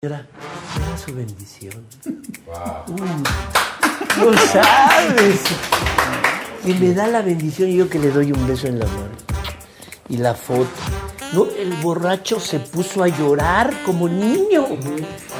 señora 0.00 0.24
me 0.78 0.86
da 0.86 0.96
su 0.96 1.12
bendición. 1.12 1.74
Mm, 2.86 3.24
no 4.20 4.32
sabes. 4.52 5.40
Y 6.64 6.74
me 6.74 6.94
da 6.94 7.08
la 7.08 7.20
bendición 7.20 7.68
y 7.68 7.78
yo 7.78 7.90
que 7.90 7.98
le 7.98 8.12
doy 8.12 8.30
un 8.30 8.46
beso 8.46 8.68
en 8.68 8.78
la 8.78 8.86
mano. 8.86 9.10
Y 10.08 10.18
la 10.18 10.34
foto. 10.34 10.68
No, 11.32 11.46
el 11.46 11.72
borracho 11.82 12.38
se 12.38 12.60
puso 12.60 13.02
a 13.02 13.08
llorar 13.08 13.74
como 13.84 14.08
niño. 14.08 14.66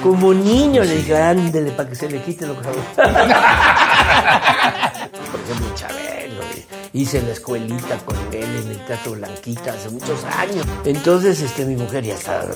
Como 0.02 0.34
niño. 0.34 0.82
Le 0.82 0.96
dije, 0.96 1.16
ándele 1.16 1.70
para 1.70 1.88
que 1.88 1.94
se 1.94 2.10
le 2.10 2.20
quite 2.20 2.44
lo 2.44 2.60
que 2.60 2.66
Por 2.66 2.74
ejemplo, 5.40 5.72
Chabelo. 5.76 6.07
Hice 6.92 7.20
la 7.22 7.32
escuelita 7.32 7.98
con 8.04 8.16
él 8.32 8.44
en 8.44 8.70
el 8.70 8.84
Teatro 8.86 9.12
Blanquita 9.12 9.72
hace 9.72 9.90
muchos 9.90 10.24
años. 10.24 10.66
Entonces, 10.84 11.40
este, 11.40 11.64
mi 11.66 11.76
mujer 11.76 12.04
ya 12.04 12.14
está. 12.14 12.46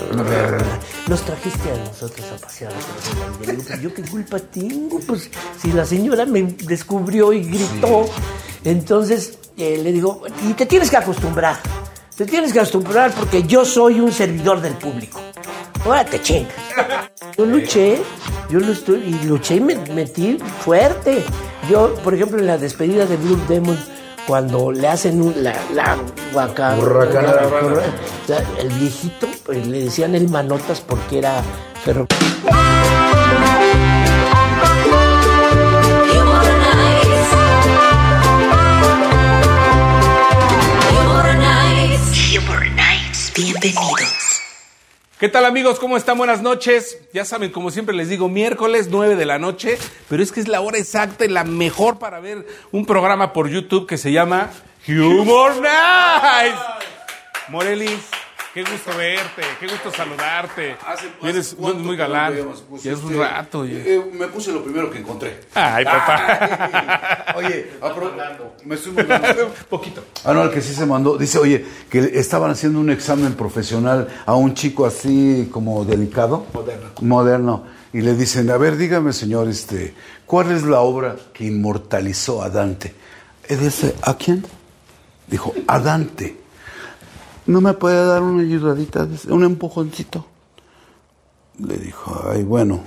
Nos 1.07 1.23
trajiste 1.23 1.71
a 1.71 1.77
nosotros 1.77 2.27
a 2.33 2.37
pasear. 2.41 2.73
a 2.73 3.77
¿Yo 3.77 3.93
qué 3.93 4.03
culpa 4.03 4.39
tengo? 4.39 5.01
Pues 5.01 5.30
si 5.61 5.73
la 5.73 5.84
señora 5.84 6.25
me 6.25 6.42
descubrió 6.42 7.33
y 7.33 7.45
gritó. 7.45 8.06
Entonces, 8.65 9.39
eh, 9.59 9.79
le 9.83 9.92
digo, 9.92 10.23
y 10.48 10.55
te 10.55 10.67
tienes 10.67 10.91
que 10.91 10.97
acostumbrar. 10.97 11.59
Te 12.17 12.25
tienes 12.25 12.53
que 12.53 12.61
acostumbrar 12.61 13.12
porque 13.12 13.42
yo 13.42 13.64
soy 13.64 14.01
un 14.01 14.12
servidor 14.12 14.61
del 14.61 14.75
público. 14.75 15.20
Ahora 15.84 16.05
te 16.05 16.23
chingas. 16.23 16.55
Yo 17.37 17.45
luché, 17.45 18.01
yo 18.51 18.61
lo 18.61 18.73
estoy, 18.73 19.01
y 19.01 19.27
luché 19.27 19.56
y 19.56 19.61
me 19.61 19.77
metí 19.77 20.39
fuerte. 20.61 21.25
Yo, 21.70 21.95
por 21.97 22.14
ejemplo, 22.14 22.39
en 22.39 22.47
la 22.47 22.59
despedida 22.59 23.06
de 23.06 23.17
Blue 23.17 23.41
Demon, 23.48 23.78
cuando 24.27 24.71
le 24.73 24.89
hacen 24.89 25.21
un- 25.21 25.43
la, 25.43 25.55
la 25.75 25.97
guaca- 26.33 26.77
Hurracanada. 26.79 27.43
la- 28.29 28.45
el 28.61 28.69
viejito, 28.71 29.27
pues, 29.45 29.67
le 29.67 29.85
decían 29.85 30.15
el 30.15 30.29
manotas 30.29 30.81
porque 30.81 31.19
era 31.19 31.43
ferro. 31.85 32.07
Humor 42.34 42.67
Nights. 42.75 43.33
Bienvenidos. 43.34 44.22
¿Qué 45.23 45.28
tal 45.28 45.45
amigos? 45.45 45.78
¿Cómo 45.78 45.97
están? 45.97 46.19
Buenas 46.19 46.42
noches. 46.42 46.98
Ya 47.12 47.25
saben, 47.25 47.53
como 47.53 47.70
siempre 47.70 47.95
les 47.95 48.09
digo, 48.09 48.28
miércoles 48.28 48.89
9 48.91 49.15
de 49.15 49.25
la 49.25 49.39
noche, 49.39 49.79
pero 50.09 50.20
es 50.20 50.33
que 50.33 50.41
es 50.41 50.48
la 50.48 50.61
hora 50.61 50.79
exacta 50.79 51.25
y 51.25 51.29
la 51.29 51.45
mejor 51.45 52.01
para 52.01 52.19
ver 52.19 52.45
un 52.73 52.87
programa 52.87 53.33
por 53.33 53.48
YouTube 53.48 53.87
que 53.87 53.98
se 53.98 54.11
llama 54.11 54.51
Humor 54.89 55.62
Nights. 55.62 56.59
Morelis, 57.51 58.01
qué 58.55 58.62
gusto 58.62 58.91
verte, 58.97 59.42
qué 59.61 59.67
gusto 59.67 59.91
saludarte. 59.91 60.77
Hace- 60.86 61.11
Eres 61.22 61.56
hace 61.61 61.72
muy 61.75 61.97
galán. 61.97 62.34
pues, 62.69 62.83
ya 62.83 62.92
es 62.92 62.98
un 63.00 63.12
este, 63.12 63.19
rato. 63.25 63.61
oye. 63.61 63.95
eh, 63.95 64.03
me 64.12 64.27
puse 64.28 64.53
lo 64.53 64.62
primero 64.62 64.91
que 64.91 64.98
encontré. 64.98 65.41
Ay, 65.55 65.84
papá. 65.84 67.25
Ay, 67.34 67.34
Oye, 67.45 67.70
me 68.64 68.75
estoy 68.75 68.92
mandando. 68.92 69.53
Poquito. 69.70 70.05
Ah, 70.25 70.33
no, 70.34 70.42
el 70.45 70.50
que 70.50 70.61
sí 70.61 70.75
se 70.75 70.84
mandó. 70.86 71.17
Dice, 71.17 71.39
oye, 71.39 71.64
que 71.89 72.11
estaban 72.14 72.50
haciendo 72.50 72.78
un 72.80 72.91
examen 72.91 73.34
profesional 73.34 74.08
a 74.27 74.34
un 74.34 74.55
chico 74.55 74.84
así 74.86 75.48
como 75.50 75.84
delicado. 75.84 76.47
Moderno. 76.53 76.91
Moderno. 77.00 77.64
Y 77.95 78.00
le 78.00 78.14
dicen, 78.14 78.50
a 78.50 78.56
ver, 78.56 78.77
dígame, 78.77 79.12
señor, 79.12 79.48
este, 79.48 79.95
¿cuál 80.27 80.50
es 80.53 80.62
la 80.62 80.80
obra 80.80 81.17
que 81.33 81.45
inmortalizó 81.45 82.42
a 82.42 82.48
Dante? 82.48 82.95
Y 83.48 83.55
dice, 83.56 83.95
¿a 84.03 84.17
quién? 84.17 84.45
Dijo, 85.27 85.53
a 85.67 85.78
Dante. 85.78 86.42
¿No 87.47 87.61
me 87.61 87.73
puede 87.73 88.07
dar 88.07 88.23
una 88.23 88.43
ayudadita, 88.43 89.07
un 89.29 89.45
empujoncito? 89.45 90.27
Le 91.59 91.77
dijo, 91.77 92.29
ay, 92.31 92.45
bueno, 92.45 92.81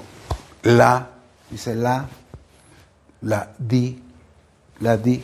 la, 0.64 1.10
dice 1.50 1.76
la, 1.76 2.08
la 3.22 3.50
di, 3.58 4.02
la 4.80 4.98
di, 4.98 5.24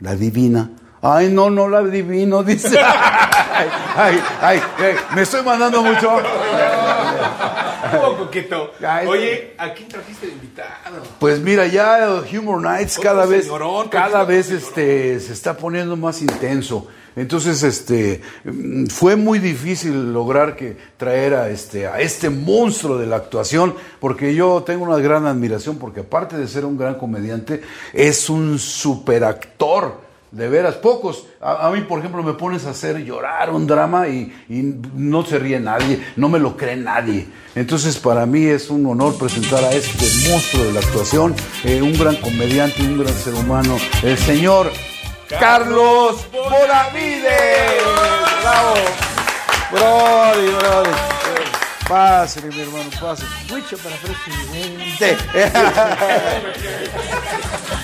la 0.00 0.14
divina. 0.14 0.70
Ay, 1.02 1.30
no, 1.30 1.50
no 1.50 1.68
la 1.68 1.82
divino, 1.82 2.42
dice. 2.44 2.78
Ay, 2.78 3.68
ay, 3.96 4.22
ay, 4.40 4.62
ay, 4.78 4.94
me 5.14 5.22
estoy 5.22 5.42
mandando 5.42 5.82
mucho. 5.82 6.10
Ay, 8.86 9.06
Oye, 9.06 9.54
¿a 9.58 9.72
quién 9.72 9.88
trajiste 9.88 10.26
de 10.26 10.32
invitado? 10.32 11.02
Pues 11.18 11.40
mira, 11.40 11.66
ya 11.66 11.98
el 11.98 12.38
Humor 12.38 12.62
Nights 12.62 12.98
cada 12.98 13.26
vez, 13.26 13.44
señorón, 13.44 13.88
cada 13.88 14.24
vez 14.24 14.50
este, 14.50 15.20
se 15.20 15.32
está 15.32 15.56
poniendo 15.56 15.96
más 15.96 16.20
intenso. 16.20 16.88
Entonces, 17.16 17.62
este, 17.62 18.22
mm, 18.44 18.86
fue 18.86 19.16
muy 19.16 19.38
difícil 19.38 20.12
lograr 20.12 20.56
que 20.56 20.76
traer 20.96 21.34
a 21.34 21.48
este, 21.48 21.86
a 21.86 22.00
este 22.00 22.30
monstruo 22.30 22.98
de 22.98 23.06
la 23.06 23.16
actuación, 23.16 23.74
porque 23.98 24.34
yo 24.34 24.62
tengo 24.64 24.84
una 24.84 24.98
gran 24.98 25.26
admiración, 25.26 25.78
porque 25.78 26.00
aparte 26.00 26.36
de 26.36 26.46
ser 26.46 26.64
un 26.64 26.78
gran 26.78 26.94
comediante, 26.94 27.62
es 27.92 28.30
un 28.30 28.58
superactor. 28.58 30.09
De 30.32 30.48
veras, 30.48 30.76
pocos. 30.76 31.24
A, 31.40 31.66
a 31.66 31.70
mí, 31.72 31.80
por 31.80 31.98
ejemplo, 31.98 32.22
me 32.22 32.34
pones 32.34 32.64
a 32.66 32.70
hacer 32.70 32.98
llorar 33.04 33.50
un 33.50 33.66
drama 33.66 34.06
y, 34.08 34.32
y 34.48 34.62
no 34.94 35.24
se 35.24 35.38
ríe 35.38 35.58
nadie, 35.58 36.00
no 36.16 36.28
me 36.28 36.38
lo 36.38 36.56
cree 36.56 36.76
nadie. 36.76 37.26
Entonces, 37.56 37.98
para 37.98 38.26
mí 38.26 38.46
es 38.46 38.70
un 38.70 38.86
honor 38.86 39.16
presentar 39.18 39.64
a 39.64 39.72
este 39.72 40.30
monstruo 40.30 40.64
de 40.64 40.72
la 40.72 40.80
actuación, 40.80 41.34
eh, 41.64 41.82
un 41.82 41.98
gran 41.98 42.14
comediante, 42.16 42.80
un 42.82 42.98
gran 43.02 43.14
ser 43.14 43.34
humano, 43.34 43.76
el 44.04 44.16
señor 44.18 44.70
Carlos 45.38 46.26
Bonavides. 46.32 47.82
¡Bravo! 48.42 48.74
Brody, 49.72 50.46
brody. 50.48 50.90
Pásale, 51.88 52.48
mi 52.54 52.60
hermano, 52.60 52.90
pásale. 53.00 53.28
Mucho 53.48 53.76
para 53.78 53.96
presidente. 53.96 55.16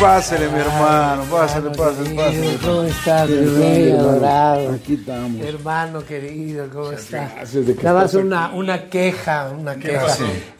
Pásale, 0.00 0.48
mi 0.48 0.60
hermano, 0.60 1.24
pásale, 1.24 1.70
pásale, 1.70 2.10
pásale. 2.14 2.58
¿Cómo 2.64 2.82
estás, 2.82 3.28
mi 3.28 3.36
Bien, 3.36 3.58
rey 3.58 3.90
adorado? 3.92 4.72
Aquí 4.72 4.94
estamos. 4.94 5.44
Hermano 5.44 6.04
querido, 6.04 6.68
¿cómo 6.72 6.92
estás? 6.92 7.54
Nada 7.82 8.02
más 8.02 8.14
una, 8.14 8.50
una 8.52 8.88
queja, 8.88 9.50
una 9.58 9.74
queja. 9.74 10.06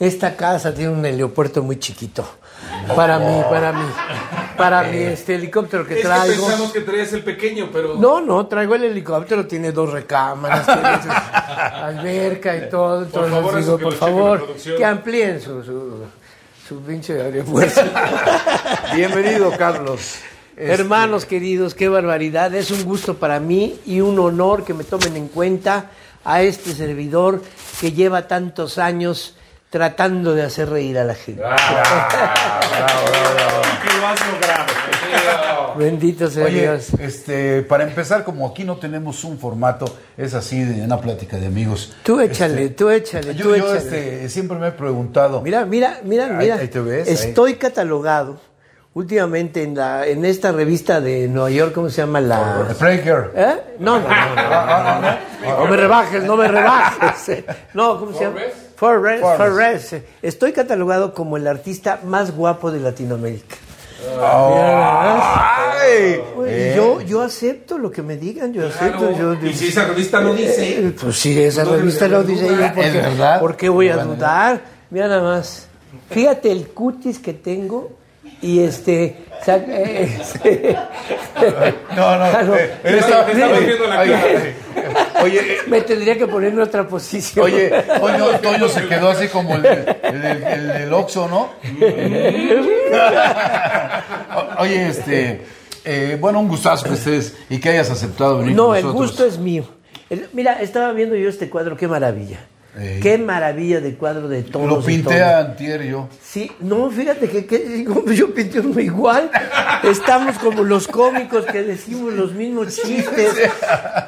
Esta 0.01 0.35
casa 0.37 0.75
tiene 0.75 0.91
un 0.93 1.07
heliopuerto 1.07 1.63
muy 1.63 1.79
chiquito. 1.79 2.29
Para 2.97 3.19
mí, 3.21 3.43
para 3.49 3.73
mí. 3.73 3.85
Para 4.57 4.83
mí, 4.83 4.99
este 4.99 5.37
helicóptero 5.37 5.87
que 5.87 5.95
Es 5.95 6.01
que 6.01 6.07
traigo. 6.07 6.47
pensamos 6.47 6.73
que 6.73 6.81
traías 6.81 7.13
el 7.13 7.23
pequeño, 7.23 7.71
pero... 7.73 7.95
No, 7.95 8.21
no, 8.21 8.45
traigo 8.49 8.75
el 8.75 8.85
helicóptero, 8.85 9.47
tiene 9.47 9.71
dos 9.71 9.93
recámaras, 9.93 10.67
tiene 10.67 10.83
alberca 11.73 12.57
y 12.57 12.69
todo. 12.69 13.05
Entonces, 13.05 13.33
favor, 13.33 13.59
eso 13.59 13.59
digo, 13.61 13.79
que 13.79 13.85
por 13.85 13.95
favor, 13.95 14.47
que 14.77 14.85
amplíen 14.85 15.41
su, 15.41 15.63
su, 16.69 16.83
pinche 16.83 17.21
aeropuerto. 17.21 17.81
Bienvenido, 18.95 19.51
Carlos. 19.57 20.17
Hermanos 20.55 21.25
queridos, 21.25 21.75
qué 21.75 21.89
barbaridad. 21.89 22.55
Es 22.55 22.71
un 22.71 22.85
gusto 22.85 23.17
para 23.17 23.41
mí 23.41 23.81
y 23.87 24.01
un 24.01 24.19
honor 24.19 24.65
que 24.65 24.75
me 24.75 24.85
tomen 24.85 25.17
en 25.17 25.29
cuenta 25.29 25.91
a 26.25 26.43
este 26.43 26.75
servidor 26.75 27.43
que 27.81 27.93
lleva 27.93 28.29
tantos 28.29 28.77
años 28.77 29.37
tratando 29.71 30.35
de 30.35 30.43
hacer 30.43 30.69
reír 30.69 30.99
a 30.99 31.05
la 31.05 31.15
gente. 31.15 31.41
lo 31.41 31.49
has 31.49 31.73
logrado. 33.15 33.58
Bendito 35.79 36.29
sea 36.29 36.45
Oye, 36.45 36.63
Dios. 36.63 36.89
este, 36.99 37.63
para 37.63 37.85
empezar, 37.85 38.25
como 38.25 38.49
aquí 38.49 38.65
no 38.65 38.77
tenemos 38.77 39.25
un 39.25 39.39
formato, 39.39 39.87
es 40.17 40.35
así 40.35 40.63
de 40.63 40.83
una 40.85 41.01
plática 41.01 41.39
de 41.39 41.47
amigos. 41.47 41.95
Tú 42.03 42.21
échale, 42.21 42.71
tú 42.71 42.91
échale, 42.91 43.35
Yo, 43.35 43.45
tú 43.45 43.57
yo, 43.57 43.75
échale. 43.75 43.79
este, 43.79 44.29
siempre 44.29 44.59
me 44.59 44.69
he 44.69 44.73
preguntado. 44.73 45.41
Mira, 45.41 45.65
mira, 45.65 46.01
mira, 46.05 46.29
mira. 46.29 46.57
ahí 46.57 46.69
te 46.69 46.81
ves, 46.81 47.09
Estoy 47.09 47.55
catalogado 47.55 48.41
últimamente 48.95 49.63
en 49.63 49.77
la 49.77 50.07
en 50.07 50.25
esta 50.25 50.51
revista 50.51 51.01
de 51.01 51.29
Nueva 51.29 51.51
York, 51.51 51.73
¿cómo 51.73 51.89
se 51.89 52.03
llama 52.03 52.21
la? 52.21 52.75
Breaker. 52.81 53.31
¿Eh? 53.37 53.55
No, 53.79 54.01
no, 54.01 54.09
no, 54.09 55.01
no. 55.01 55.59
No 55.61 55.67
me 55.67 55.77
rebajes, 55.77 56.25
no 56.25 56.37
me 56.37 56.49
rebajes. 56.49 57.45
No, 57.75 57.99
¿cómo 58.01 58.13
se 58.13 58.25
llama? 58.25 58.41
Forbes. 58.77 59.21
Forbes. 59.21 59.97
Estoy 60.23 60.53
catalogado 60.53 61.15
como 61.15 61.37
el 61.37 61.47
artista 61.47 62.01
más 62.05 62.35
guapo 62.35 62.71
de 62.71 62.81
Latinoamérica. 62.81 63.57
¡Ay! 64.21 66.21
Güey, 66.35 66.53
Eh, 66.53 66.73
yo, 66.77 67.01
yo 67.03 67.23
acepto 67.23 67.79
lo 67.79 67.91
que 67.91 68.03
me 68.03 68.17
digan, 68.17 68.53
yo 68.53 68.67
acepto. 68.67 69.13
Yo, 69.17 69.35
y 69.47 69.53
si 69.53 69.69
esa 69.69 69.85
revista 69.87 70.21
lo 70.21 70.35
dice... 70.35 70.81
Eh, 70.87 70.95
Pues 71.01 71.17
sí, 71.17 71.41
esa 71.43 71.65
No 71.65 71.77
revista 71.77 72.09
lo 72.09 72.23
dice 72.23 72.47
yo, 72.49 72.75
¿por 72.75 72.85
¿Es 72.85 72.93
qué, 72.93 73.01
verdad? 73.01 73.41
¿por 73.41 73.57
qué 73.57 73.69
voy 73.69 73.89
a 73.89 73.97
dudar? 73.99 74.61
Mira 74.91 75.09
nada 75.09 75.23
más. 75.23 75.67
Fíjate 76.11 76.51
el 76.53 76.69
cutis 76.69 77.19
que 77.19 77.33
tengo 77.35 77.91
y 78.41 78.61
este... 78.61 79.25
eh, 79.47 80.19
este- 80.21 80.77
No, 81.97 82.19
no. 82.19 82.27
Claro. 82.31 82.57
eh, 82.57 82.73
él 82.85 82.95
estamos 82.99 83.35
viendo 83.65 83.87
la 83.87 83.97
cara. 83.97 85.08
Oye, 85.23 85.41
eh, 85.41 85.59
Me 85.67 85.81
tendría 85.83 86.17
que 86.17 86.27
poner 86.27 86.53
en 86.53 86.61
otra 86.61 86.87
posición. 86.87 87.45
oye, 87.45 87.71
Toño, 88.01 88.27
Toño 88.43 88.69
se 88.69 88.87
quedó 88.87 89.11
así 89.11 89.29
como 89.29 89.55
el, 89.57 89.67
el, 89.67 90.71
el- 90.71 90.93
Oxxo, 90.93 91.29
¿no? 91.29 91.51
Oye, 94.59 94.89
este, 94.89 95.41
eh, 95.85 96.17
bueno, 96.21 96.41
un 96.41 96.49
gustazo 96.49 96.87
que 96.89 96.95
estés 96.95 97.37
y 97.51 97.59
que 97.59 97.71
hayas 97.71 97.91
aceptado 97.91 98.39
venir 98.39 98.55
No, 98.57 98.69
con 98.69 98.77
el 98.77 98.87
gusto 98.87 99.25
es 99.25 99.39
mío. 99.39 99.65
El- 100.11 100.29
mira, 100.33 100.61
estaba 100.61 100.93
viendo 100.93 101.17
yo 101.17 101.29
este 101.29 101.49
cuadro, 101.51 101.77
qué 101.77 101.89
maravilla. 101.89 102.39
Ey. 102.77 103.01
Qué 103.01 103.19
maravilla 103.19 103.81
de 103.81 103.95
cuadro 103.95 104.29
de 104.29 104.43
tonos. 104.43 104.79
Lo 104.79 104.85
pinté 104.85 105.23
a 105.23 105.39
antier 105.39 105.83
yo. 105.85 106.09
Sí, 106.23 106.51
no, 106.61 106.91
fíjate 106.91 107.29
que, 107.29 107.87
yo 108.15 108.35
pinté 108.35 108.61
uno 108.61 108.79
igual. 108.79 109.31
Estamos 109.83 110.39
como 110.39 110.63
los 110.63 110.87
cómicos 110.87 111.47
que 111.47 111.63
decimos 111.63 112.13
los 112.13 112.33
mismos 112.33 112.77
chistes. 112.77 113.51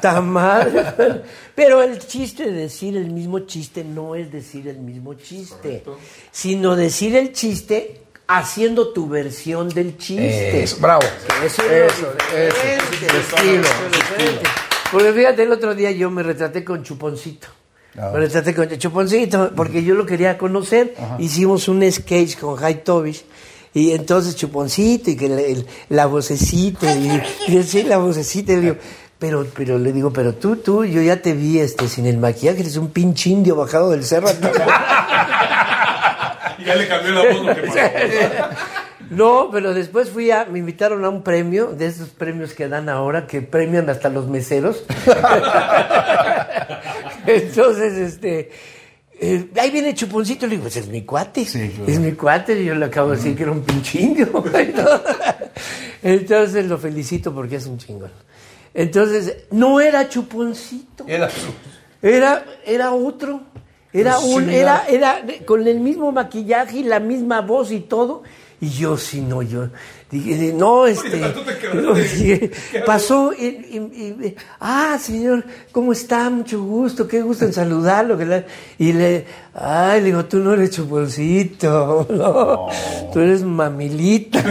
Tan 0.01 0.29
mal. 0.29 1.25
Pero 1.55 1.83
el 1.83 1.99
chiste 1.99 2.45
de 2.45 2.53
decir 2.53 2.97
el 2.97 3.11
mismo 3.11 3.41
chiste 3.41 3.83
no 3.83 4.15
es 4.15 4.31
decir 4.31 4.69
el 4.69 4.79
mismo 4.79 5.15
chiste, 5.15 5.83
sino 6.31 6.77
decir 6.77 7.17
el 7.17 7.33
chiste 7.33 8.03
haciendo 8.29 8.93
tu 8.93 9.09
versión 9.09 9.69
del 9.69 9.97
chiste. 9.99 10.63
Eso, 10.63 10.77
bravo. 10.81 11.03
Eso 11.45 11.63
es 11.63 11.93
Eso, 11.93 12.13
estilo. 13.37 13.69
Porque 14.93 15.13
fíjate, 15.13 15.43
el 15.43 15.53
otro 15.53 15.75
día 15.75 15.91
yo 15.91 16.11
me 16.11 16.23
retraté 16.23 16.65
con 16.65 16.83
Chuponcito. 16.83 17.49
Ah. 17.99 18.11
Me 18.13 18.21
retraté 18.21 18.55
con 18.55 18.69
Chuponcito 18.69 19.51
porque 19.57 19.83
yo 19.83 19.95
lo 19.95 20.07
quería 20.07 20.39
conocer. 20.39 20.95
Hicimos 21.19 21.67
un 21.69 21.83
sketch 21.91 22.39
con 22.39 22.57
Jai 22.57 22.85
Tobish. 22.85 23.25
Y 23.75 23.93
entonces 23.93 24.37
Chuponcito 24.37 25.11
y 25.11 25.17
que 25.17 25.29
la, 25.29 25.41
el- 25.41 25.67
la 25.89 26.07
vocecita. 26.07 26.95
Y, 26.95 27.23
y 27.49 27.63
sí, 27.63 27.83
la 27.85 27.99
vocecita. 27.99 28.53
Y 28.53 28.57
le 28.57 28.63
digo, 28.63 28.77
pero, 29.19 29.47
pero 29.57 29.79
le 29.79 29.93
digo, 29.93 30.13
pero 30.13 30.35
tú, 30.35 30.57
tú, 30.57 30.85
yo 30.85 31.03
ya 31.03 31.21
te 31.21 31.33
vi 31.35 31.59
este 31.59 31.89
sin 31.89 32.07
el 32.07 32.17
maquillaje, 32.19 32.61
eres 32.61 32.77
un 32.77 32.91
pinche 32.91 33.31
indio 33.31 33.55
bajado 33.57 33.91
del 33.91 34.05
cerro. 34.05 34.29
Y 36.59 36.65
ya 36.65 36.75
le 36.75 36.89
cambió 36.89 37.13
la 37.13 37.23
voz 37.33 37.45
lo 37.45 37.55
que 37.55 37.63
pasó. 37.63 37.79
No, 39.11 39.49
pero 39.53 39.75
después 39.75 40.09
fui 40.11 40.31
a, 40.31 40.45
me 40.45 40.61
invitaron 40.61 41.05
a 41.05 41.09
un 41.09 41.23
premio, 41.23 41.67
de 41.73 41.87
esos 41.87 42.11
premios 42.11 42.53
que 42.55 42.69
dan 42.69 42.89
ahora, 42.89 43.27
que 43.27 43.43
premian 43.43 43.91
hasta 43.91 44.09
los 44.09 44.29
meseros. 44.29 44.85
Entonces, 47.27 47.93
este, 47.99 48.51
eh, 49.21 49.49
ahí 49.61 49.71
viene 49.71 49.95
Chuponcito, 49.95 50.47
le 50.47 50.53
digo, 50.53 50.63
pues 50.63 50.77
es 50.77 50.89
mi 50.89 51.03
cuate, 51.03 51.45
Sí, 51.45 51.69
claro. 51.69 51.91
es 51.93 51.99
mi 51.99 52.13
cuate, 52.13 52.61
y 52.61 52.65
yo 52.67 52.75
le 52.75 52.87
acabo 52.87 53.11
de 53.11 53.17
decir 53.17 53.37
que 53.37 53.43
era 53.43 53.53
un 53.53 53.63
pinche 53.63 54.01
indio. 54.01 54.29
Entonces 56.03 56.67
lo 56.67 56.79
felicito 56.79 57.35
porque 57.35 57.57
es 57.57 57.67
un 57.67 57.79
chingón. 57.79 58.11
Entonces, 58.73 59.37
no 59.51 59.81
era 59.81 60.09
Chuponcito. 60.09 61.05
Era 61.07 61.29
Era, 62.03 62.45
era 62.65 62.93
otro. 62.93 63.43
Era 63.93 64.15
Pues 64.15 64.27
un, 64.27 64.49
era, 64.51 64.85
era- 64.89 65.23
con 65.45 65.67
el 65.67 65.81
mismo 65.81 66.13
maquillaje 66.13 66.79
y 66.79 66.83
la 66.85 67.01
misma 67.01 67.41
voz 67.41 67.73
y 67.73 67.81
todo. 67.81 68.23
Y 68.61 68.69
yo 68.71 68.97
sí, 68.97 69.21
no, 69.21 69.43
yo 69.43 69.69
dije, 70.11 70.53
no, 70.53 70.87
este, 70.87 71.21
no, 71.75 71.95
dije, 71.95 72.51
pasó 72.87 73.33
y, 73.33 73.45
y- 73.47 74.27
y- 74.27 74.37
ah, 74.61 74.99
señor, 75.01 75.45
¿cómo 75.73 75.93
está? 75.93 76.29
Mucho 76.31 76.63
gusto, 76.63 77.07
qué 77.07 77.23
gusto 77.23 77.45
en 77.45 77.53
saludarlo. 77.53 78.19
que 78.19 78.27
la- 78.27 78.45
Y 78.79 78.93
le, 78.93 79.25
ay, 79.55 80.01
le 80.01 80.07
digo, 80.07 80.25
tú 80.25 80.39
no 80.39 80.55
eres 80.55 80.71
chuponcito, 80.73 82.07
no, 82.11 82.69
tú 83.13 83.21
eres 83.21 83.43
mamilita. 83.43 84.43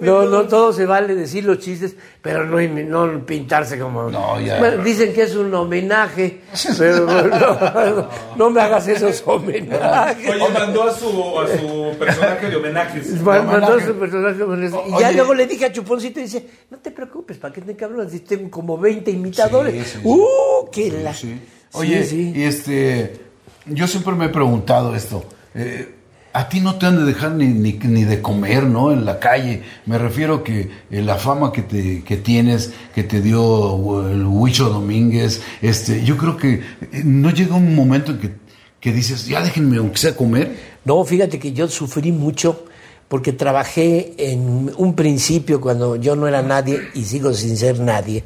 No, 0.00 0.24
no, 0.24 0.42
todo 0.48 0.72
se 0.72 0.86
vale 0.86 1.14
decir 1.14 1.44
los 1.44 1.58
chistes, 1.58 1.94
pero 2.22 2.44
no, 2.46 2.58
no 3.06 3.26
pintarse 3.26 3.78
como... 3.78 4.10
No, 4.10 4.40
ya. 4.40 4.58
Bueno, 4.58 4.82
dicen 4.82 5.12
que 5.12 5.22
es 5.22 5.34
un 5.36 5.52
homenaje, 5.54 6.40
pero 6.78 7.06
no, 7.06 8.08
no 8.36 8.50
me 8.50 8.60
hagas 8.60 8.88
esos 8.88 9.22
homenajes. 9.26 10.28
Oye, 10.30 10.48
mandó 10.52 10.84
a 10.84 10.92
su, 10.94 11.38
a 11.38 11.46
su 11.48 11.98
personaje 11.98 12.50
de 12.50 12.56
homenajes. 12.56 13.10
Ma- 13.22 13.42
Mandó 13.42 13.66
homenaje. 13.68 13.86
su 13.86 13.94
personaje 13.98 14.42
homenaje. 14.42 14.76
Y 14.88 14.92
O- 14.94 15.00
ya 15.00 15.08
oye. 15.08 15.16
luego 15.16 15.34
le 15.34 15.46
dije 15.46 15.66
a 15.66 15.72
Chuponcito 15.72 16.20
y 16.20 16.24
dice, 16.24 16.46
no 16.70 16.78
te 16.78 16.90
preocupes, 16.90 17.36
¿para 17.38 17.52
qué 17.54 17.60
te 17.60 17.76
cabrones? 17.76 18.12
Si 18.12 18.20
tengo 18.20 18.50
como 18.50 18.78
20 18.78 19.10
imitadores. 19.10 19.74
Sí, 19.74 19.80
sí, 19.84 19.98
sí. 20.02 20.08
¡Uh, 20.08 20.70
qué 20.72 20.90
la... 20.92 21.12
Sí. 21.14 21.28
Sí, 21.72 21.78
Oye, 21.78 22.04
sí. 22.04 22.32
y 22.34 22.42
este, 22.42 23.20
yo 23.66 23.86
siempre 23.86 24.12
me 24.14 24.24
he 24.24 24.28
preguntado 24.30 24.94
esto. 24.96 25.24
eh, 25.54 25.94
a 26.32 26.48
ti 26.48 26.60
no 26.60 26.76
te 26.76 26.86
han 26.86 26.96
de 26.96 27.04
dejar 27.04 27.32
ni, 27.32 27.46
ni, 27.46 27.72
ni 27.72 28.04
de 28.04 28.22
comer, 28.22 28.64
¿no? 28.64 28.92
En 28.92 29.04
la 29.04 29.18
calle. 29.18 29.62
Me 29.86 29.98
refiero 29.98 30.44
que 30.44 30.70
eh, 30.90 31.02
la 31.02 31.16
fama 31.16 31.52
que, 31.52 31.62
te, 31.62 32.04
que 32.04 32.16
tienes, 32.16 32.72
que 32.94 33.02
te 33.02 33.20
dio 33.20 34.08
eh, 34.08 34.12
el 34.12 34.26
Huicho 34.26 34.68
Domínguez, 34.68 35.42
este, 35.60 36.04
yo 36.04 36.16
creo 36.16 36.36
que 36.36 36.54
eh, 36.54 37.02
no 37.04 37.30
llega 37.30 37.56
un 37.56 37.74
momento 37.74 38.12
en 38.12 38.18
que, 38.18 38.30
que 38.78 38.92
dices, 38.92 39.26
ya 39.26 39.42
déjenme 39.42 39.78
aunque 39.78 39.98
sea 39.98 40.16
comer. 40.16 40.56
No, 40.84 41.04
fíjate 41.04 41.38
que 41.38 41.52
yo 41.52 41.68
sufrí 41.68 42.12
mucho 42.12 42.64
porque 43.08 43.32
trabajé 43.32 44.14
en 44.18 44.72
un 44.76 44.94
principio 44.94 45.60
cuando 45.60 45.96
yo 45.96 46.14
no 46.14 46.28
era 46.28 46.42
nadie 46.42 46.80
y 46.94 47.04
sigo 47.04 47.34
sin 47.34 47.56
ser 47.56 47.80
nadie, 47.80 48.22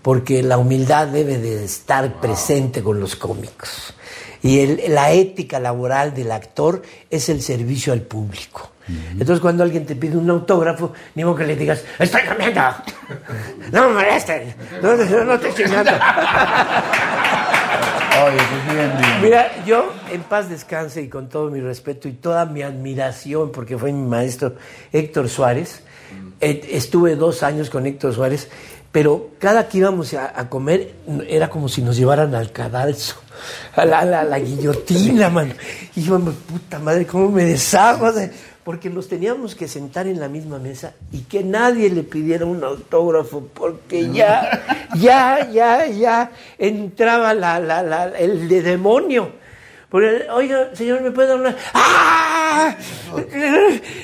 porque 0.00 0.42
la 0.42 0.56
humildad 0.56 1.08
debe 1.08 1.36
de 1.36 1.64
estar 1.66 2.18
presente 2.18 2.82
con 2.82 2.98
los 2.98 3.14
cómicos. 3.14 3.94
Y 4.42 4.58
el- 4.60 4.82
la 4.88 5.12
ética 5.12 5.60
laboral 5.60 6.12
del 6.14 6.32
actor 6.32 6.82
es 7.10 7.28
el 7.28 7.40
servicio 7.42 7.92
al 7.92 8.00
público. 8.02 8.70
Entonces 9.12 9.38
cuando 9.38 9.62
alguien 9.62 9.86
te 9.86 9.94
pide 9.94 10.16
un 10.16 10.28
autógrafo, 10.28 10.92
ni 11.14 11.22
modo 11.24 11.36
que 11.36 11.44
le 11.46 11.54
digas, 11.54 11.84
estoy 12.00 12.22
comiendo, 12.22 12.60
no 13.70 13.88
me 13.88 13.94
molesten, 13.94 14.52
no, 14.82 14.96
no, 14.96 15.24
no 15.24 15.34
estoy 15.34 15.52
chingando. 15.54 15.92
Oye, 18.24 18.36
pues 18.36 18.76
bien, 18.76 18.92
bien. 18.98 19.22
Mira, 19.22 19.64
yo 19.64 19.92
en 20.12 20.22
paz 20.22 20.48
descanse 20.50 21.00
y 21.02 21.08
con 21.08 21.28
todo 21.28 21.48
mi 21.50 21.60
respeto 21.60 22.08
y 22.08 22.12
toda 22.12 22.44
mi 22.44 22.62
admiración, 22.62 23.50
porque 23.52 23.78
fue 23.78 23.92
mi 23.92 24.06
maestro 24.06 24.54
Héctor 24.92 25.28
Suárez. 25.28 25.82
Eh, 26.40 26.68
estuve 26.72 27.14
dos 27.16 27.42
años 27.42 27.70
con 27.70 27.86
Héctor 27.86 28.12
Suárez, 28.14 28.48
pero 28.92 29.30
cada 29.38 29.68
que 29.68 29.78
íbamos 29.78 30.12
a, 30.14 30.38
a 30.38 30.48
comer 30.50 30.92
era 31.28 31.48
como 31.48 31.68
si 31.68 31.80
nos 31.82 31.96
llevaran 31.96 32.34
al 32.34 32.52
cadalso, 32.52 33.16
a 33.74 33.84
la, 33.86 34.38
guillotina, 34.38 35.30
mano. 35.30 35.54
Y 35.96 36.02
yo, 36.02 36.20
puta 36.20 36.78
madre, 36.78 37.06
¿cómo 37.06 37.30
me 37.30 37.44
deshago? 37.44 38.06
Porque 38.64 38.88
nos 38.90 39.08
teníamos 39.08 39.56
que 39.56 39.66
sentar 39.66 40.06
en 40.06 40.20
la 40.20 40.28
misma 40.28 40.58
mesa 40.60 40.92
y 41.10 41.22
que 41.22 41.42
nadie 41.42 41.90
le 41.90 42.04
pidiera 42.04 42.44
un 42.44 42.62
autógrafo, 42.62 43.48
porque 43.52 44.12
ya, 44.12 44.62
ya, 44.94 45.50
ya, 45.50 45.86
ya 45.86 46.30
entraba 46.58 47.34
la, 47.34 47.58
la, 47.58 47.82
la- 47.82 48.06
el 48.18 48.48
de 48.48 48.62
demonio. 48.62 49.41
Porque, 49.92 50.26
oiga, 50.32 50.70
señor, 50.74 51.02
¿me 51.02 51.10
puede 51.10 51.38
dar? 51.38 51.54
¡Ah! 51.74 52.74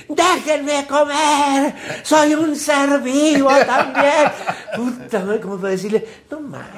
¡Déjenme 0.06 0.86
comer! 0.86 1.74
¡Soy 2.02 2.34
un 2.34 2.54
ser 2.54 3.00
vivo 3.00 3.48
también! 3.66 4.30
Puta 4.76 5.20
madre, 5.20 5.40
como 5.40 5.56
para 5.56 5.70
decirle, 5.70 6.06
no 6.30 6.40
mames. 6.40 6.68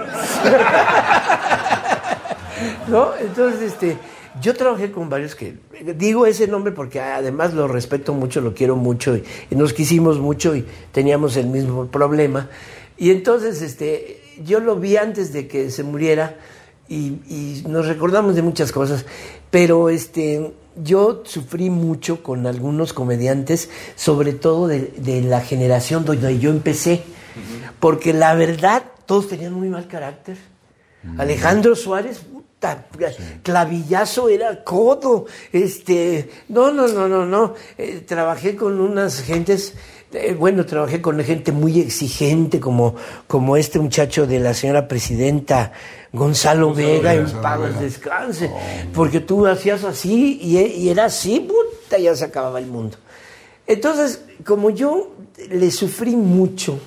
¿No? 2.87 3.17
Entonces, 3.17 3.73
este, 3.73 3.99
yo 4.40 4.55
trabajé 4.55 4.93
con 4.93 5.11
varios 5.11 5.35
que, 5.35 5.57
digo 5.97 6.25
ese 6.25 6.47
nombre 6.47 6.73
porque 6.73 7.00
además 7.00 7.52
lo 7.52 7.67
respeto 7.67 8.14
mucho, 8.14 8.40
lo 8.40 8.55
quiero 8.55 8.76
mucho 8.76 9.17
y 9.17 9.25
nos 9.50 9.73
quisimos 9.73 10.21
mucho 10.21 10.55
y 10.55 10.64
teníamos 10.93 11.37
el 11.37 11.47
mismo 11.47 11.87
problema. 11.87 12.49
Y 12.97 13.11
entonces, 13.11 13.61
este, 13.61 14.23
yo 14.45 14.61
lo 14.61 14.76
vi 14.76 14.97
antes 14.99 15.33
de 15.33 15.49
que 15.49 15.73
se 15.73 15.83
muriera 15.83 16.37
y, 16.90 17.23
y 17.28 17.64
nos 17.68 17.87
recordamos 17.87 18.35
de 18.35 18.42
muchas 18.42 18.73
cosas, 18.73 19.06
pero 19.50 19.88
este, 19.88 20.52
yo 20.76 21.23
sufrí 21.25 21.70
mucho 21.70 22.23
con 22.23 22.47
algunos 22.47 22.92
comediantes, 22.92 23.70
sobre 23.94 24.32
todo 24.32 24.66
de, 24.66 24.92
de 24.99 25.23
la 25.23 25.40
generación 25.40 26.04
donde 26.04 26.38
yo 26.38 26.50
empecé, 26.50 27.02
porque 27.78 28.12
la 28.12 28.35
verdad, 28.35 28.82
todos 29.06 29.28
tenían 29.28 29.54
muy 29.54 29.68
mal 29.68 29.87
carácter. 29.87 30.37
Alejandro 31.16 31.75
Suárez, 31.75 32.18
puta, 32.18 32.87
clavillazo 33.42 34.28
era 34.28 34.62
codo. 34.62 35.25
Este, 35.50 36.28
no, 36.49 36.73
no, 36.73 36.88
no, 36.88 37.09
no, 37.09 37.25
no. 37.25 37.54
Eh, 37.78 38.04
trabajé 38.06 38.54
con 38.54 38.78
unas 38.80 39.23
gentes, 39.23 39.75
eh, 40.12 40.37
bueno, 40.38 40.66
trabajé 40.66 41.00
con 41.00 41.18
gente 41.25 41.52
muy 41.52 41.80
exigente, 41.80 42.61
como, 42.61 42.97
como 43.26 43.56
este 43.56 43.78
muchacho 43.78 44.26
de 44.26 44.40
la 44.40 44.52
señora 44.52 44.88
presidenta 44.88 45.73
Gonzalo 46.12 46.75
Vega, 46.75 47.14
en 47.14 47.31
pagos 47.40 47.69
Vega. 47.69 47.81
descanse. 47.81 48.50
Porque 48.93 49.21
tú 49.21 49.47
hacías 49.47 49.85
así 49.85 50.38
y, 50.43 50.59
y 50.59 50.88
era 50.88 51.07
así, 51.07 51.40
puta, 51.40 51.99
ya 51.99 52.14
se 52.14 52.25
acababa 52.25 52.59
el 52.59 52.67
mundo. 52.67 52.97
Entonces, 53.67 54.23
como 54.45 54.71
yo 54.71 55.12
le 55.49 55.71
sufrí 55.71 56.17
mucho, 56.17 56.81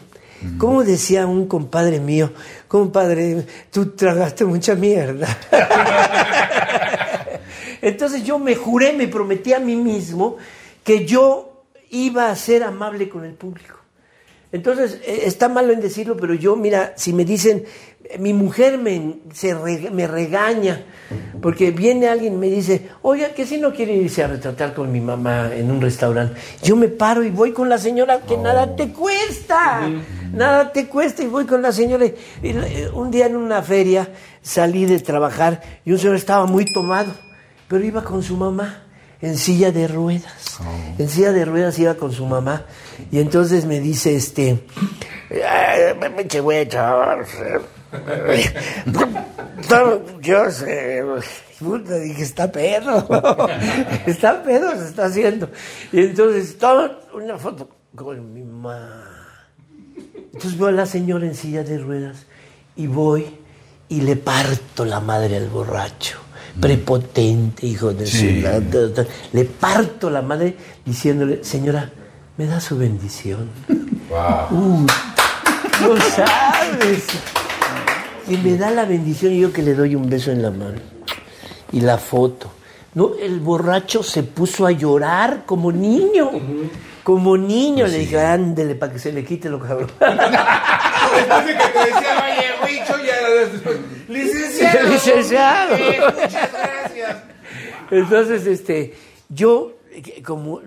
como 0.57 0.83
decía 0.83 1.25
un 1.25 1.47
compadre 1.47 1.99
mío, 1.99 2.31
compadre, 2.67 3.45
tú 3.71 3.91
tragaste 3.91 4.43
mucha 4.43 4.75
mierda. 4.75 5.27
Entonces 7.81 8.23
yo 8.23 8.39
me 8.39 8.55
juré, 8.55 8.93
me 8.93 9.07
prometí 9.07 9.53
a 9.53 9.59
mí 9.59 9.75
mismo 9.75 10.37
que 10.83 11.05
yo 11.05 11.63
iba 11.89 12.29
a 12.29 12.35
ser 12.35 12.63
amable 12.63 13.09
con 13.09 13.25
el 13.25 13.33
público. 13.33 13.82
Entonces, 14.53 14.99
eh, 15.05 15.23
está 15.25 15.49
malo 15.49 15.73
en 15.73 15.81
decirlo, 15.81 16.15
pero 16.15 16.33
yo, 16.35 16.55
mira, 16.55 16.93
si 16.95 17.11
me 17.11 17.25
dicen, 17.25 17.65
mi 18.19 18.33
mujer 18.33 18.77
me, 18.77 19.15
se 19.33 19.53
re- 19.55 19.89
me 19.91 20.07
regaña 20.07 20.83
porque 21.41 21.71
viene 21.71 22.07
alguien 22.07 22.33
y 22.33 22.37
me 22.37 22.49
dice, 22.49 22.87
oiga, 23.01 23.29
que 23.29 23.45
si 23.47 23.57
no 23.57 23.73
quiere 23.73 23.93
irse 23.95 24.23
a 24.23 24.27
retratar 24.27 24.73
con 24.75 24.91
mi 24.91 25.01
mamá 25.01 25.49
en 25.55 25.71
un 25.71 25.81
restaurante. 25.81 26.39
Yo 26.61 26.75
me 26.75 26.87
paro 26.87 27.23
y 27.23 27.31
voy 27.31 27.51
con 27.51 27.67
la 27.67 27.77
señora 27.79 28.21
que 28.21 28.37
nada 28.37 28.75
te 28.75 28.89
cuesta, 28.93 29.89
nada 30.31 30.71
te 30.71 30.87
cuesta 30.87 31.23
y 31.23 31.27
voy 31.27 31.45
con 31.45 31.61
la 31.63 31.71
señora. 31.71 32.05
Y, 32.05 32.13
eh, 32.43 32.89
un 32.93 33.09
día 33.09 33.25
en 33.25 33.35
una 33.35 33.63
feria 33.63 34.09
salí 34.41 34.85
de 34.85 34.99
trabajar 34.99 35.61
y 35.83 35.91
un 35.93 35.97
señor 35.97 36.15
estaba 36.15 36.45
muy 36.45 36.71
tomado, 36.71 37.11
pero 37.67 37.83
iba 37.83 38.03
con 38.03 38.21
su 38.21 38.37
mamá 38.37 38.83
en 39.23 39.37
silla 39.37 39.71
de 39.71 39.87
ruedas. 39.87 40.59
En 40.97 41.07
silla 41.09 41.31
de 41.31 41.45
ruedas 41.45 41.79
iba 41.79 41.95
con 41.95 42.11
su 42.11 42.25
mamá. 42.25 42.65
Y 43.09 43.19
entonces 43.19 43.65
me 43.65 43.79
dice, 43.79 44.15
este, 44.15 44.65
"Ay, 45.31 45.97
me- 45.97 46.27
chaval, 46.67 47.25
eh, 47.41 48.53
no, 48.85 50.19
Yo 50.19 50.51
sé, 50.51 51.03
puta, 51.59 51.95
dije, 51.99 52.21
está 52.23 52.51
pedo, 52.51 53.07
está 54.05 54.43
pedo, 54.43 54.71
se 54.77 54.85
está 54.89 55.05
haciendo. 55.05 55.49
Y 55.91 56.01
entonces 56.01 56.57
toma 56.57 56.99
una 57.13 57.37
foto 57.37 57.69
con 57.95 58.33
mi 58.33 58.41
mamá. 58.43 59.09
Entonces 60.33 60.57
veo 60.57 60.67
a 60.67 60.71
la 60.71 60.85
señora 60.85 61.25
en 61.25 61.35
silla 61.35 61.63
de 61.63 61.77
ruedas 61.77 62.25
y 62.75 62.87
voy 62.87 63.37
y 63.87 64.01
le 64.01 64.15
parto 64.15 64.83
la 64.85 64.99
madre 64.99 65.37
al 65.37 65.47
borracho. 65.47 66.19
Prepotente, 66.59 67.65
hijo 67.65 67.93
de 67.93 68.05
Sí. 68.05 68.41
su... 68.43 69.05
Le 69.33 69.45
parto 69.45 70.09
la 70.09 70.21
madre 70.21 70.55
diciéndole, 70.85 71.43
señora, 71.43 71.89
me 72.37 72.45
da 72.45 72.59
su 72.59 72.77
bendición. 72.77 73.49
Uh, 74.09 74.85
no 75.81 76.01
sabes. 76.15 77.05
Y 78.27 78.37
me 78.37 78.57
da 78.57 78.69
la 78.71 78.85
bendición 78.85 79.33
y 79.33 79.39
yo 79.39 79.51
que 79.51 79.61
le 79.63 79.73
doy 79.73 79.95
un 79.95 80.09
beso 80.09 80.31
en 80.31 80.41
la 80.41 80.51
mano. 80.51 80.79
Y 81.71 81.81
la 81.81 81.97
foto. 81.97 82.51
No, 82.93 83.11
el 83.19 83.39
borracho 83.39 84.03
se 84.03 84.21
puso 84.21 84.67
a 84.67 84.71
llorar 84.71 85.43
como 85.47 85.71
niño. 85.71 86.29
Como 87.03 87.35
niño. 87.37 87.87
Le 87.87 87.97
dije, 87.99 88.19
ándele 88.19 88.75
para 88.75 88.93
que 88.93 88.99
se 88.99 89.11
le 89.11 89.25
quite 89.25 89.49
lo 89.49 89.59
cabrón. 89.59 89.89
Después 89.99 91.45
de 91.47 91.53
que 91.57 91.63
te 91.69 91.79
decía, 91.79 92.23
oye, 92.23 92.45
Huicho, 92.63 92.93
ya. 93.03 93.13
Licenciado. 94.13 94.89
Licenciado. 94.93 95.75
eh, 95.75 95.99
Muchas 95.99 96.51
gracias. 96.51 97.17
Entonces, 97.91 98.45
este, 98.47 98.93
yo, 99.29 99.77
como, 100.25 100.61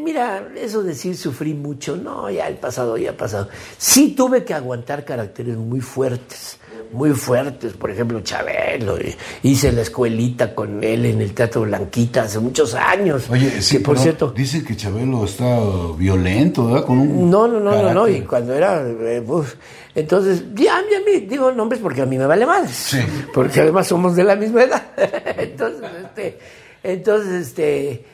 mira, 0.00 0.48
eso 0.56 0.82
decir 0.82 1.16
sufrí 1.16 1.54
mucho, 1.54 1.96
no, 1.96 2.30
ya 2.30 2.48
el 2.48 2.56
pasado, 2.56 2.96
ya 2.96 3.10
ha 3.10 3.16
pasado. 3.16 3.48
Sí 3.76 4.14
tuve 4.16 4.44
que 4.44 4.54
aguantar 4.54 5.04
caracteres 5.04 5.56
muy 5.56 5.80
fuertes, 5.80 6.57
muy 6.92 7.10
fuertes, 7.10 7.72
por 7.74 7.90
ejemplo, 7.90 8.20
Chabelo, 8.20 8.96
hice 9.42 9.72
la 9.72 9.82
escuelita 9.82 10.54
con 10.54 10.82
él 10.82 11.06
en 11.06 11.20
el 11.20 11.32
Teatro 11.34 11.62
Blanquita 11.62 12.22
hace 12.22 12.38
muchos 12.38 12.74
años. 12.74 13.28
Oye, 13.30 13.62
sí, 13.62 13.78
que 13.78 13.84
por 13.84 13.98
cierto, 13.98 14.30
Dicen 14.30 14.64
que 14.64 14.76
Chabelo 14.76 15.24
está 15.24 15.58
violento, 15.96 16.66
¿verdad? 16.66 16.84
Con 16.84 16.98
un 16.98 17.30
no, 17.30 17.46
no, 17.48 17.60
no, 17.60 17.82
no, 17.82 17.94
no, 17.94 18.08
y 18.08 18.20
cuando 18.22 18.54
era, 18.54 18.82
eh, 18.86 19.22
entonces, 19.94 20.44
ya, 20.54 20.80
ya 20.90 21.00
me 21.04 21.20
digo 21.20 21.50
nombres 21.52 21.80
porque 21.80 22.02
a 22.02 22.06
mí 22.06 22.16
me 22.18 22.26
vale 22.26 22.46
madres, 22.46 22.72
Sí. 22.76 22.98
porque 23.34 23.60
además 23.60 23.86
somos 23.86 24.14
de 24.16 24.24
la 24.24 24.36
misma 24.36 24.62
edad, 24.64 24.82
entonces, 25.38 25.90
este, 26.04 26.38
entonces, 26.82 27.48
este, 27.48 28.04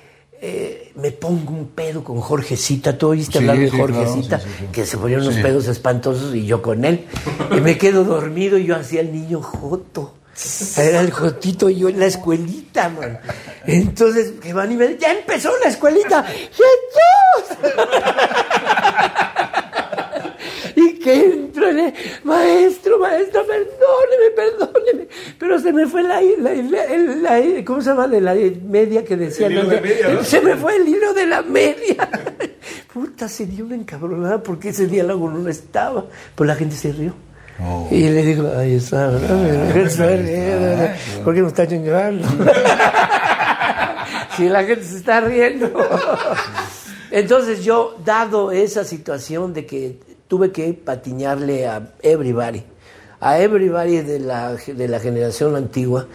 eh, 0.41 0.93
me 0.97 1.11
pongo 1.11 1.53
un 1.53 1.69
pedo 1.69 2.05
con 2.05 2.21
Jorgecita, 2.21 2.97
tú 2.99 3.09
oíste 3.09 3.33
Sí, 3.33 3.39
hablar 3.39 3.59
de 3.59 3.71
sí, 3.71 3.77
Jorgecita, 3.77 4.41
sí, 4.41 4.47
que 4.73 4.87
se 4.87 4.97
ponían 4.97 5.23
unos 5.23 5.35
pedos 5.37 5.67
espantosos 5.69 6.35
y 6.35 6.47
yo 6.47 6.63
con 6.63 6.85
él, 6.85 7.07
y 7.51 7.61
me 7.61 7.77
quedo 7.79 8.05
dormido 8.05 8.59
y 8.59 8.67
yo 8.67 8.77
hacía 8.77 9.01
el 9.01 9.13
niño 9.13 9.43
Joto. 9.43 10.15
Era 10.77 11.01
el 11.01 11.13
Jotito 11.13 11.71
y 11.71 11.77
yo 11.77 11.89
en 11.89 12.01
la 12.01 12.07
escuelita, 12.07 12.89
man. 12.89 13.21
Entonces, 13.67 14.33
que 14.43 14.53
van 14.53 14.73
y 14.73 14.75
me 14.75 14.89
dicen, 14.89 15.01
ya 15.01 15.13
empezó 15.13 15.53
la 15.63 15.71
escuelita. 15.71 16.25
¡Jesús! 16.25 17.57
y 20.77 20.99
que 20.99 21.44
maestro, 22.25 22.99
maestro, 22.99 23.43
perdóneme, 23.47 24.31
perdóneme. 24.35 25.09
Pero 25.39 25.59
se 25.59 25.73
me 25.73 25.87
fue 25.87 26.03
la, 26.03 26.21
la, 26.21 26.55
la- 26.55 27.41
la- 27.41 27.65
¿cómo 27.65 27.81
se 27.81 27.91
llama? 27.91 28.09
De 28.09 28.21
la 28.21 28.35
media 28.35 29.05
que 29.05 29.17
decía. 29.17 29.47
El 29.47 29.53
hilo 29.53 29.63
¿no? 29.65 29.69
de 29.71 29.81
media, 29.81 30.09
¿no? 30.09 30.25
Se 30.25 30.41
me 30.41 30.57
fue 30.57 30.77
el 30.77 30.89
hilo 30.89 31.13
de 31.15 31.27
la 31.27 31.43
media. 31.43 32.09
Puta, 32.93 33.29
se 33.29 33.47
dio 33.47 33.65
una 33.65 33.75
encabronada 33.75 34.43
porque 34.43 34.69
ese 34.71 34.87
diálogo 34.87 35.31
no 35.31 35.49
estaba. 35.49 36.07
Pues 36.35 36.47
la 36.47 36.55
gente 36.55 36.77
se 36.77 36.93
rió. 36.93 37.15
Oh. 37.61 37.89
Y 37.91 38.09
le 38.09 38.23
digo, 38.23 38.51
ahí 38.57 38.75
está. 38.75 39.11
¿por 41.25 41.35
qué 41.35 41.43
me 41.43 41.49
está 41.49 41.67
chingando? 41.69 42.27
si 44.37 44.49
la 44.49 44.65
gente 44.65 44.85
se 44.85 44.97
está 44.97 45.21
riendo. 45.21 45.71
Entonces 47.11 47.65
yo, 47.65 47.97
dado 48.05 48.51
esa 48.51 48.85
situación 48.85 49.53
de 49.55 49.67
que 49.67 49.99
tuve 50.29 50.53
que 50.53 50.73
patiñarle 50.75 51.67
a 51.67 51.93
everybody, 52.03 52.63
a 53.21 53.39
everybody 53.39 54.03
de 54.03 54.19
la, 54.21 54.55
de 54.55 54.89
la 54.89 55.01
generación 55.01 55.57
antigua, 55.57 56.07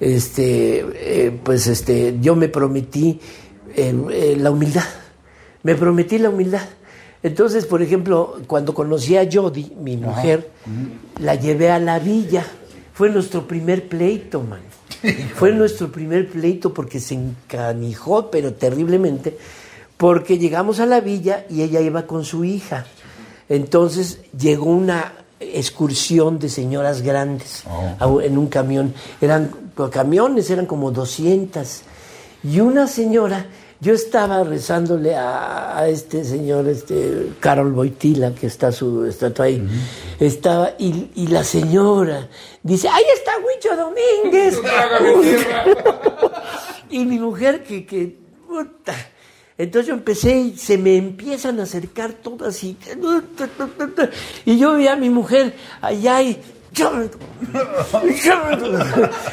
este, 0.00 0.84
eh, 0.94 1.40
pues 1.42 1.66
este, 1.66 2.18
yo 2.20 2.36
me 2.36 2.48
prometí 2.48 3.20
eh, 3.74 3.94
eh, 4.10 4.36
la 4.38 4.50
humildad, 4.50 4.84
me 5.62 5.74
prometí 5.74 6.18
la 6.18 6.30
humildad. 6.30 6.66
Entonces, 7.22 7.66
por 7.66 7.82
ejemplo, 7.82 8.40
cuando 8.46 8.72
conocí 8.72 9.16
a 9.16 9.28
Jody, 9.30 9.72
mi 9.80 9.96
mujer, 9.96 10.50
la 11.18 11.34
llevé 11.34 11.70
a 11.70 11.78
la 11.78 11.98
villa. 11.98 12.44
Fue 12.92 13.10
nuestro 13.10 13.48
primer 13.48 13.88
pleito, 13.88 14.42
man. 14.42 14.60
Fue 15.34 15.52
nuestro 15.52 15.90
primer 15.90 16.28
pleito 16.28 16.72
porque 16.72 17.00
se 17.00 17.14
encanijó, 17.14 18.30
pero 18.30 18.54
terriblemente, 18.54 19.36
porque 19.96 20.38
llegamos 20.38 20.78
a 20.78 20.86
la 20.86 21.00
villa 21.00 21.46
y 21.50 21.62
ella 21.62 21.80
iba 21.80 22.06
con 22.06 22.24
su 22.24 22.44
hija. 22.44 22.86
Entonces 23.48 24.18
llegó 24.38 24.66
una 24.66 25.12
excursión 25.38 26.38
de 26.38 26.48
señoras 26.48 27.02
grandes 27.02 27.64
a- 28.00 28.24
en 28.24 28.38
un 28.38 28.46
camión. 28.48 28.94
Eran 29.20 29.50
camiones, 29.90 30.48
eran 30.50 30.66
como 30.66 30.90
200. 30.90 31.82
Y 32.42 32.60
una 32.60 32.86
señora, 32.86 33.46
yo 33.80 33.92
estaba 33.92 34.42
rezándole 34.44 35.14
a, 35.14 35.76
a 35.78 35.88
este 35.88 36.24
señor, 36.24 36.66
este 36.68 37.32
Carol 37.40 37.72
Boitila, 37.72 38.32
que 38.34 38.46
está 38.46 38.72
su 38.72 39.04
estatua 39.04 39.44
ahí, 39.46 39.62
estaba, 40.18 40.70
y, 40.78 41.10
y 41.14 41.26
la 41.26 41.44
señora 41.44 42.28
dice, 42.62 42.88
ahí 42.88 43.04
está 43.14 43.32
Huicho 43.38 43.76
Domínguez. 43.76 44.58
Y 46.90 47.04
mi 47.04 47.18
mujer 47.18 47.62
que, 47.64 47.84
que 47.84 48.16
puta. 48.46 48.94
Entonces 49.58 49.88
yo 49.88 49.94
empecé 49.94 50.36
y 50.36 50.56
se 50.56 50.76
me 50.76 50.96
empiezan 50.96 51.58
a 51.60 51.62
acercar 51.62 52.12
todas 52.12 52.62
y, 52.62 52.76
y 54.44 54.58
yo 54.58 54.76
vi 54.76 54.86
a 54.86 54.96
mi 54.96 55.08
mujer 55.08 55.54
allá 55.80 56.20
y 56.22 56.38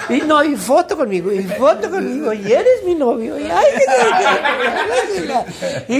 y 0.09 0.21
no, 0.21 0.43
y 0.43 0.55
foto 0.55 0.95
conmigo, 0.95 1.31
y 1.31 1.43
foto 1.43 1.89
conmigo, 1.89 2.31
y 2.31 2.51
eres 2.51 2.85
mi 2.85 2.95
novio, 2.95 3.37
y 3.37 3.49
ay, 3.51 3.65
y, 5.89 5.95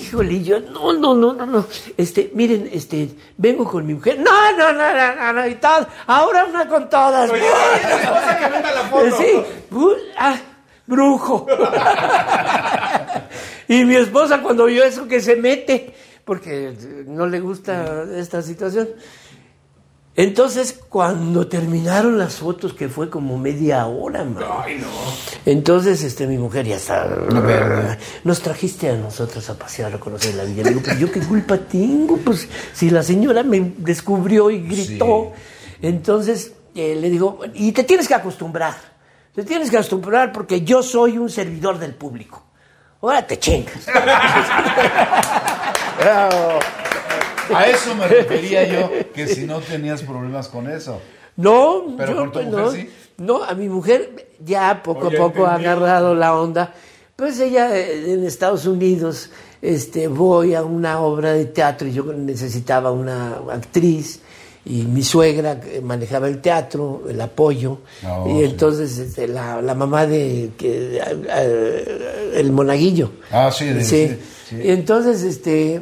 híjole, 0.00 0.32
y 0.32 0.44
yo, 0.44 0.60
no, 0.60 0.94
no, 0.94 1.14
no, 1.14 1.34
no, 1.34 1.44
no, 1.44 1.66
este, 1.96 2.30
miren, 2.34 2.70
este, 2.72 3.10
vengo 3.36 3.64
con 3.68 3.86
mi 3.86 3.94
mujer, 3.94 4.18
no, 4.18 4.52
no, 4.52 4.72
no, 4.72 4.94
no, 4.94 5.14
no, 5.14 5.32
no, 5.34 5.46
y 5.46 5.56
tal, 5.56 5.86
ahora 6.06 6.46
una 6.46 6.66
con 6.66 6.88
todas, 6.88 7.30
Oye, 7.30 7.42
oye, 7.42 7.94
esposa, 8.00 8.38
que 8.38 8.48
meta 8.48 8.72
la 8.72 8.82
foto. 8.84 9.16
sí, 9.18 9.42
ah, 10.16 10.38
brujo. 10.88 11.46
y 13.68 13.84
mi 13.84 13.94
esposa 13.94 14.42
cuando 14.42 14.64
vio 14.64 14.82
eso 14.82 15.06
que 15.06 15.20
se 15.20 15.36
mete, 15.36 15.94
porque 16.24 16.74
no 17.06 17.26
le 17.26 17.40
gusta 17.40 18.04
esta 18.16 18.42
situación. 18.42 18.88
Entonces, 20.16 20.80
cuando 20.88 21.46
terminaron 21.46 22.18
las 22.18 22.34
fotos, 22.34 22.74
que 22.74 22.88
fue 22.88 23.08
como 23.08 23.38
media 23.38 23.86
hora, 23.86 24.24
man, 24.24 24.42
Ay, 24.64 24.78
no. 24.78 24.88
entonces 25.46 26.02
este, 26.02 26.26
mi 26.26 26.36
mujer 26.36 26.66
ya 26.66 26.74
está. 26.74 27.08
Nos 28.24 28.42
trajiste 28.42 28.90
a 28.90 28.96
nosotros 28.96 29.48
a 29.48 29.56
pasear, 29.56 29.94
a 29.94 30.00
conocer 30.00 30.34
la 30.34 30.42
villa. 30.42 30.64
Le 30.64 30.70
digo, 30.70 30.82
pues 30.82 30.98
yo 30.98 31.12
qué 31.12 31.20
culpa 31.20 31.56
tengo, 31.56 32.16
pues 32.16 32.48
si 32.72 32.90
la 32.90 33.04
señora 33.04 33.44
me 33.44 33.74
descubrió 33.76 34.50
y 34.50 34.66
gritó. 34.66 35.30
Entonces 35.80 36.50
eh, 36.74 36.96
le 36.96 37.10
digo, 37.10 37.38
y 37.54 37.70
te 37.70 37.84
tienes 37.84 38.08
que 38.08 38.14
acostumbrar. 38.14 38.97
Te 39.38 39.44
tienes 39.44 39.70
que 39.70 39.76
acostumbrar 39.76 40.32
porque 40.32 40.62
yo 40.62 40.82
soy 40.82 41.16
un 41.16 41.30
servidor 41.30 41.78
del 41.78 41.94
público. 41.94 42.42
Ahora 43.00 43.24
te 43.24 43.38
chingas. 43.38 43.86
Bravo. 46.00 46.58
A 47.54 47.66
eso 47.68 47.94
me 47.94 48.08
refería 48.08 48.64
yo, 48.64 48.90
que 49.14 49.28
si 49.28 49.46
no 49.46 49.60
tenías 49.60 50.02
problemas 50.02 50.48
con 50.48 50.68
eso. 50.68 51.00
No, 51.36 51.84
Pero 51.96 52.14
yo, 52.14 52.16
con 52.16 52.32
tu 52.32 52.40
pues, 52.40 52.46
mujer 52.46 52.64
no, 52.64 52.72
sí. 52.72 52.90
no, 53.18 53.44
a 53.44 53.54
mi 53.54 53.68
mujer 53.68 54.28
ya 54.44 54.82
poco 54.82 55.06
Oye, 55.06 55.16
a 55.16 55.20
poco 55.20 55.46
ha 55.46 55.54
agarrado 55.54 56.16
la 56.16 56.36
onda. 56.36 56.74
Pues 57.14 57.38
ella 57.38 57.78
eh, 57.78 58.14
en 58.14 58.24
Estados 58.24 58.66
Unidos, 58.66 59.30
este, 59.62 60.08
voy 60.08 60.56
a 60.56 60.64
una 60.64 60.98
obra 60.98 61.32
de 61.32 61.44
teatro 61.44 61.86
y 61.86 61.92
yo 61.92 62.02
necesitaba 62.12 62.90
una 62.90 63.36
actriz 63.52 64.20
y 64.68 64.82
mi 64.82 65.02
suegra 65.02 65.58
manejaba 65.82 66.28
el 66.28 66.40
teatro, 66.42 67.04
el 67.08 67.18
apoyo, 67.20 67.78
Ah, 68.04 68.24
y 68.28 68.38
sí. 68.38 68.44
entonces 68.44 68.98
este, 68.98 69.26
la, 69.26 69.62
la 69.62 69.74
mamá 69.74 70.06
de 70.06 70.50
que, 70.58 71.00
eh, 71.02 72.30
el 72.34 72.52
monaguillo. 72.52 73.12
Ah, 73.32 73.50
sí, 73.50 73.64
de- 73.66 73.82
sí. 73.84 74.16
Y 74.62 74.70
entonces, 74.70 75.22
este, 75.22 75.80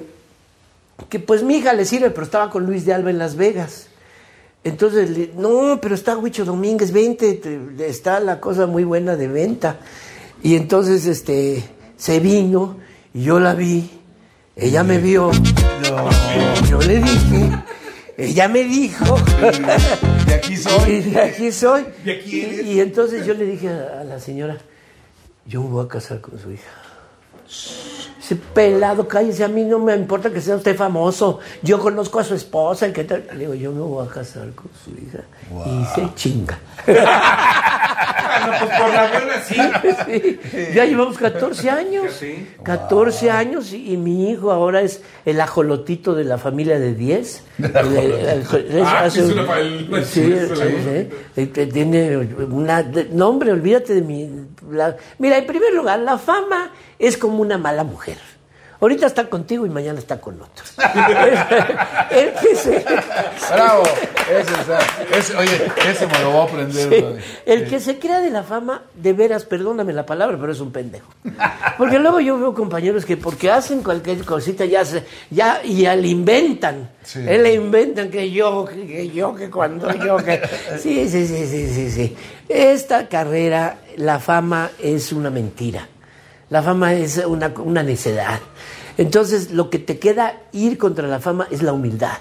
que 1.09 1.19
pues 1.19 1.43
mi 1.43 1.57
hija 1.57 1.73
le 1.73 1.85
sirve, 1.85 2.11
pero 2.11 2.23
estaba 2.25 2.51
con 2.51 2.65
Luis 2.65 2.85
de 2.87 2.95
Alba 2.95 3.11
en 3.11 3.19
Las 3.19 3.35
Vegas. 3.37 3.89
Entonces, 4.65 5.11
le- 5.11 5.31
no, 5.37 5.79
pero 5.81 5.95
está 5.95 6.17
Huicho 6.17 6.45
Domínguez, 6.45 6.91
20, 6.93 7.41
está 7.87 8.19
la 8.21 8.41
cosa 8.41 8.67
muy 8.67 8.85
buena 8.85 9.15
de 9.17 9.29
venta. 9.29 9.79
Y 10.43 10.55
entonces, 10.57 11.07
este, 11.07 11.65
se 11.97 12.21
vino 12.21 12.77
y 13.15 13.23
yo 13.25 13.39
la 13.41 13.55
vi, 13.55 13.91
ella 14.57 14.83
me 14.85 14.99
vio, 14.99 15.31
yo 16.69 16.79
le 16.81 16.99
dije, 17.01 17.51
ella 18.19 18.49
me 18.49 18.65
dijo, 18.65 19.17
De 20.27 20.35
aquí 20.35 20.57
soy. 20.57 20.91
y 20.93 21.01
de 21.03 21.21
aquí 21.21 21.53
soy. 21.53 21.87
¿De 22.05 22.13
aquí 22.13 22.41
eres? 22.41 22.67
Y, 22.67 22.73
y 22.73 22.81
entonces 22.81 23.27
yo 23.27 23.35
le 23.35 23.45
dije 23.47 23.69
a, 23.69 24.01
a 24.01 24.05
la 24.05 24.19
señora, 24.21 24.57
yo 25.47 25.63
me 25.63 25.69
voy 25.69 25.85
a 25.85 25.89
casar 25.89 26.21
con 26.21 26.39
su 26.39 26.51
hija. 26.53 26.71
Ese 28.27 28.35
pelado, 28.35 29.07
cállese, 29.07 29.45
a 29.45 29.49
mí 29.49 29.63
no 29.63 29.79
me 29.79 29.95
importa 29.95 30.31
que 30.31 30.41
sea 30.41 30.57
usted 30.57 30.75
famoso. 30.77 31.39
Yo 31.63 31.79
conozco 31.79 32.19
a 32.19 32.25
su 32.25 32.35
esposa, 32.35 32.89
y 32.89 32.93
qué 32.93 33.05
tal. 33.05 33.23
Le 33.35 33.39
digo, 33.39 33.55
yo 33.55 33.71
me 33.71 33.81
voy 33.83 34.05
a 34.05 34.11
casar 34.11 34.49
con 34.51 34.67
su 34.85 34.91
hija. 35.01 35.21
Y 35.65 35.85
se 35.95 36.13
chinga. 36.17 36.59
No, 38.47 38.53
pues 38.61 38.71
por 38.79 38.89
la 38.91 39.09
buena 39.11 39.43
sí. 39.43 40.39
Sí, 40.51 40.69
Ya 40.75 40.85
llevamos 40.85 41.17
14 41.17 41.71
años. 41.71 42.13
Sí. 42.13 42.47
14 42.63 43.31
años 43.31 43.73
y, 43.73 43.93
y 43.93 43.97
mi 43.97 44.31
hijo 44.31 44.53
ahora 44.53 44.83
es 44.83 45.01
el 45.25 45.41
ajolotito 45.41 46.15
de 46.15 46.25
la 46.25 46.37
familia 46.39 46.79
de 46.79 46.95
10. 46.95 47.43
El- 47.59 47.75
el- 47.97 48.47
el- 48.53 48.83
Ah, 48.85 49.05
hace 49.05 49.21
sí, 49.23 49.27
es 49.27 49.33
un- 49.33 49.39
una 49.39 49.45
fa- 49.45 49.59
el- 49.61 49.89
sí, 50.05 50.05
sí, 50.05 50.23
sí, 50.23 50.33
es 50.33 50.51
la- 50.59 50.65
sí. 50.67 51.09
Eh, 51.37 51.47
Tiene 51.73 52.17
una... 52.19 52.83
No, 53.13 53.29
hombre, 53.31 53.53
olvídate 53.53 53.95
de 53.95 54.03
mi... 54.03 54.31
la- 54.71 54.97
mira, 55.19 55.39
en 55.39 55.47
primer 55.47 55.73
lugar, 55.75 55.99
la 56.01 56.19
fama 56.19 56.71
es 56.99 57.17
como 57.17 57.41
una 57.41 57.59
mala 57.59 57.85
mujer. 57.85 58.19
Ahorita 58.87 59.07
está 59.07 59.29
contigo 59.29 59.67
y 59.67 59.69
mañana 59.69 59.99
está 59.99 60.21
con 60.21 60.41
otros. 60.41 60.75
el 62.13 62.33
que 62.35 62.55
se... 62.55 62.85
Bravo. 63.53 63.83
Ese, 64.31 65.19
ese- 65.19 65.37
oye, 65.37 65.73
ese 65.91 66.07
me 66.07 66.19
lo 66.21 66.31
voy 66.31 66.41
a 66.41 66.45
aprender. 66.45 66.89
Sí. 66.89 67.25
El 67.47 67.69
que 67.69 67.81
se 67.81 67.99
crea 67.99 68.21
de 68.21 68.31
la 68.31 68.45
fama, 68.45 68.85
de 68.95 69.13
veras, 69.13 69.45
perdóname 69.45 69.93
la 69.93 70.07
palabra, 70.07 70.37
pero 70.41 70.53
es 70.53 70.61
un 70.61 70.71
pendejo. 70.71 71.09
Porque 71.77 71.99
luego 71.99 72.21
yo 72.21 72.39
veo 72.39 72.55
compañeros 72.55 73.05
que 73.05 73.17
porque 73.17 73.51
hacen 73.51 73.83
cualquier 73.83 74.25
cosita 74.25 74.65
ya 74.65 74.85
se, 74.85 75.03
ya 75.31 75.63
y 75.65 75.83
ya 75.83 75.97
le 75.97 76.07
inventan. 76.07 76.89
Sí. 77.03 77.25
Eh, 77.27 77.39
le 77.39 77.55
inventan 77.55 78.09
que 78.09 78.31
yo, 78.31 78.67
que, 78.67 78.87
que 78.87 79.09
yo, 79.11 79.35
que 79.35 79.51
cuando 79.51 79.93
yo, 79.95 80.17
que. 80.19 80.41
Sí, 80.81 81.09
sí, 81.09 81.27
sí, 81.27 81.45
sí, 81.49 81.69
sí, 81.75 81.91
sí. 81.91 82.17
Esta 82.49 83.09
carrera, 83.09 83.79
la 83.97 84.21
fama 84.21 84.71
es 84.81 85.13
una 85.13 85.29
mentira. 85.31 85.89
La 86.51 86.63
fama 86.63 86.95
es 86.95 87.19
una, 87.27 87.53
una 87.65 87.83
necedad. 87.83 88.41
Entonces, 88.99 89.51
lo 89.51 89.69
que 89.69 89.79
te 89.79 89.99
queda 89.99 90.41
ir 90.53 90.79
contra 90.79 91.07
la 91.09 91.19
fama 91.21 91.49
es 91.51 91.63
la 91.63 91.73
humildad 91.73 92.19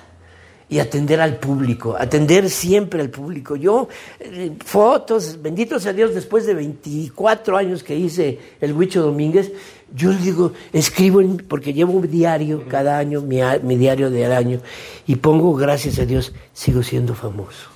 y 0.68 0.80
atender 0.80 1.22
al 1.22 1.36
público, 1.38 1.96
atender 1.98 2.50
siempre 2.50 3.00
al 3.00 3.10
público. 3.12 3.56
Yo, 3.56 3.88
eh, 4.20 4.52
fotos, 4.66 5.40
bendito 5.42 5.80
sea 5.80 5.94
Dios, 5.94 6.16
después 6.16 6.48
de 6.48 6.56
24 6.56 7.56
años 7.56 7.84
que 7.84 7.96
hice 7.96 8.40
el 8.60 8.74
Huicho 8.74 9.04
Domínguez, 9.04 9.52
yo 9.96 10.12
digo, 10.12 10.54
escribo, 10.74 11.22
en- 11.22 11.38
porque 11.38 11.72
llevo 11.72 11.94
un 11.94 12.10
diario 12.10 12.64
cada 12.68 12.98
año, 12.98 13.22
mi 13.22 13.76
diario 13.78 14.10
del 14.10 14.32
año, 14.32 14.60
y 15.06 15.18
pongo, 15.18 15.54
gracias 15.54 16.00
a 16.00 16.06
Dios, 16.06 16.34
sigo 16.52 16.82
siendo 16.82 17.14
famoso. 17.14 17.70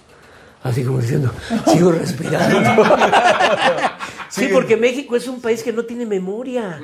Así 0.64 0.84
como 0.84 1.00
diciendo, 1.00 1.32
sigo 1.72 1.92
respirando. 1.92 2.84
sí, 4.30 4.50
porque 4.52 4.78
México 4.78 5.16
es 5.16 5.28
un 5.28 5.42
país 5.42 5.64
que 5.64 5.74
no 5.74 5.84
tiene 5.84 6.06
memoria. 6.06 6.82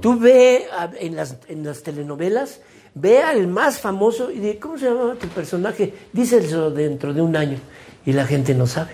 Tú 0.00 0.18
ve 0.18 0.66
en 0.98 1.16
las, 1.16 1.36
en 1.48 1.64
las 1.64 1.82
telenovelas, 1.82 2.60
ve 2.94 3.22
al 3.22 3.46
más 3.46 3.78
famoso 3.78 4.30
y 4.30 4.38
de, 4.38 4.58
¿cómo 4.58 4.78
se 4.78 4.86
llamaba 4.86 5.14
tu 5.14 5.28
personaje? 5.28 5.94
Díselo 6.12 6.70
dentro 6.70 7.14
de 7.14 7.22
un 7.22 7.36
año. 7.36 7.58
Y 8.04 8.12
la 8.12 8.26
gente 8.26 8.54
no 8.54 8.66
sabe. 8.66 8.90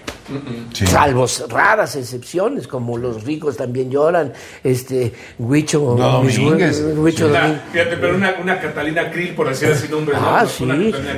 Sí. 0.75 0.87
Salvo 0.87 1.25
raras 1.49 1.97
excepciones, 1.97 2.69
como 2.69 2.99
los 2.99 3.25
ricos 3.25 3.57
también 3.57 3.91
lloran, 3.91 4.35
este, 4.63 5.15
Huicho 5.39 5.95
No, 5.99 6.13
Domínguez. 6.23 6.83
Huicho 6.95 7.29
Una- 7.29 7.41
Domínguez. 7.41 7.63
fíjate, 7.73 7.97
pero 7.97 8.15
una, 8.15 8.35
una 8.43 8.61
Catalina 8.61 9.11
Krill, 9.11 9.35
por 9.35 9.49
decir 9.49 9.69
así 9.71 9.89
nombres. 9.89 10.19
Ah, 10.21 10.43
¿no? 10.43 10.49
sí. 10.51 10.67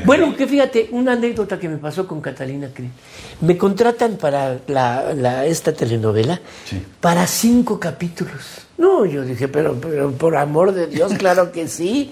Bueno, 0.05 0.37
que 0.37 0.47
fíjate, 0.47 0.89
una 0.93 1.13
anécdota 1.15 1.59
que 1.59 1.69
me 1.69 1.79
pasó 1.79 2.07
con 2.07 2.21
Catalina 2.21 2.69
Krill. 2.73 2.91
Me 3.41 3.59
contratan 3.59 4.17
para 4.17 4.59
la, 4.69 5.13
la- 5.13 5.45
esta 5.47 5.73
telenovela 5.73 6.41
Sí. 6.65 6.81
para 7.01 7.27
cinco 7.27 7.81
capítulos. 7.81 8.67
No, 8.81 9.05
yo 9.05 9.23
dije, 9.23 9.47
pero, 9.47 9.75
pero 9.79 10.11
por 10.13 10.35
amor 10.37 10.73
de 10.73 10.87
Dios, 10.87 11.13
claro 11.19 11.53
que 11.53 11.69
sí. 11.79 12.11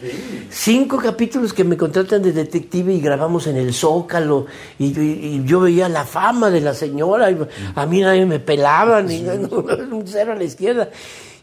Cinco 0.51 0.99
capítulos 0.99 1.55
que 1.55 1.65
me 1.65 1.79
contratan 1.79 2.23
de 2.23 2.31
detective 2.33 2.93
y 2.93 3.01
grabamos 3.01 3.47
en 3.47 3.57
el 3.57 3.73
Zócalo. 3.73 4.45
Y, 4.79 4.87
y- 5.01 5.37
y 5.37 5.45
yo 5.45 5.61
veía 5.61 5.89
la 5.89 6.05
fama 6.05 6.51
de 6.51 6.61
la 6.61 6.75
señora. 6.75 7.31
Y 7.31 7.39
a 7.75 7.87
mí 7.87 8.01
nadie 8.03 8.27
me 8.27 8.39
pelaban. 8.39 9.11
Y, 9.11 9.23
un 9.27 10.05
cero 10.07 10.33
a 10.33 10.37
la 10.37 10.45
izquierda. 10.45 10.91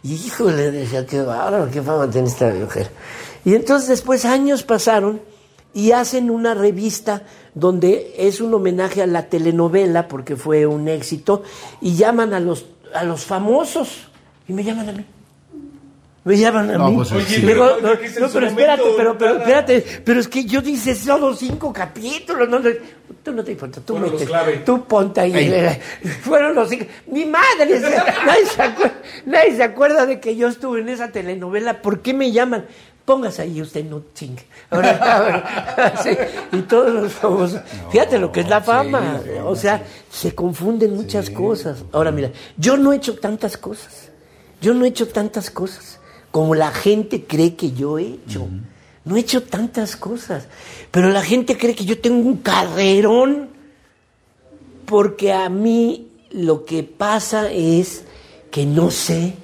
Y 0.04 0.14
híjole, 0.14 0.70
decía, 0.72 1.04
qué 1.08 1.22
bárbaro, 1.24 1.70
qué 1.72 1.82
fama 1.82 2.08
tiene 2.08 2.28
esta 2.28 2.54
mujer. 2.54 2.92
Y 3.44 3.56
entonces 3.56 3.90
después 3.90 4.26
años 4.26 4.62
pasaron 4.62 5.20
y 5.74 5.92
hacen 5.92 6.30
una 6.30 6.54
revista 6.54 7.24
donde 7.56 8.14
es 8.18 8.42
un 8.42 8.54
homenaje 8.54 9.02
a 9.02 9.08
la 9.08 9.28
telenovela 9.28 10.08
porque 10.08 10.36
fue 10.36 10.68
un 10.68 10.88
éxito 10.88 11.42
y 11.82 11.96
llaman 11.96 12.34
a 12.36 12.40
los 12.40 12.66
a 12.94 13.04
los 13.04 13.26
famosos 13.26 14.08
y 14.48 14.54
me 14.54 14.64
llaman 14.64 14.90
a 14.90 14.92
mí. 14.94 15.06
Me 16.26 16.36
llaman 16.38 16.72
a 16.72 16.78
No, 16.80 16.90
mí. 16.90 16.96
pues, 16.98 17.12
Oye, 17.12 17.40
no, 17.56 17.98
¿qué 18.00 18.06
es 18.08 18.16
en 18.18 18.24
no, 18.24 18.28
su 18.28 18.34
pero 18.34 18.48
espérate, 18.48 18.84
pero, 18.98 19.18
pero 19.18 19.38
espérate, 19.38 19.86
pero 20.04 20.20
es 20.20 20.28
que 20.28 20.44
yo 20.44 20.60
dice 20.60 20.96
solo 20.96 21.36
cinco 21.36 21.72
capítulos, 21.72 22.50
no, 22.50 22.60
tú 23.24 23.32
no 23.32 23.44
te 23.44 23.52
importa, 23.52 23.80
tú 23.82 23.94
Fueron 23.94 24.12
los 24.12 24.20
mete, 24.20 24.26
clave. 24.32 24.58
tú 24.66 24.84
ponte 24.86 25.22
ahí, 25.22 25.80
fueron 26.22 26.56
los 26.56 26.68
cinco, 26.68 26.86
mi 27.12 27.26
madre, 27.26 27.80
se- 27.80 27.96
nadie, 28.26 28.46
se 28.48 28.62
acuerda, 28.62 28.94
nadie 29.28 29.56
se 29.56 29.64
acuerda 29.64 30.06
de 30.08 30.20
que 30.20 30.36
yo 30.36 30.48
estuve 30.48 30.82
en 30.82 30.90
esa 30.90 31.12
telenovela, 31.12 31.82
¿por 31.84 32.02
qué 32.02 32.14
me 32.16 32.32
llaman? 32.32 32.66
Póngase 33.06 33.44
ahí 33.44 33.62
usted, 33.62 33.86
no 33.86 34.02
chingue. 34.16 34.42
Ahora, 34.72 34.98
ahora, 35.78 35.94
sí, 36.02 36.10
y 36.54 36.62
todos 36.64 36.92
los 36.92 37.12
famosos. 37.14 37.62
Fíjate 37.92 38.18
lo 38.18 38.32
que 38.32 38.40
es 38.40 38.50
la 38.50 38.62
fama. 38.62 39.22
o 39.46 39.56
sea, 39.56 39.84
se 40.10 40.34
confunden 40.34 40.96
muchas 40.96 41.30
cosas. 41.30 41.84
Ahora, 41.92 42.10
mira, 42.12 42.32
yo 42.58 42.78
no 42.78 42.92
he 42.92 42.96
hecho 42.96 43.16
tantas 43.20 43.58
cosas. 43.58 44.10
Yo 44.60 44.74
no 44.74 44.86
he 44.86 44.88
hecho 44.88 45.08
tantas 45.08 45.52
cosas 45.52 45.95
como 46.36 46.54
la 46.54 46.72
gente 46.72 47.24
cree 47.24 47.56
que 47.56 47.72
yo 47.72 47.98
he 47.98 48.08
hecho. 48.08 48.46
No 49.06 49.16
he 49.16 49.22
hecho 49.22 49.44
tantas 49.44 49.96
cosas. 49.96 50.50
Pero 50.92 51.10
la 51.10 51.22
gente 51.22 51.58
cree 51.58 51.74
que 51.74 51.86
yo 51.86 52.02
tengo 52.02 52.28
un 52.28 52.40
carrerón 52.40 53.48
porque 54.86 55.32
a 55.32 55.48
mí 55.48 56.10
lo 56.32 56.66
que 56.66 56.84
pasa 56.84 57.50
es 57.50 58.04
que 58.52 58.66
no 58.66 58.92
sé, 58.92 59.36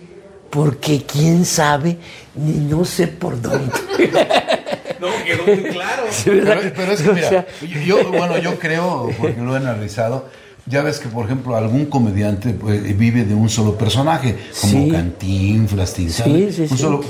porque 0.49 1.03
quién 1.03 1.45
sabe, 1.45 1.97
ni 2.35 2.55
no 2.57 2.83
sé 2.83 3.07
por 3.07 3.41
dónde. 3.41 3.71
No, 4.99 5.07
quedó 5.25 5.45
muy 5.47 5.71
claro. 5.71 6.03
Pero, 6.25 6.61
pero 6.75 6.91
es 6.91 7.01
que, 7.01 7.09
O 7.09 7.13
mira, 7.13 7.29
sea, 7.29 7.47
yo, 7.83 8.11
bueno, 8.11 8.37
yo 8.37 8.59
creo, 8.59 9.09
porque 9.17 9.41
lo 9.41 9.55
he 9.55 9.57
analizado, 9.57 10.29
ya 10.65 10.81
ves 10.83 10.99
que, 10.99 11.09
por 11.09 11.25
ejemplo, 11.25 11.55
algún 11.55 11.85
comediante 11.85 12.51
pues, 12.53 12.97
vive 12.97 13.23
de 13.25 13.33
un 13.35 13.49
solo 13.49 13.77
personaje, 13.77 14.37
como 14.61 14.73
Sí. 14.85 14.89
Cantinflas, 14.91 15.93
Tintán, 15.93 16.25
Sí, 16.25 16.51
sí, 16.51 16.61
un 16.63 16.69
sí. 16.69 16.77
solo. 16.77 17.01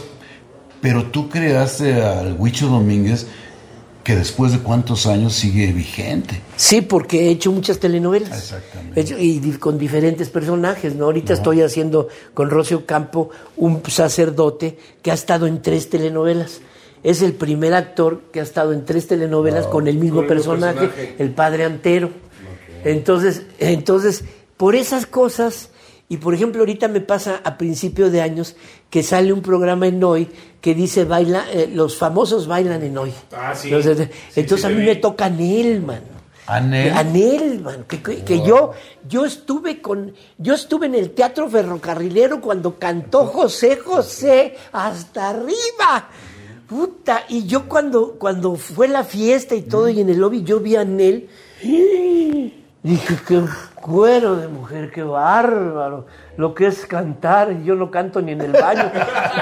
Pero 0.81 1.05
tú 1.05 1.29
creaste 1.29 2.01
al 2.01 2.35
Huicho 2.39 2.67
Domínguez 2.67 3.27
que 4.03 4.15
después 4.15 4.51
de 4.51 4.57
cuántos 4.59 5.05
años 5.05 5.33
sigue 5.33 5.71
vigente. 5.71 6.41
Sí, 6.55 6.81
porque 6.81 7.27
he 7.27 7.29
hecho 7.29 7.51
muchas 7.51 7.77
telenovelas. 7.77 8.31
Exactamente. 8.35 8.99
He 8.99 9.03
hecho- 9.03 9.19
y 9.19 9.39
con 9.59 9.77
diferentes 9.77 10.29
personajes, 10.29 10.95
¿no? 10.95 11.05
Ahorita 11.05 11.33
estoy 11.33 11.61
haciendo 11.61 12.07
con 12.33 12.49
Rocio 12.49 12.87
Campo 12.87 13.29
un 13.57 13.83
sacerdote 13.87 14.77
que 15.03 15.11
ha 15.11 15.13
estado 15.13 15.45
en 15.45 15.61
tres 15.61 15.87
telenovelas. 15.91 16.61
Es 17.03 17.21
el 17.21 17.33
primer 17.33 17.75
actor 17.75 18.21
que 18.33 18.39
ha 18.39 18.43
estado 18.43 18.73
en 18.73 18.85
tres 18.85 19.05
telenovelas 19.07 19.67
con 19.67 19.87
el 19.87 19.97
mismo 19.97 20.17
Con 20.21 20.25
el 20.31 20.35
mismo 20.35 20.51
personaje, 20.57 20.87
personaje. 20.87 21.15
el 21.19 21.29
padre 21.31 21.65
Antero. 21.65 22.09
Entonces, 22.83 23.43
entonces, 23.59 24.23
por 24.57 24.75
esas 24.75 25.05
cosas, 25.05 25.69
y 26.09 26.17
por 26.17 26.33
ejemplo, 26.33 26.61
ahorita 26.61 26.87
me 26.87 27.01
pasa 27.01 27.41
a 27.43 27.57
principio 27.57 28.09
de 28.11 28.21
años 28.21 28.55
que 28.89 29.01
sale 29.03 29.31
un 29.33 29.41
programa 29.41 29.87
en 29.87 30.03
Hoy 30.03 30.27
que 30.59 30.75
dice 30.75 31.05
baila, 31.05 31.45
eh, 31.53 31.69
los 31.73 31.95
famosos 31.97 32.47
bailan 32.47 32.83
en 32.83 32.97
Hoy. 32.97 33.13
Ah, 33.31 33.53
sí. 33.55 33.69
Entonces, 33.73 34.09
Sí, 34.31 34.39
entonces 34.41 34.67
sí 34.67 34.73
a 34.73 34.75
mí 34.75 34.81
vi. 34.81 34.87
me 34.87 34.95
toca 34.97 35.29
Nelman. 35.29 36.01
¿Anel? 36.47 36.91
Anel, 36.91 37.59
man, 37.61 37.85
que, 37.87 38.01
que- 38.01 38.23
que 38.25 38.41
yo, 38.45 38.71
yo 39.07 39.23
estuve 39.25 39.79
con, 39.81 40.13
yo 40.37 40.53
estuve 40.55 40.87
en 40.87 40.95
el 40.95 41.11
teatro 41.11 41.47
ferrocarrilero 41.49 42.41
cuando 42.41 42.77
cantó 42.77 43.25
José 43.27 43.77
José 43.77 44.55
hasta 44.73 45.29
arriba. 45.29 46.09
Puta, 46.67 47.23
y 47.29 47.45
yo 47.45 47.69
cuando, 47.69 48.13
cuando 48.19 48.55
fue 48.55 48.87
la 48.89 49.03
fiesta 49.05 49.55
y 49.55 49.61
todo, 49.61 49.87
y 49.87 50.01
en 50.01 50.09
el 50.09 50.17
lobby 50.17 50.43
yo 50.43 50.59
vi 50.59 50.75
a 50.75 50.83
Nel, 50.83 51.29
dije, 52.83 53.17
qué 53.27 53.43
cuero 53.75 54.35
de 54.35 54.47
mujer, 54.47 54.91
qué 54.91 55.03
bárbaro, 55.03 56.07
lo 56.37 56.53
que 56.53 56.67
es 56.67 56.85
cantar, 56.85 57.61
yo 57.63 57.75
no 57.75 57.91
canto 57.91 58.21
ni 58.21 58.31
en 58.31 58.41
el 58.41 58.51
baño, 58.51 58.91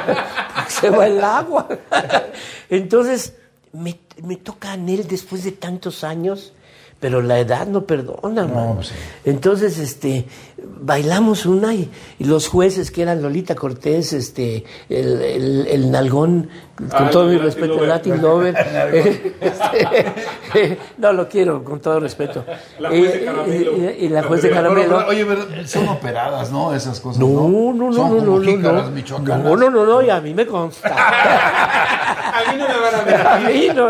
se 0.67 0.89
va 0.89 1.07
el 1.07 1.23
agua. 1.23 1.67
Entonces, 2.69 3.35
me, 3.71 3.99
me 4.23 4.35
toca 4.35 4.73
a 4.73 4.77
Nel 4.77 5.07
después 5.07 5.43
de 5.43 5.51
tantos 5.51 6.03
años, 6.03 6.53
pero 6.99 7.21
la 7.21 7.39
edad 7.39 7.65
no 7.67 7.83
perdona, 7.85 8.45
mano. 8.45 8.73
pues 8.75 8.87
sí. 8.87 8.93
Entonces, 9.25 9.77
este, 9.79 10.25
bailamos 10.81 11.45
una 11.45 11.73
y, 11.73 11.89
y 12.19 12.25
los 12.25 12.47
jueces 12.47 12.91
que 12.91 13.01
eran 13.03 13.21
Lolita 13.21 13.55
Cortés, 13.55 14.11
este, 14.13 14.65
el, 14.89 15.21
el, 15.21 15.67
el 15.67 15.91
nalgón, 15.91 16.49
con 16.77 16.89
Ah, 16.91 17.09
todo 17.09 17.25
mi 17.25 17.33
Latin 17.35 17.45
respeto, 17.45 17.73
Lover. 17.73 17.87
Latin 17.87 18.21
Lover, 18.21 18.55
eh, 18.93 19.33
este, 19.41 20.77
no 20.97 21.13
lo 21.13 21.27
quiero, 21.29 21.63
con 21.63 21.79
todo 21.79 21.99
respeto. 21.99 22.43
La 22.79 22.89
juez 22.89 23.13
de 23.13 23.19
Eh, 23.21 23.25
caramelo. 23.25 23.71
Y, 23.77 24.05
y 24.05 24.09
la 24.09 24.23
juez 24.23 24.41
de 24.41 24.49
Pero, 24.49 24.61
caramelo. 24.61 24.97
pero, 24.97 25.07
oye, 25.09 25.25
pero 25.25 25.67
son 25.67 25.87
operadas, 25.89 26.51
¿no? 26.51 26.73
Esas 26.73 26.99
cosas. 26.99 27.19
No, 27.19 27.27
no, 27.27 27.73
no, 27.73 27.93
Son 27.93 28.09
no, 28.09 28.15
no, 28.15 28.25
como 28.25 28.39
no, 28.39 28.45
jícaras 28.45 28.85
no. 28.85 28.91
michoacanas. 28.91 29.43
No, 29.43 29.55
no, 29.57 29.69
no, 29.69 29.85
no, 29.85 30.01
y 30.01 30.09
a 30.09 30.19
mí 30.21 30.33
me 30.33 30.45
consta. 30.45 30.89
A 32.29 32.51
mí 32.53 32.57
no 32.59 32.67
me 32.67 32.79
van 32.79 32.95
a 32.95 33.03
ver. 33.03 33.27
A 33.27 33.39
mí 33.39 33.67
no. 33.75 33.89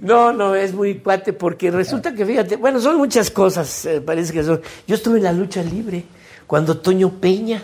No, 0.00 0.32
no, 0.32 0.54
es 0.54 0.74
muy 0.74 0.96
cuate 0.96 1.32
porque 1.32 1.70
resulta 1.70 2.14
que, 2.14 2.26
fíjate, 2.26 2.56
bueno, 2.56 2.80
son 2.80 2.96
muchas 2.96 3.30
cosas, 3.30 3.86
eh, 3.86 4.00
parece 4.00 4.32
que 4.32 4.42
son. 4.42 4.60
Yo 4.86 4.94
estuve 4.94 5.18
en 5.18 5.24
la 5.24 5.32
lucha 5.32 5.62
libre 5.62 6.04
cuando 6.46 6.76
Toño 6.78 7.10
Peña, 7.10 7.62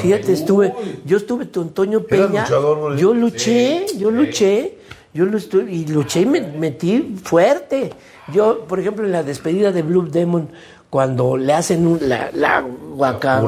fíjate, 0.00 0.32
estuve, 0.32 0.72
yo 1.04 1.16
estuve 1.16 1.48
con 1.50 1.70
Toño 1.70 2.04
¿Eras 2.08 2.28
Peña, 2.28 2.42
luchador, 2.42 2.96
yo 2.96 3.14
luché, 3.14 3.86
yo 3.98 4.10
luché, 4.10 4.78
yo 5.12 5.24
lo 5.24 5.38
estuve, 5.38 5.72
y 5.72 5.86
luché 5.86 6.22
y 6.22 6.26
me 6.26 6.40
metí 6.40 7.16
fuerte. 7.22 7.90
Yo, 8.32 8.64
por 8.66 8.80
ejemplo, 8.80 9.04
en 9.04 9.12
la 9.12 9.22
despedida 9.22 9.70
de 9.70 9.82
Blue 9.82 10.08
Demon, 10.08 10.48
cuando 10.94 11.36
le 11.36 11.52
hacen 11.52 11.88
un- 11.88 11.98
la, 12.08 12.30
la 12.32 12.60
guaca- 12.62 13.40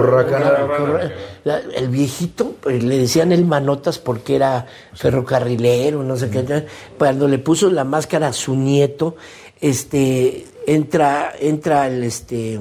el 1.77 1.89
viejito 1.91 2.57
pues, 2.61 2.83
le 2.83 2.99
decían 2.99 3.31
el 3.31 3.45
manotas 3.45 4.01
porque 4.01 4.35
era 4.35 4.67
ferrocarrilero, 4.95 6.03
no 6.03 6.17
sé 6.17 6.29
qué. 6.29 6.67
Cuando 6.99 7.29
le 7.29 7.39
puso 7.39 7.71
la 7.71 7.85
máscara 7.85 8.27
a 8.27 8.33
su 8.33 8.57
nieto, 8.57 9.15
este 9.61 10.45
entra 10.67 11.35
entra 11.39 11.87
el 11.87 12.03
este 12.03 12.59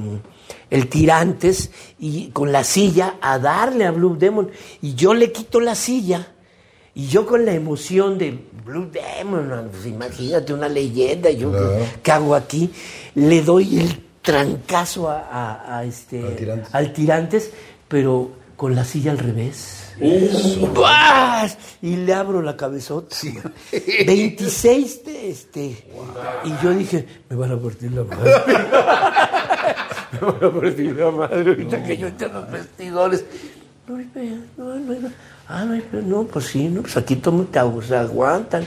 el 0.69 0.87
tirantes 0.87 1.71
y 1.97 2.27
con 2.27 2.51
la 2.51 2.63
silla 2.63 3.15
a 3.21 3.39
darle 3.39 3.85
a 3.85 3.91
Blue 3.91 4.15
Demon 4.19 4.51
y 4.83 4.93
yo 4.93 5.15
le 5.15 5.31
quito 5.31 5.59
la 5.61 5.73
silla 5.73 6.27
y 6.93 7.07
yo 7.07 7.25
con 7.25 7.43
la 7.43 7.53
emoción 7.53 8.19
de 8.19 8.37
Blue 8.63 8.87
Demon, 8.91 9.67
pues 9.71 9.87
imagínate 9.87 10.53
una 10.53 10.69
leyenda, 10.69 11.31
yo 11.31 11.49
Claro. 11.49 11.69
¿qué, 11.69 11.85
qué 12.03 12.11
hago 12.11 12.35
aquí? 12.35 12.69
Le 13.15 13.41
doy 13.41 13.79
el 13.79 14.04
trancazo 14.25 15.09
a, 15.09 15.19
a- 15.31 15.77
a 15.77 15.83
este 15.85 16.21
Al 16.25 16.35
Tirantes. 16.35 16.75
al 16.75 16.93
Tirantes, 16.93 17.51
pero 17.87 18.31
con 18.55 18.73
la 18.75 18.83
silla 18.85 19.11
al 19.11 19.17
revés. 19.19 19.93
Y 21.81 21.95
le 21.97 22.13
abro 22.13 22.41
la 22.41 22.55
cabezota. 22.57 23.15
26 23.71 25.05
de 25.05 25.29
este. 25.29 25.85
Y 26.43 26.53
yo 26.63 26.71
dije, 26.73 27.05
me 27.29 27.35
van 27.35 27.51
a 27.51 27.57
partir 27.57 27.91
la 27.91 28.03
madre. 28.03 28.31
me 30.13 30.19
van 30.19 30.43
a 30.43 30.51
partir 30.61 30.95
la 30.95 31.11
madre 31.11 31.49
ahorita 31.49 31.83
que 31.83 31.97
yo 31.97 32.07
entre 32.07 32.29
los 32.29 32.49
vestidores. 32.51 33.25
No, 33.87 33.97
no, 33.97 34.75
no, 34.79 34.99
no. 34.99 35.09
Ah, 35.47 35.63
no, 35.63 35.79
pedo. 35.83 36.01
no, 36.01 36.23
pues 36.23 36.45
sí, 36.45 36.67
no, 36.69 36.81
pues 36.81 36.97
aquí 36.97 37.17
todos 37.17 37.51
te 37.51 37.59
aguantan. 37.59 38.65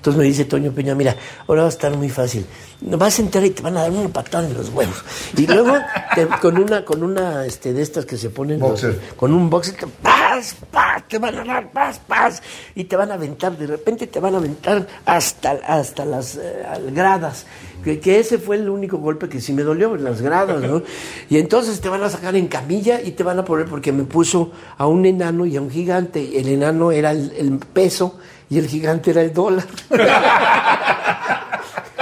Entonces 0.00 0.18
me 0.18 0.24
dice 0.24 0.46
Toño 0.46 0.72
Peña, 0.72 0.94
mira, 0.94 1.14
ahora 1.46 1.60
va 1.62 1.66
a 1.68 1.70
estar 1.70 1.94
muy 1.94 2.08
fácil. 2.08 2.46
Vas 2.80 3.18
a 3.18 3.22
entrar 3.22 3.44
y 3.44 3.50
te 3.50 3.60
van 3.60 3.76
a 3.76 3.82
dar 3.82 3.90
una 3.90 4.08
patada 4.08 4.46
en 4.48 4.54
los 4.54 4.70
huevos. 4.70 4.96
Y 5.36 5.46
luego 5.46 5.74
te- 6.14 6.26
con 6.40 6.56
una, 6.56 6.86
con 6.86 7.02
una 7.02 7.44
este, 7.44 7.74
de 7.74 7.82
estas 7.82 8.06
que 8.06 8.16
se 8.16 8.30
ponen 8.30 8.60
los- 8.60 8.70
Boxer. 8.70 8.98
con 9.16 9.34
un 9.34 9.50
boxer, 9.50 9.74
te, 9.76 9.86
paz, 9.86 10.56
paz, 10.70 11.04
te 11.06 11.18
van 11.18 11.34
a 11.40 11.44
dar 11.44 11.70
paz, 11.70 12.00
paz, 12.08 12.42
y 12.74 12.84
te 12.84 12.96
van 12.96 13.10
a 13.10 13.14
aventar, 13.14 13.58
de 13.58 13.66
repente 13.66 14.06
te 14.06 14.20
van 14.20 14.34
a 14.34 14.38
aventar 14.38 14.86
hasta, 15.04 15.50
hasta 15.66 16.06
las 16.06 16.36
eh, 16.36 16.62
gradas. 16.94 17.44
Que, 17.84 18.00
que 18.00 18.18
ese 18.20 18.38
fue 18.38 18.56
el 18.56 18.70
único 18.70 18.96
golpe 18.98 19.28
que 19.28 19.38
sí 19.42 19.52
me 19.52 19.62
dolió, 19.62 19.94
en 19.94 20.04
las 20.04 20.22
gradas, 20.22 20.62
¿no? 20.62 20.82
Y 21.28 21.36
entonces 21.36 21.78
te 21.82 21.90
van 21.90 22.02
a 22.02 22.08
sacar 22.08 22.34
en 22.36 22.46
camilla 22.48 23.02
y 23.02 23.10
te 23.10 23.22
van 23.22 23.38
a 23.38 23.44
poner, 23.44 23.66
porque 23.66 23.92
me 23.92 24.04
puso 24.04 24.50
a 24.78 24.86
un 24.86 25.04
enano 25.04 25.44
y 25.44 25.56
a 25.58 25.60
un 25.60 25.70
gigante. 25.70 26.40
El 26.40 26.48
enano 26.48 26.90
era 26.92 27.10
el, 27.12 27.32
el 27.36 27.58
peso 27.58 28.18
y 28.50 28.58
el 28.58 28.66
gigante 28.66 29.12
era 29.12 29.22
el 29.22 29.32
dólar. 29.32 29.64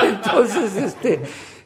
Entonces, 0.03 0.77
este, 0.77 1.21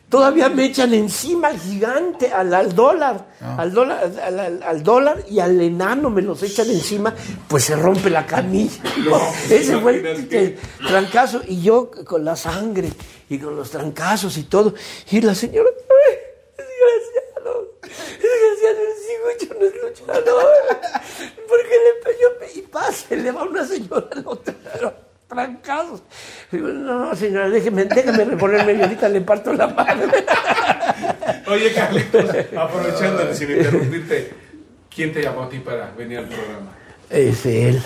todavía 0.09 0.49
me 0.49 0.65
echan 0.65 0.93
encima 0.95 1.49
al 1.49 1.59
gigante, 1.59 2.33
al, 2.33 2.53
al 2.53 2.75
dólar, 2.75 3.27
al 3.41 3.73
dólar, 3.73 4.11
al, 4.25 4.39
al- 4.41 4.63
al 4.63 4.83
dólar 4.83 5.25
y 5.31 5.39
al 5.41 5.61
enano 5.61 6.11
me 6.11 6.23
los 6.23 6.43
echan 6.43 6.71
encima, 6.71 7.15
pues 7.49 7.65
se 7.65 7.77
rompe 7.77 8.11
la 8.11 8.27
camilla. 8.27 8.83
Ese 9.51 9.79
fue 9.79 9.99
el, 10.01 10.07
el 10.35 10.59
trancazo. 10.87 11.43
Y 11.47 11.63
yo 11.63 11.91
con 12.05 12.25
la 12.25 12.37
sangre 12.37 12.91
y 13.29 13.39
con 13.39 13.55
los 13.57 13.71
trancazos 13.71 14.37
y 14.39 14.45
todo. 14.45 14.75
Y 15.11 15.21
la 15.21 15.35
señora, 15.35 15.69
"Ay, 15.89 16.17
ese 17.93 19.19
güey 19.23 19.61
no 19.61 19.67
es 19.67 19.83
luchador. 19.83 20.45
Porque 21.49 21.77
le 21.85 22.03
pegó 22.05 22.53
y 22.55 22.63
pase, 22.63 23.17
le 23.17 23.31
va 23.31 23.45
una 23.45 23.65
señora 23.65 24.07
al 24.13 24.23
otro. 24.27 24.55
pero 24.73 24.95
Trancazos. 25.29 26.03
Digo, 26.51 26.69
no, 26.69 27.15
señora, 27.17 27.49
déjeme, 27.49 27.87
déjeme 27.87 28.25
reponerme 28.25 28.75
y 28.75 28.83
ahorita 28.83 29.09
le 29.09 29.23
parto 29.23 29.53
la 29.55 29.67
madre. 29.67 30.25
Oye, 31.47 31.73
Carlitos, 31.73 32.31
aprovechando 32.55 33.35
sin 33.35 33.51
interrumpirte, 33.51 34.31
¿quién 34.95 35.13
te 35.13 35.23
llamó 35.23 35.45
a 35.45 35.49
ti 35.49 35.59
para 35.59 35.91
venir 35.93 36.19
al 36.19 36.29
programa? 36.29 36.77
Es 37.09 37.47
él. 37.47 37.83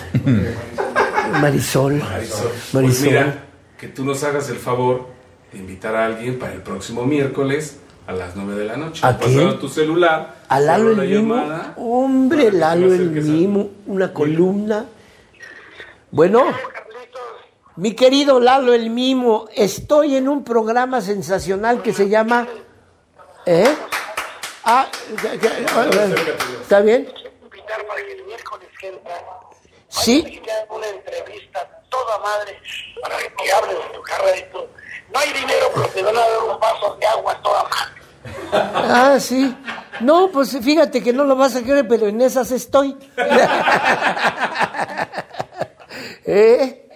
Marisol. 1.39 1.95
Marisol. 1.95 2.51
Marisol. 2.73 2.81
Pues 2.83 3.01
mira, 3.01 3.43
que 3.77 3.87
tú 3.87 4.03
nos 4.03 4.23
hagas 4.23 4.49
el 4.49 4.57
favor 4.57 5.07
de 5.51 5.59
invitar 5.59 5.95
a 5.95 6.05
alguien 6.05 6.39
para 6.39 6.53
el 6.53 6.61
próximo 6.61 7.05
miércoles 7.05 7.77
a 8.07 8.13
las 8.13 8.35
9 8.35 8.55
de 8.55 8.65
la 8.65 8.77
noche. 8.77 9.05
¿A 9.05 9.17
quién? 9.17 9.35
Pasaron 9.35 9.59
tu 9.59 9.67
celular. 9.67 10.35
A 10.47 10.59
Lalo 10.59 10.91
el 10.91 11.09
Mimo. 11.09 11.35
llamada 11.35 11.73
Hombre, 11.75 12.51
Lalo 12.51 12.93
el 12.93 13.11
Mimo. 13.11 13.69
Una 13.85 14.13
columna. 14.13 14.85
Bueno. 16.09 16.45
Mi 17.75 17.93
querido 17.93 18.39
Lalo 18.39 18.73
el 18.73 18.89
Mimo, 18.89 19.47
estoy 19.53 20.15
en 20.15 20.27
un 20.27 20.43
programa 20.43 20.99
sensacional 20.99 21.83
que 21.83 21.93
se 21.93 22.09
llama... 22.09 22.47
¿Eh? 23.45 23.75
Ah, 24.63 24.87
¿está 26.61 26.81
bien? 26.81 27.07
Sí. 29.89 30.41
una 30.69 30.87
entrevista 30.87 31.81
toda 31.89 32.17
madre 32.19 32.59
para 33.01 33.17
que 33.17 33.51
hables 33.51 33.75
de 33.75 33.93
tu 33.93 34.01
carrera 34.01 34.37
y 34.37 34.51
todo. 34.51 34.67
No 35.13 35.19
hay 35.19 35.33
dinero, 35.33 35.71
pero 35.73 35.87
te 35.87 36.01
van 36.01 36.17
a 36.17 36.19
dar 36.19 36.43
un 36.43 36.59
vaso 36.59 36.97
de 36.99 37.05
agua 37.05 37.41
toda 37.41 37.63
madre. 37.63 37.96
Ah, 38.51 39.17
sí. 39.19 39.53
No, 40.01 40.29
pues 40.31 40.57
fíjate 40.61 41.01
que 41.01 41.13
no 41.13 41.23
lo 41.23 41.35
vas 41.35 41.55
a 41.55 41.63
creer, 41.63 41.87
pero 41.87 42.07
en 42.07 42.21
esas 42.21 42.51
estoy. 42.51 42.95
¿Eh? 46.25 46.89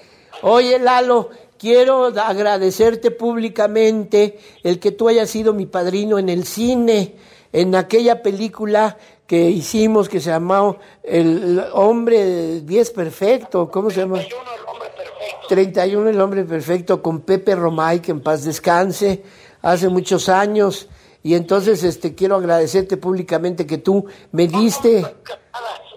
Oye, 0.44 0.80
Lalo, 0.80 1.30
quiero 1.58 2.06
agradecerte 2.06 3.12
públicamente 3.12 4.40
el 4.64 4.80
que 4.80 4.92
tú 4.92 5.08
hayas 5.08 5.30
sido 5.30 5.54
mi 5.54 5.66
padrino 5.68 6.20
en 6.20 6.30
el 6.30 6.46
cine, 6.46 7.16
en 7.54 7.76
aquella 7.76 8.22
película 8.22 8.98
que 9.28 9.50
hicimos 9.50 10.10
que 10.10 10.20
se 10.20 10.30
llamó 10.30 10.78
El 11.04 11.64
Hombre 11.74 12.62
10 12.62 12.92
Perfecto, 12.92 13.70
¿cómo 13.72 13.90
se 13.90 14.02
llama? 14.02 14.18
Hay 14.18 14.28
uno, 14.34 14.52
el 14.54 14.68
hombre 14.68 14.90
perfecto. 14.90 15.48
31 15.48 16.10
el 16.10 16.22
hombre 16.22 16.44
perfecto 16.44 17.02
con 17.02 17.22
Pepe 17.22 17.56
Romay 17.56 18.02
que 18.02 18.12
en 18.12 18.22
paz 18.22 18.44
descanse 18.44 19.24
hace 19.62 19.88
muchos 19.88 20.28
años 20.28 20.90
y 21.24 21.36
entonces 21.36 21.84
este 21.84 22.16
quiero 22.16 22.36
agradecerte 22.36 22.98
públicamente 22.98 23.66
que 23.66 23.78
tú 23.78 24.06
me 24.32 24.48
diste 24.48 25.02
Nada, 25.02 25.14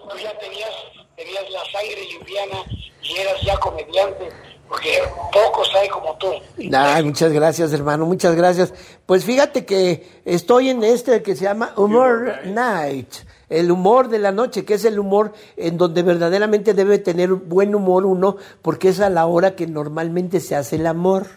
tú 0.09 0.17
ya 0.21 0.37
tenías, 0.37 0.71
tenías 1.15 1.43
la 1.51 1.59
sangre 1.71 2.01
liviana 2.19 2.63
y 3.01 3.17
eras 3.17 3.41
ya 3.43 3.57
comediante, 3.57 4.29
porque 4.67 5.03
pocos 5.31 5.69
hay 5.75 5.87
como 5.89 6.17
tú. 6.17 6.31
Ay, 6.73 7.03
muchas 7.03 7.31
gracias 7.31 7.73
hermano 7.73 8.05
muchas 8.05 8.35
gracias 8.35 8.73
pues 9.05 9.23
fíjate 9.23 9.65
que 9.65 10.21
estoy 10.25 10.69
en 10.69 10.83
este 10.83 11.21
que 11.21 11.35
se 11.35 11.45
llama 11.45 11.73
Humor 11.75 12.45
Night 12.45 13.13
el 13.49 13.71
humor 13.71 14.09
de 14.09 14.19
la 14.19 14.31
noche, 14.31 14.65
que 14.65 14.75
es 14.75 14.85
el 14.85 14.99
humor 14.99 15.33
en 15.57 15.77
donde 15.77 16.03
verdaderamente 16.03 16.73
debe 16.73 16.99
tener 16.99 17.33
buen 17.33 17.75
humor 17.75 18.05
uno, 18.05 18.37
porque 18.61 18.89
es 18.89 18.99
a 18.99 19.09
la 19.09 19.25
hora 19.25 19.55
que 19.55 19.67
normalmente 19.67 20.39
se 20.39 20.55
hace 20.55 20.77
el 20.77 20.87
amor. 20.87 21.27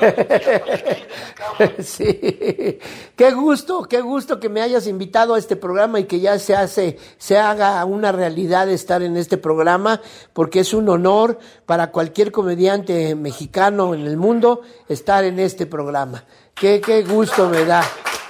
Sí, 1.82 2.78
qué 3.16 3.30
gusto, 3.32 3.82
qué 3.84 4.00
gusto 4.00 4.38
que 4.38 4.48
me 4.48 4.60
hayas 4.60 4.86
invitado 4.86 5.34
a 5.34 5.38
este 5.38 5.56
programa 5.56 5.98
y 6.00 6.04
que 6.04 6.20
ya 6.20 6.38
se 6.38 6.54
hace, 6.54 6.98
se 7.18 7.38
haga 7.38 7.84
una 7.84 8.12
realidad 8.12 8.68
estar 8.68 9.02
en 9.02 9.16
este 9.16 9.38
programa, 9.38 10.00
porque 10.32 10.60
es 10.60 10.74
un 10.74 10.88
honor 10.88 11.38
para 11.64 11.90
cualquier 11.90 12.30
comediante 12.32 13.14
mexicano 13.14 13.94
en 13.94 14.06
el 14.06 14.16
mundo 14.16 14.60
estar 14.88 15.24
en 15.24 15.38
este 15.38 15.66
programa. 15.66 16.24
Qué, 16.54 16.80
qué 16.80 17.02
gusto 17.02 17.48
me 17.48 17.64
da. 17.64 17.82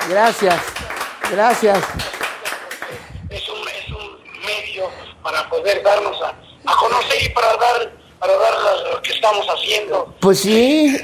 Gracias, 0.08 0.60
gracias. 1.32 1.78
Es 3.30 3.48
un, 3.48 3.56
es 3.68 3.88
un 3.90 4.18
medio 4.46 4.88
para 5.22 5.48
poder 5.48 5.82
darnos 5.82 6.16
a, 6.22 6.28
a 6.28 6.76
conocer 6.76 7.22
y 7.24 7.28
para 7.30 7.48
dar, 7.56 7.92
para 8.20 8.36
dar 8.36 8.54
lo- 8.54 8.92
lo 8.94 9.02
que 9.02 9.12
estamos 9.12 9.46
haciendo. 9.48 10.14
Pues 10.20 10.40
sí, 10.40 10.96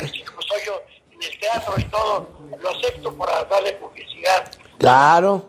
En 0.56 1.22
el 1.22 1.38
teatro 1.38 1.74
y 1.78 1.84
todo, 1.84 2.28
lo 2.60 2.70
acepto 2.70 3.12
para 3.14 3.44
darle 3.44 3.72
publicidad. 3.74 4.50
claro. 4.78 5.48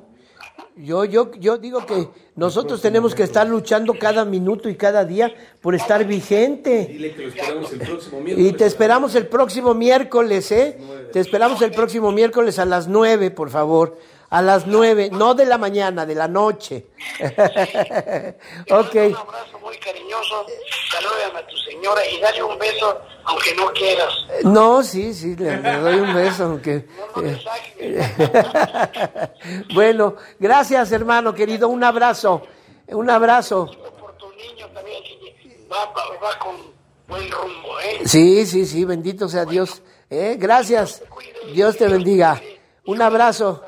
Yo, 0.76 1.06
yo, 1.06 1.30
yo 1.36 1.60
digo 1.60 1.86
que 1.86 2.08
nosotros 2.36 2.82
tenemos 2.82 3.14
que 3.14 3.22
estar 3.22 3.46
luchando 3.48 3.94
cada 3.94 4.26
minuto 4.26 4.70
y 4.70 4.76
cada 4.76 5.06
día 5.06 5.32
por 5.62 5.76
estar 5.76 6.04
vigente. 6.04 6.88
Dile 6.88 7.14
que 7.14 7.22
lo 7.22 7.28
esperamos 7.30 7.72
el 7.72 7.80
próximo 7.80 8.20
Y 8.20 8.24
miércoles. 8.24 8.58
te 8.58 8.66
esperamos 8.66 9.16
el 9.16 9.28
próximo 9.28 9.74
miércoles, 9.76 10.52
¿eh? 10.52 10.78
Te 11.12 11.20
esperamos 11.20 11.62
el 11.62 11.70
próximo 11.72 12.12
miércoles 12.12 12.58
a 12.58 12.66
las 12.66 12.88
nueve, 12.88 13.30
por 13.30 13.52
favor. 13.52 14.00
A 14.34 14.42
las 14.42 14.66
nueve, 14.66 15.12
no 15.12 15.36
de 15.36 15.46
la 15.46 15.60
mañana, 15.60 16.08
de 16.08 16.16
la 16.16 16.28
noche. 16.28 16.88
ok. 17.22 18.96
Un 18.96 19.16
abrazo 19.16 19.60
muy 19.62 19.78
cariñoso, 19.78 20.48
salúdame 20.92 21.38
a 21.38 21.46
tu 21.46 21.56
señora 21.58 22.02
y 22.08 22.20
dale 22.20 22.42
un 22.42 22.58
beso, 22.58 23.00
aunque 23.26 23.54
no 23.54 23.72
quieras. 23.74 24.12
No, 24.44 24.82
sí, 24.82 25.14
sí, 25.14 25.36
le, 25.36 25.62
le 25.62 25.78
doy 25.78 26.00
un 26.00 26.16
beso, 26.16 26.46
aunque... 26.46 26.88
Eh, 27.78 28.02
bueno, 29.76 30.16
gracias, 30.40 30.92
hermano 30.92 31.36
querido. 31.36 31.70
Un 31.70 31.84
abrazo. 31.84 32.42
Un 32.88 33.12
abrazo. 33.12 33.70
por 34.00 34.18
tu 34.18 34.32
niño 34.32 34.68
también, 34.74 35.04
va, 35.72 35.94
va 35.94 36.40
con 36.40 36.56
buen 37.08 37.30
rumbo, 37.30 37.80
¿eh? 37.82 38.02
Sí, 38.06 38.48
sí, 38.48 38.66
sí, 38.66 38.84
bendito 38.84 39.30
sea 39.30 39.46
Dios. 39.46 39.84
¿eh? 40.10 40.38
Gracias. 40.40 41.04
Dios 41.54 41.78
te 41.78 41.88
bendiga. 41.88 42.42
Un 42.88 43.00
abrazo. 43.00 43.66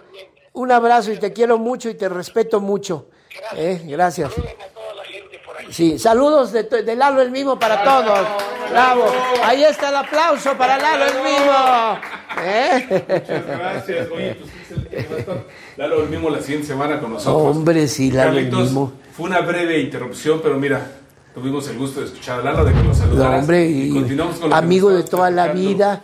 Un 0.56 0.72
abrazo 0.72 1.12
y 1.12 1.18
te 1.18 1.32
quiero 1.34 1.58
mucho 1.58 1.90
y 1.90 1.96
te 1.96 2.08
respeto 2.10 2.60
mucho. 2.62 3.08
¿eh? 3.56 3.82
Gracias. 3.86 4.32
A 4.32 4.36
toda 4.36 4.96
la 4.96 5.04
gente 5.04 5.40
por 5.46 5.58
ahí. 5.58 5.68
Sí, 5.72 6.00
saludos 6.00 6.52
de, 6.54 6.64
de 6.64 6.96
Lalo 6.96 7.22
el 7.22 7.32
Mimo 7.32 7.60
para 7.60 7.84
todos. 7.84 8.20
Bravo. 8.72 9.06
Ahí 9.44 9.64
está 9.64 9.90
el 9.90 9.96
aplauso 9.98 10.54
para 10.58 10.78
Lalo 10.78 11.06
el 11.06 11.16
Mimo. 11.18 12.00
¿eh? 12.44 12.88
Muchas 12.90 13.46
gracias. 13.48 14.08
Oye, 14.12 14.36
pues 14.36 14.52
¿quién 14.90 15.02
es 15.02 15.28
el? 15.28 15.44
Lalo 15.78 16.04
el 16.04 16.10
mismo 16.10 16.30
la 16.30 16.42
siguiente 16.42 16.68
semana 16.68 17.00
con 17.00 17.14
nosotros. 17.14 17.56
Hombre, 17.58 17.88
sí, 17.88 18.12
Lalo 18.12 18.32
el 18.32 18.36
Carlitos, 18.50 18.70
Mimo. 18.70 18.94
Fue 19.16 19.26
una 19.26 19.42
breve 19.42 19.80
interrupción, 19.80 20.40
pero 20.42 20.56
mira, 20.58 20.90
tuvimos 21.34 21.68
el 21.68 21.78
gusto 21.78 22.00
de 22.00 22.06
escuchar 22.08 22.40
a 22.40 22.44
Lalo, 22.44 22.64
de 22.66 22.72
que 22.72 22.78
lo 22.80 22.84
No, 22.86 22.94
saludaras. 22.96 23.42
hombre, 23.42 23.66
y 23.66 23.90
y 23.90 23.94
continuamos 23.94 24.38
con 24.38 24.50
lo 24.50 24.56
amigo 24.56 24.90
de 24.90 25.04
toda 25.04 25.30
la 25.30 25.48
vida. 25.50 26.02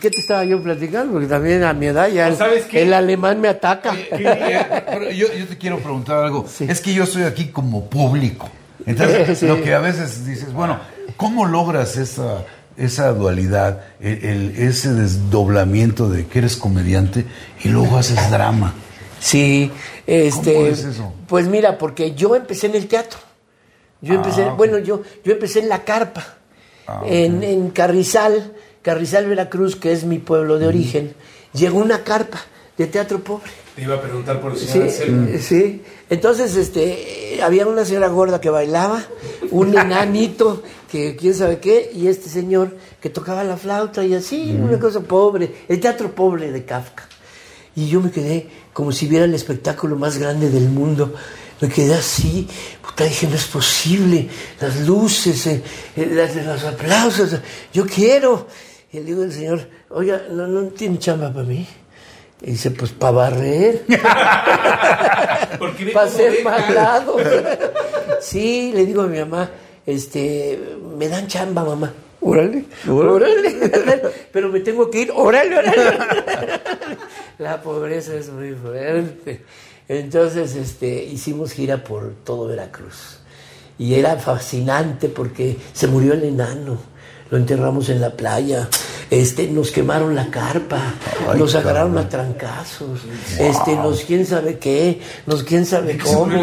¿Qué 0.00 0.10
te 0.10 0.20
estaba 0.20 0.44
yo 0.44 0.62
platicando? 0.62 1.12
Porque 1.12 1.26
también 1.26 1.62
a 1.64 1.72
mi 1.72 1.86
edad 1.86 2.08
ya 2.08 2.28
el, 2.28 2.36
¿Sabes 2.36 2.64
qué? 2.66 2.82
el 2.82 2.92
alemán 2.92 3.40
me 3.40 3.48
ataca. 3.48 3.94
Eh, 3.96 4.66
pero 4.86 5.10
yo, 5.10 5.26
yo 5.32 5.46
te 5.46 5.56
quiero 5.58 5.78
preguntar 5.78 6.24
algo. 6.24 6.46
Es 6.60 6.80
que 6.80 6.92
yo 6.92 7.04
estoy 7.04 7.22
aquí 7.22 7.46
como 7.48 7.86
público. 7.88 8.48
Entonces, 8.86 9.38
Sí. 9.40 9.46
lo 9.46 9.62
que 9.62 9.74
a 9.74 9.78
veces 9.80 10.26
dices, 10.26 10.52
bueno, 10.52 10.78
¿cómo 11.16 11.46
logras 11.46 11.96
esa, 11.96 12.44
esa 12.76 13.12
dualidad, 13.12 13.80
el, 14.00 14.24
el- 14.24 14.54
ese 14.58 14.92
desdoblamiento 14.92 16.08
de 16.08 16.26
que 16.26 16.38
eres 16.40 16.56
comediante 16.56 17.24
y 17.64 17.68
luego 17.68 17.96
haces 17.96 18.30
drama? 18.30 18.74
Sí, 19.20 19.70
este, 20.06 20.54
¿Cómo 20.54 20.66
es 20.66 20.84
eso? 20.84 21.14
pues 21.28 21.46
mira, 21.46 21.78
porque 21.78 22.14
yo 22.14 22.34
empecé 22.34 22.66
en 22.66 22.74
el 22.74 22.88
teatro. 22.88 23.18
Yo 24.00 24.14
empecé, 24.14 24.42
Ah, 24.42 24.54
bueno, 24.54 24.78
yo, 24.78 25.02
yo 25.24 25.32
empecé 25.32 25.60
en 25.60 25.68
la 25.68 25.84
carpa, 25.84 26.24
Ah, 26.88 27.02
en, 27.06 27.44
en 27.44 27.70
Carrizal, 27.70 28.52
Carrizal, 28.82 29.26
Veracruz, 29.28 29.76
que 29.76 29.92
es 29.92 30.04
mi 30.04 30.18
pueblo 30.18 30.58
de 30.58 30.66
origen. 30.66 31.14
Llegó 31.52 31.78
una 31.78 32.02
carpa 32.04 32.40
de 32.76 32.86
teatro 32.86 33.20
pobre. 33.20 33.50
Te 33.76 33.82
iba 33.82 33.94
a 33.94 34.00
preguntar 34.02 34.40
por 34.40 34.52
el 34.52 34.58
Sí, 34.58 34.66
señor 34.66 34.88
Anselmo. 34.88 35.28
sí. 35.40 35.82
Entonces, 36.10 36.56
este, 36.56 37.36
eh, 37.36 37.42
había 37.42 37.66
una 37.66 37.84
señora 37.84 38.08
gorda 38.08 38.40
que 38.40 38.50
bailaba, 38.50 39.02
un 39.50 39.68
enanito 39.78 40.62
que 40.90 41.16
quién 41.16 41.34
sabe 41.34 41.58
qué, 41.58 41.90
y 41.94 42.08
este 42.08 42.28
señor 42.28 42.76
que 43.00 43.08
tocaba 43.08 43.44
la 43.44 43.56
flauta 43.56 44.04
y 44.04 44.14
así, 44.14 44.54
una 44.60 44.78
cosa 44.78 45.00
pobre, 45.00 45.50
el 45.68 45.80
teatro 45.80 46.14
pobre 46.14 46.50
de 46.52 46.64
Kafka. 46.64 47.08
Y 47.74 47.88
yo 47.88 48.00
me 48.02 48.10
quedé 48.10 48.48
como 48.74 48.92
si 48.92 49.06
viera 49.06 49.24
el 49.24 49.34
espectáculo 49.34 49.96
más 49.96 50.18
grande 50.18 50.50
del 50.50 50.68
mundo. 50.68 51.14
Me 51.62 51.68
quedé 51.68 51.94
así, 51.94 52.46
puta, 52.84 53.04
dije, 53.04 53.26
no 53.28 53.36
es 53.36 53.44
posible, 53.46 54.28
las 54.60 54.80
luces, 54.80 55.46
eh, 55.46 55.62
eh, 55.96 56.10
las- 56.12 56.34
los 56.44 56.64
aplausos, 56.64 57.36
yo 57.72 57.86
quiero. 57.86 58.48
Y 58.92 58.98
le 58.98 59.04
digo 59.04 59.22
al 59.22 59.32
señor, 59.32 59.60
oiga, 59.88 60.22
¿no, 60.30 60.46
no 60.46 60.68
tiene 60.68 60.98
chamba 60.98 61.32
para 61.32 61.46
mí? 61.46 61.66
Y 62.42 62.50
dice, 62.52 62.70
pues 62.72 62.92
para 62.92 63.12
barrer. 63.12 63.84
Para 65.94 66.08
ser 66.08 66.42
malado. 66.44 67.16
sí, 68.20 68.72
le 68.74 68.84
digo 68.84 69.02
a 69.02 69.06
mi 69.06 69.18
mamá, 69.18 69.50
este, 69.86 70.58
me 70.96 71.08
dan 71.08 71.26
chamba, 71.26 71.64
mamá. 71.64 71.92
Órale, 72.20 72.64
órale, 72.88 74.02
pero 74.32 74.48
me 74.48 74.60
tengo 74.60 74.88
que 74.90 75.00
ir, 75.00 75.12
órale, 75.12 75.58
órale. 75.58 75.98
La 77.38 77.60
pobreza 77.60 78.14
es 78.14 78.28
muy 78.30 78.52
fuerte. 78.52 79.42
Entonces, 79.88 80.54
este, 80.54 81.02
hicimos 81.04 81.52
gira 81.52 81.82
por 81.82 82.14
todo 82.24 82.46
Veracruz. 82.46 83.18
Y 83.78 83.94
era 83.94 84.16
fascinante 84.16 85.08
porque 85.08 85.56
se 85.72 85.88
murió 85.88 86.12
el 86.12 86.22
enano. 86.24 86.91
Lo 87.32 87.38
enterramos 87.38 87.88
en 87.88 87.98
la 87.98 88.10
playa. 88.10 88.68
Este, 89.08 89.46
nos 89.46 89.70
quemaron 89.70 90.14
la 90.14 90.30
carpa. 90.30 90.82
Ay, 91.26 91.38
nos 91.38 91.54
agarraron 91.54 91.94
cabrón. 91.94 92.06
a 92.06 92.08
trancazos. 92.10 93.00
Este, 93.38 93.74
nos 93.74 94.02
quién 94.02 94.26
sabe 94.26 94.58
qué. 94.58 95.00
Nos 95.24 95.42
quién 95.42 95.64
sabe 95.64 95.96
¿Qué 95.96 96.06
se 96.06 96.14
cómo. 96.14 96.36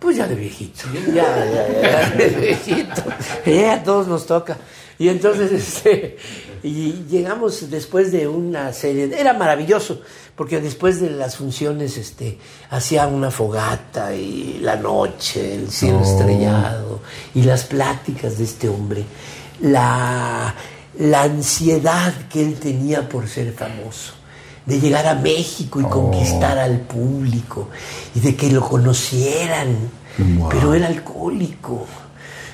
Pues 0.00 0.16
ya 0.16 0.26
de 0.26 0.34
viejito. 0.34 0.86
Ya, 1.14 1.22
ya, 1.46 1.80
ya, 1.80 2.10
de 2.16 2.28
viejito. 2.30 3.02
Ya 3.46 3.74
a 3.74 3.82
todos 3.84 4.08
nos 4.08 4.26
toca. 4.26 4.56
Y 4.98 5.08
entonces, 5.08 5.52
este, 5.52 6.16
y 6.64 7.04
llegamos 7.08 7.70
después 7.70 8.10
de 8.10 8.26
una 8.26 8.72
serie, 8.72 9.08
era 9.16 9.34
maravilloso, 9.34 10.00
porque 10.34 10.60
después 10.60 11.00
de 11.00 11.10
las 11.10 11.36
funciones, 11.36 11.96
este, 11.96 12.38
hacía 12.70 13.06
una 13.06 13.30
fogata 13.30 14.12
y 14.14 14.58
la 14.60 14.74
noche, 14.74 15.54
el 15.54 15.70
cielo 15.70 16.02
estrellado, 16.02 17.00
y 17.34 17.42
las 17.42 17.64
pláticas 17.64 18.38
de 18.38 18.44
este 18.44 18.68
hombre, 18.68 19.04
la, 19.62 20.54
la 20.98 21.22
ansiedad 21.22 22.12
que 22.30 22.42
él 22.42 22.54
tenía 22.54 23.08
por 23.08 23.28
ser 23.28 23.52
famoso 23.54 24.12
de 24.66 24.78
llegar 24.78 25.06
a 25.06 25.14
México 25.16 25.80
y 25.80 25.84
conquistar 25.84 26.58
al 26.58 26.80
público 26.80 27.68
y 28.14 28.20
de 28.20 28.36
que 28.36 28.50
lo 28.50 28.60
conocieran, 28.68 30.02
Wow. 30.18 30.50
pero 30.50 30.74
era 30.74 30.88
alcohólico. 30.88 31.86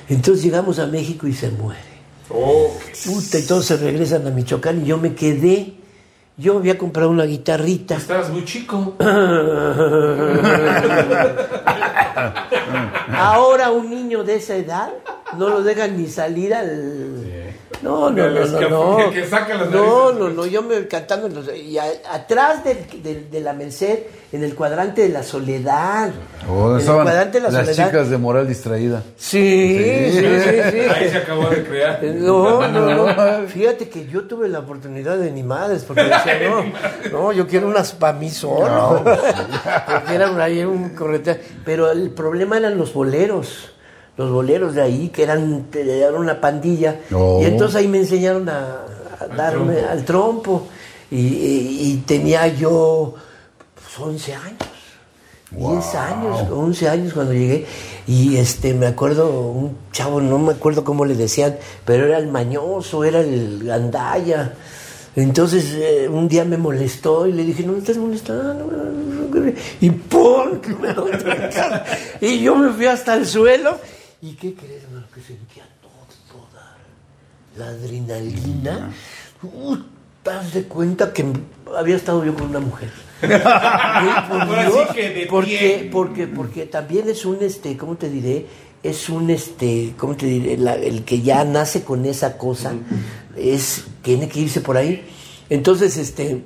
Entonces 0.07 0.43
llegamos 0.45 0.79
a 0.79 0.87
México 0.87 1.27
y 1.27 1.33
se 1.33 1.49
muere. 1.51 1.81
Oh, 2.29 2.69
Puta, 3.05 3.61
se 3.61 3.75
regresan 3.75 4.25
a 4.25 4.29
Michoacán 4.29 4.81
y 4.83 4.85
yo 4.85 4.97
me 4.97 5.13
quedé. 5.13 5.73
Yo 6.39 6.57
había 6.57 6.77
comprado 6.77 7.09
una 7.09 7.25
guitarrita. 7.25 7.97
estabas 7.97 8.29
muy 8.29 8.45
chico. 8.45 8.95
Ahora 13.13 13.71
un 13.71 13.89
niño 13.89 14.23
de 14.23 14.35
esa 14.35 14.55
edad 14.55 14.89
no 15.37 15.49
lo 15.49 15.61
dejan 15.63 15.97
ni 15.97 16.07
salir 16.07 16.53
al... 16.53 17.48
No, 17.81 18.09
no, 18.09 18.29
no, 18.29 18.45
no, 18.45 18.59
que- 18.59 18.69
no. 18.69 18.97
que- 18.97 19.21
que 19.21 19.27
sacan 19.27 19.57
las 19.59 19.69
No, 19.69 20.11
no, 20.11 20.29
no, 20.29 20.45
yo 20.45 20.61
me 20.61 20.87
cantando 20.87 21.27
en 21.27 21.35
los- 21.35 21.55
y 21.55 21.77
a- 21.77 21.85
atrás 22.11 22.63
del- 22.63 23.01
del- 23.01 23.29
de 23.31 23.39
la 23.39 23.53
Merced, 23.53 23.99
en 24.33 24.43
el 24.43 24.53
cuadrante 24.53 25.01
de 25.03 25.09
la 25.09 25.23
soledad. 25.23 26.11
Oh, 26.49 26.67
en 26.67 26.73
el 26.75 26.79
estaban 26.81 27.03
cuadrante 27.03 27.37
de 27.39 27.43
la 27.43 27.51
las 27.51 27.65
soledad. 27.67 27.87
chicas 27.87 28.09
de 28.09 28.17
moral 28.17 28.47
distraída. 28.47 29.01
Sí, 29.15 30.11
sí, 30.11 30.19
sí, 30.19 30.61
sí. 30.71 30.79
Ahí 30.79 31.09
se 31.09 31.17
acabó 31.17 31.49
de 31.49 31.63
crear. 31.63 32.03
No, 32.03 32.67
no, 32.67 33.07
no. 33.07 33.47
Fíjate 33.47 33.87
que 33.89 34.07
yo 34.07 34.23
tuve 34.23 34.49
la 34.49 34.59
oportunidad 34.59 35.17
de 35.17 35.31
ni 35.31 35.43
madres, 35.43 35.83
porque 35.85 36.03
decía, 36.25 36.49
no, 36.49 36.65
no, 37.11 37.31
yo 37.31 37.47
quiero 37.47 37.67
unas 37.67 37.93
para 37.93 38.13
mí 38.17 38.29
solo. 38.29 39.03
porque 39.03 40.15
era 40.15 40.43
ahí 40.43 40.63
un 40.65 40.89
correte. 40.89 41.39
Pero 41.63 41.89
el 41.91 42.09
problema 42.11 42.57
eran 42.57 42.77
los 42.77 42.93
boleros. 42.93 43.71
Los 44.19 44.29
boleros 44.31 44.75
de 44.75 44.81
ahí, 44.81 45.07
que 45.09 45.23
eran, 45.23 45.67
eran 45.73 46.15
una 46.15 46.41
pandilla. 46.41 46.99
Oh. 47.13 47.39
Y 47.41 47.45
entonces 47.45 47.77
ahí 47.77 47.87
me 47.87 47.99
enseñaron 47.99 48.49
a, 48.49 48.81
a 49.17 49.27
darme 49.33 49.75
trompo. 49.75 49.89
al 49.91 50.03
trompo. 50.05 50.67
Y, 51.09 51.17
y- 51.21 51.77
y 51.93 51.97
tenía 52.05 52.47
yo 52.49 53.15
pues, 53.75 53.97
11 53.97 54.35
años. 54.35 54.57
10 55.51 55.95
años, 55.95 56.47
11 56.51 56.89
años 56.89 57.13
cuando 57.13 57.31
llegué. 57.33 57.65
Y 58.07 58.35
este 58.35 58.73
me 58.73 58.87
acuerdo, 58.87 59.29
un 59.31 59.77
chavo, 59.93 60.19
no 60.19 60.37
me 60.37 60.51
acuerdo 60.51 60.83
cómo 60.83 61.05
le 61.05 61.15
decían, 61.15 61.55
pero 61.85 62.05
era 62.05 62.17
el 62.17 62.27
mañoso, 62.27 63.03
era 63.05 63.21
el 63.21 63.63
gandaya. 63.63 64.53
Entonces 65.15 65.65
eh, 65.75 66.07
un 66.11 66.27
día 66.27 66.43
me 66.43 66.57
molestó 66.57 67.25
y 67.25 67.31
le 67.31 67.43
dije, 67.45 67.63
no 67.63 67.71
me 67.71 67.79
estás 67.79 67.97
molestando. 67.97 68.53
no, 68.53 68.65
no, 68.65 69.39
no". 69.39 69.51
Y 69.81 69.89
¡pum! 69.91 70.59
me. 70.81 72.27
Y 72.27 72.41
yo 72.41 72.55
me 72.55 72.71
fui 72.73 72.85
hasta 72.85 73.15
el 73.15 73.25
suelo. 73.25 73.77
¿Y 74.21 74.33
qué 74.33 74.53
crees, 74.53 74.83
hermano? 74.83 75.05
Que 75.13 75.21
sentía 75.21 75.67
todo, 75.81 75.91
toda 76.39 76.77
la 77.57 77.67
adrenalina. 77.67 78.91
Uh, 79.41 79.77
das 80.23 80.53
de 80.53 80.63
cuenta 80.65 81.13
que 81.13 81.25
había 81.77 81.95
estado 81.95 82.23
yo 82.25 82.33
con 82.35 82.47
una 82.49 82.59
mujer. 82.59 82.91
Por 83.21 84.45
Dios, 84.59 85.27
porque, 85.29 85.89
porque, 85.91 86.27
porque 86.27 86.65
también 86.65 87.09
es 87.09 87.25
un, 87.25 87.41
este, 87.41 87.75
¿cómo 87.77 87.95
te 87.97 88.09
diré? 88.09 88.45
Es 88.81 89.09
un, 89.09 89.29
este, 89.29 89.93
¿cómo 89.97 90.15
te 90.15 90.25
diré? 90.25 90.57
La- 90.57 90.75
el 90.75 91.03
que 91.03 91.21
ya 91.21 91.43
nace 91.43 91.83
con 91.83 92.05
esa 92.05 92.37
cosa, 92.37 92.73
es, 93.35 93.83
tiene 94.01 94.29
que 94.29 94.39
irse 94.39 94.61
por 94.61 94.77
ahí. 94.77 95.05
Entonces, 95.49 95.97
este, 95.97 96.43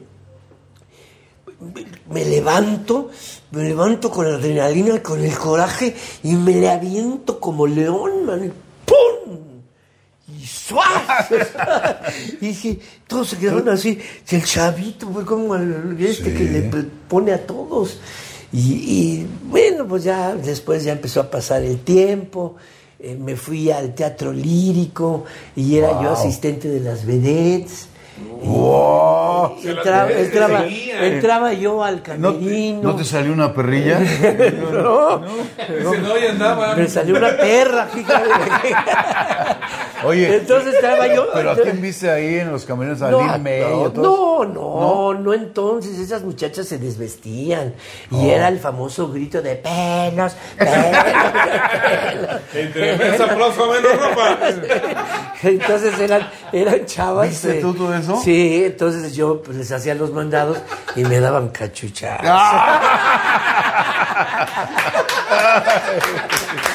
me 2.10 2.26
levanto, 2.26 3.12
me 3.54 3.63
levanto 3.66 4.10
con 4.10 4.26
adrenalina, 4.26 5.02
con 5.04 5.24
el 5.24 5.38
coraje 5.38 5.96
y 6.24 6.34
me 6.34 6.54
le 6.54 6.70
aviento 6.70 7.39
como 7.39 7.68
león, 7.68 8.26
man, 8.26 8.46
y 8.46 8.52
¡pum! 8.84 9.38
Y 10.28 10.44
¡suaz! 10.44 11.30
y 12.42 12.48
dije, 12.48 12.80
todos 13.08 13.30
se 13.30 13.38
quedaron 13.38 13.70
así. 13.70 14.00
El 14.28 14.44
chavito 14.44 15.08
fue 15.10 15.24
como 15.24 15.56
el 15.56 15.96
este 16.00 16.34
que 16.34 16.46
le 16.46 16.62
pone 17.08 17.32
a 17.32 17.46
todos. 17.46 18.00
Y, 18.52 18.60
y, 18.60 19.28
bueno, 19.44 19.88
pues 19.88 20.04
ya 20.04 20.34
después 20.34 20.84
ya 20.84 20.94
empezó 20.94 21.22
a 21.22 21.30
pasar 21.30 21.62
el 21.62 21.80
tiempo. 21.82 22.56
eh, 23.00 23.16
me 23.16 23.36
fui 23.36 23.70
al 23.70 23.94
teatro 23.94 24.34
lírico 24.34 25.26
y 25.56 25.78
era 25.78 26.02
yo 26.02 26.12
asistente 26.12 26.70
de 26.70 26.80
las 26.80 27.06
vedettes. 27.06 27.88
¡Wow! 28.44 29.12
Entraba, 29.63 30.12
entraba- 30.12 30.65
entraba 30.67 31.53
yo 31.53 31.84
al 31.84 31.95
¿No 31.95 32.01
te, 32.34 32.39
camerino. 32.39 32.82
no 32.84 32.95
te 32.95 33.03
salió 33.03 33.34
una 33.34 33.53
perrilla? 33.53 33.99
No, 34.73 35.19
Dice, 35.19 35.97
no, 36.01 36.17
ya 36.17 36.32
andaba. 36.32 36.75
me 36.75 36.88
salió 36.88 37.15
una 37.15 37.36
perra, 37.38 37.86
fíjate. 37.88 38.29
Oye, 40.06 40.38
Entonces 40.38 40.76
estaba 40.76 41.08
yo. 41.08 41.28
¿pero 41.34 41.52
a 41.52 41.56
quién 41.56 41.82
viste 41.82 42.10
ahí 42.10 42.39
en 42.39 42.52
los 42.52 42.66
camiones? 42.66 43.02
¿A 43.02 43.10
No, 43.12 43.22
Lin 43.34 43.44
May? 43.44 43.60
no, 43.62 43.89
no, 43.96 44.46
no, 44.46 45.13
no, 45.13 45.34
entonces 45.34 45.98
esas 46.00 46.24
muchachas 46.24 46.68
se 46.68 46.78
desvestían 46.78 47.74
y 48.12 48.30
era 48.30 48.48
el 48.50 48.60
famoso 48.60 49.10
grito 49.10 49.42
de 49.42 49.56
pelos, 49.56 50.34
pelos, 50.58 50.74
Entre 52.54 53.16
aplauso, 53.24 53.72
menos 53.72 54.00
ropa. 54.00 54.38
Entonces 55.44 56.00
eran, 56.00 56.30
eran 56.54 56.86
chavas. 56.86 57.30
¿Viste 57.30 57.58
eh, 57.58 57.62
tú 57.62 57.74
todo 57.74 57.94
eso? 57.96 58.22
Sí, 58.24 58.63
entonces 58.66 59.13
yo 59.13 59.42
pues, 59.42 59.58
les 59.58 59.72
hacía 59.72 59.96
los 59.96 60.12
mandados 60.12 60.58
y 60.96 61.04
me 61.04 61.20
daban 61.20 61.50
cachuchas. 61.50 62.20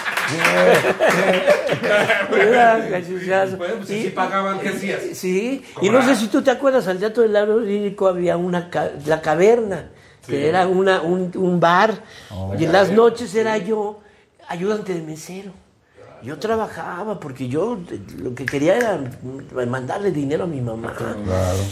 Bueno, 3.57 3.75
pues 3.79 3.91
Y- 3.91 4.03
si 4.05 4.09
pagaban, 4.11 4.61
¿qué 4.61 4.69
hacías? 4.71 5.01
Sí, 5.15 5.65
y 5.81 5.91
no 5.91 6.03
sé 6.05 6.17
si 6.17 6.29
tú 6.29 6.43
te 6.43 6.51
acuerdas, 6.51 6.87
al 6.89 6.99
Teatro 6.99 7.23
del 7.23 7.33
Lago 7.33 7.59
Lírico 7.59 8.07
había 8.09 8.37
una 8.37 8.71
ca- 8.71 8.91
la 9.07 9.21
caverna, 9.21 9.91
que 10.27 10.49
era 10.49 10.67
una, 10.67 11.01
un, 11.03 11.31
un 11.37 11.61
bar, 11.61 12.03
y 12.59 12.65
en 12.65 12.73
las 12.73 12.91
noches 12.91 13.35
era 13.35 13.57
yo 13.59 14.01
ayudante 14.49 14.95
de 14.95 15.03
mesero. 15.03 15.53
Yo 16.21 16.37
trabajaba 16.37 17.21
porque 17.21 17.47
yo 17.49 17.79
eh, 17.93 18.01
lo 18.19 18.35
que 18.35 18.45
quería 18.45 18.77
era 18.77 18.99
mandarle 19.69 20.11
dinero 20.11 20.45
a 20.45 20.47
mi 20.49 20.61
mamá. 20.61 20.93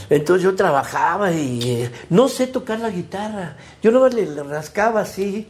Entonces 0.08 0.44
yo 0.44 0.54
trabajaba 0.54 1.32
y 1.32 1.82
eh, 1.82 1.90
no 2.10 2.28
sé 2.28 2.46
tocar 2.46 2.78
la 2.78 2.90
guitarra. 2.90 3.56
Yo 3.82 3.90
no 3.90 4.06
le, 4.08 4.24
le 4.24 4.42
rascaba 4.44 5.00
así 5.00 5.48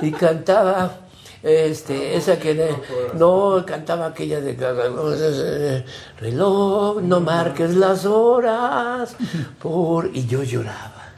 y 0.00 0.10
cantaba. 0.12 1.00
Este, 1.42 2.16
esa 2.16 2.38
que 2.38 2.54
de- 2.54 2.76
no 3.14 3.64
cantaba 3.66 4.06
aquella 4.06 4.40
de 4.42 5.84
reloj, 6.18 7.00
no 7.02 7.20
marques 7.20 7.74
las 7.74 8.04
horas, 8.04 9.16
por 9.58 10.10
y 10.12 10.26
yo 10.26 10.42
lloraba, 10.42 11.12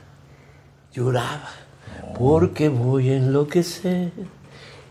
lloraba, 0.92 1.48
porque 2.16 2.68
voy 2.68 3.11
a 3.11 3.16
enloquecer. 3.16 4.12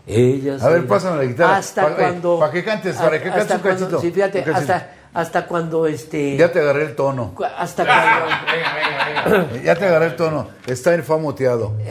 Ella 0.06 0.56
A 0.60 0.68
ver, 0.68 0.82
se- 0.82 0.86
pásame 0.88 1.16
la 1.18 1.24
guitarra. 1.24 1.56
Hasta 1.56 1.82
Pa- 1.82 1.90
eh, 1.92 1.94
cuando. 1.96 2.38
pa' 2.38 2.50
que 2.50 2.64
cantes, 2.64 2.96
para 2.96 3.18
que 3.18 3.24
cantes 3.30 3.42
hasta 3.42 3.54
un 3.54 3.60
cuando- 3.62 3.80
cachito. 3.86 4.00
Sí, 4.00 4.10
fíjate, 4.10 4.44
hasta, 4.52 4.92
hasta 5.14 5.46
cuando 5.46 5.86
este. 5.86 6.36
Ya 6.36 6.50
te 6.52 6.58
agarré 6.60 6.86
el 6.86 6.96
tono. 6.96 7.34
Hasta 7.56 7.84
cuando. 7.86 8.26
Ya 9.64 9.74
te 9.74 9.86
agarré 9.86 10.06
el 10.06 10.16
tono. 10.16 10.48
Está 10.66 10.94
infamoteado. 10.94 11.74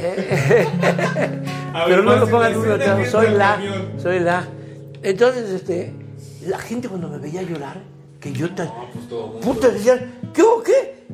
Pero 1.85 2.03
no 2.03 2.15
lo 2.15 2.25
uno, 2.25 2.75
escena, 2.75 3.05
soy 3.05 3.31
la, 3.31 3.59
soy 3.97 4.19
la. 4.19 4.47
Entonces, 5.03 5.49
este, 5.49 5.93
la 6.45 6.59
gente 6.59 6.87
cuando 6.89 7.09
me 7.09 7.17
veía 7.17 7.41
llorar, 7.41 7.81
que 8.19 8.31
yo 8.33 8.53
tan, 8.53 8.69
puta, 9.41 9.69
decían, 9.69 10.19
¿qué 10.33 10.41
o 10.41 10.61
qué? 10.61 11.05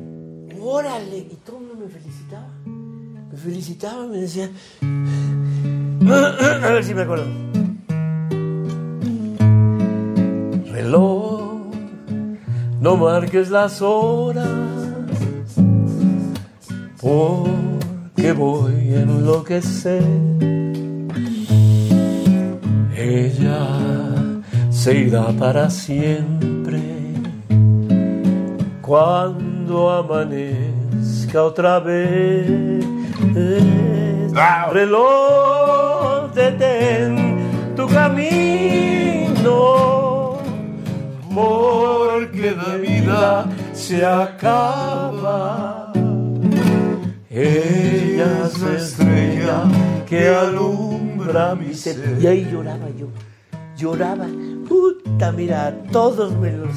Órale, 0.60 1.16
y 1.18 1.38
todo 1.44 1.58
el 1.58 1.64
mundo 1.64 1.84
me 1.86 1.90
felicitaba. 1.90 2.48
Me 2.66 3.36
felicitaba, 3.36 4.06
me 4.06 4.18
decía, 4.18 4.50
a 6.62 6.72
ver 6.72 6.84
si 6.84 6.94
me 6.94 7.02
acuerdo. 7.02 7.26
Reloj, 10.72 11.70
no 12.80 12.96
marques 12.96 13.50
las 13.50 13.80
horas, 13.80 14.48
porque 17.00 18.32
voy 18.32 18.94
a 18.94 19.02
enloquecer. 19.02 20.02
Ella 22.96 23.66
se 24.70 24.94
irá 24.94 25.28
para 25.38 25.70
siempre 25.70 26.80
cuando 28.82 29.90
amanezca 29.90 31.44
otra 31.44 31.78
vez. 31.78 32.82
Reloj, 34.72 36.32
detén 36.34 37.38
tu 37.76 37.86
camino, 37.86 39.58
porque 41.32 42.56
la 42.56 42.74
vida 42.76 43.46
se 43.72 44.04
acaba. 44.04 45.77
Ella 47.40 48.26
es 48.46 48.58
la 48.60 48.76
estrella 48.76 49.62
que 50.08 50.28
alumbra 50.28 51.54
mi 51.54 51.72
ser. 51.72 52.16
Y 52.20 52.26
ahí 52.26 52.48
lloraba 52.50 52.88
yo, 52.98 53.06
lloraba. 53.76 54.26
Puta, 54.68 55.30
mira, 55.30 55.72
todos 55.92 56.32
me 56.32 56.50
los... 56.50 56.74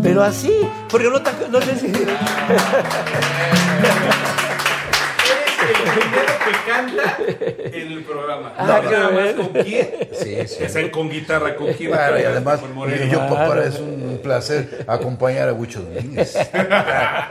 Pero 0.00 0.22
así, 0.22 0.52
porque 0.88 1.08
no, 1.08 1.18
no 1.50 1.60
sé 1.62 1.76
si... 1.80 1.86
Eres 1.86 2.04
el 5.84 5.90
primero 5.98 6.32
que 6.44 6.70
canta 6.70 7.16
en 7.76 7.92
el 7.92 8.04
programa. 8.04 8.52
Ah, 8.56 8.66
No, 8.82 8.88
qué 8.88 8.96
nada 8.96 9.10
más 9.10 9.32
con 9.34 9.48
quién. 9.64 9.90
Sí, 10.12 10.36
sí. 10.46 10.62
Es 10.64 10.76
el 10.76 10.90
con 10.92 11.10
guitarra, 11.10 11.56
con 11.56 11.72
quién. 11.72 11.90
Claro, 11.90 12.20
y 12.20 12.22
además, 12.22 12.60
yo, 13.10 13.18
papá, 13.28 13.64
es 13.64 13.80
un 13.80 14.20
placer 14.22 14.84
acompañar 14.86 15.48
a 15.48 15.52
Huicho 15.54 15.80
Domínguez. 15.82 16.36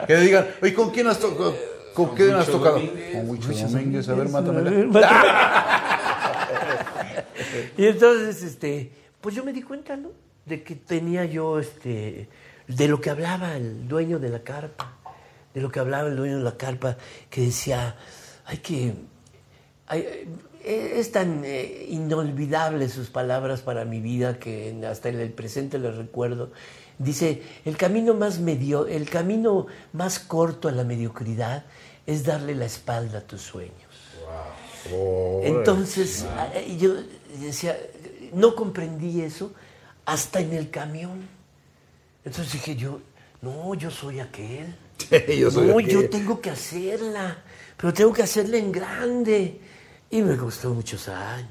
que 0.06 0.15
digan, 0.17 0.47
oye, 0.62 0.73
¿con 0.73 0.89
quién 0.91 1.08
has, 1.08 1.17
to- 1.19 1.56
con 1.97 2.15
quién 2.15 2.33
has 2.36 2.45
tocado? 2.47 2.79
Con 3.12 3.29
Huicho 3.29 3.47
Domínguez, 3.73 4.07
a 4.10 4.13
ver, 4.13 4.29
mátamela. 4.29 4.71
y 7.77 7.86
entonces, 7.88 8.43
este, 8.43 8.91
pues 9.19 9.33
yo 9.36 9.43
me 9.43 9.51
di 9.51 9.63
cuenta, 9.63 9.97
¿no? 9.97 10.10
De 10.45 10.62
que 10.63 10.75
tenía 10.75 11.25
yo, 11.25 11.60
este, 11.60 12.29
de 12.67 12.88
lo 12.88 13.01
que 13.01 13.10
hablaba 13.10 13.57
el 13.57 13.88
dueño 13.88 14.19
de 14.19 14.29
la 14.29 14.43
carpa, 14.43 14.93
de 15.55 15.62
lo 15.62 15.71
que 15.71 15.79
hablaba 15.79 16.07
el 16.07 16.15
dueño 16.15 16.38
de 16.38 16.43
la 16.43 16.55
carpa, 16.55 16.97
que 17.31 17.41
decía, 17.41 17.95
hay 18.45 18.57
que, 18.60 18.93
hay- 19.88 20.05
eh, 20.63 20.93
es 20.97 21.12
tan 21.12 21.43
eh, 21.45 21.86
inolvidable 21.89 22.89
sus 22.89 23.10
palabras 23.10 23.62
para 23.62 23.86
mi 23.86 24.01
vida 24.01 24.38
que 24.38 24.75
hasta 24.89 25.10
en 25.10 25.19
el 25.19 25.31
presente 25.31 25.79
les 25.79 25.95
recuerdo. 25.95 26.51
Dice, 26.99 27.41
el 27.65 27.77
camino 27.77 28.13
más 28.15 28.39
medio, 28.39 28.88
el 28.88 29.07
camino 29.10 29.67
más 29.93 30.19
corto 30.19 30.67
a 30.67 30.71
la 30.71 30.83
mediocridad 30.83 31.65
es 32.07 32.23
darle 32.23 32.55
la 32.55 32.65
espalda 32.65 33.19
a 33.19 33.21
tus 33.21 33.41
sueños. 33.41 33.73
Entonces, 35.43 36.25
eh, 36.55 36.77
yo 36.79 36.95
decía, 37.39 37.77
no 38.33 38.55
comprendí 38.55 39.21
eso 39.21 39.51
hasta 40.05 40.39
en 40.39 40.53
el 40.53 40.69
camión. 40.69 41.27
Entonces 42.23 42.53
dije 42.53 42.75
yo, 42.77 43.01
no, 43.41 43.75
yo 43.75 43.91
soy 43.91 44.19
aquel. 44.19 44.73
Yo 45.37 45.51
soy 45.51 45.67
no, 45.67 45.77
aquel. 45.77 45.91
yo 45.91 46.10
tengo 46.10 46.41
que 46.41 46.49
hacerla, 46.49 47.37
pero 47.77 47.93
tengo 47.93 48.12
que 48.12 48.23
hacerla 48.23 48.58
en 48.58 48.71
grande. 48.71 49.62
Y 50.10 50.21
me 50.23 50.35
costó 50.35 50.73
muchos 50.73 51.08
años, 51.08 51.47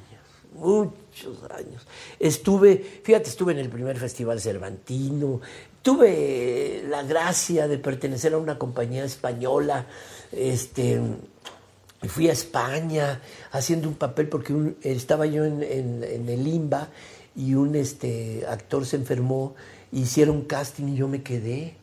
muchos 0.52 1.44
años. 1.50 1.86
Estuve, 2.18 3.00
fíjate, 3.04 3.30
estuve 3.30 3.52
en 3.52 3.60
el 3.60 3.68
primer 3.68 3.98
festival 3.98 4.40
cervantino, 4.40 5.40
tuve 5.80 6.84
la 6.88 7.04
gracia 7.04 7.68
de 7.68 7.78
pertenecer 7.78 8.34
a 8.34 8.38
una 8.38 8.58
compañía 8.58 9.04
española, 9.04 9.86
este, 10.36 11.00
fui 12.08 12.28
a 12.28 12.32
España 12.32 13.20
haciendo 13.52 13.88
un 13.88 13.94
papel 13.94 14.28
porque 14.28 14.52
un- 14.52 14.76
estaba 14.82 15.26
yo 15.26 15.44
en, 15.44 15.62
en- 15.62 16.04
en 16.04 16.28
el 16.28 16.46
IMBA 16.46 16.88
y 17.34 17.54
un 17.54 17.74
este, 17.74 18.44
actor 18.48 18.86
se 18.86 18.96
enfermó, 18.96 19.54
hicieron 19.92 20.42
casting 20.42 20.88
y 20.88 20.96
yo 20.96 21.08
me 21.08 21.22
quedé. 21.22 21.74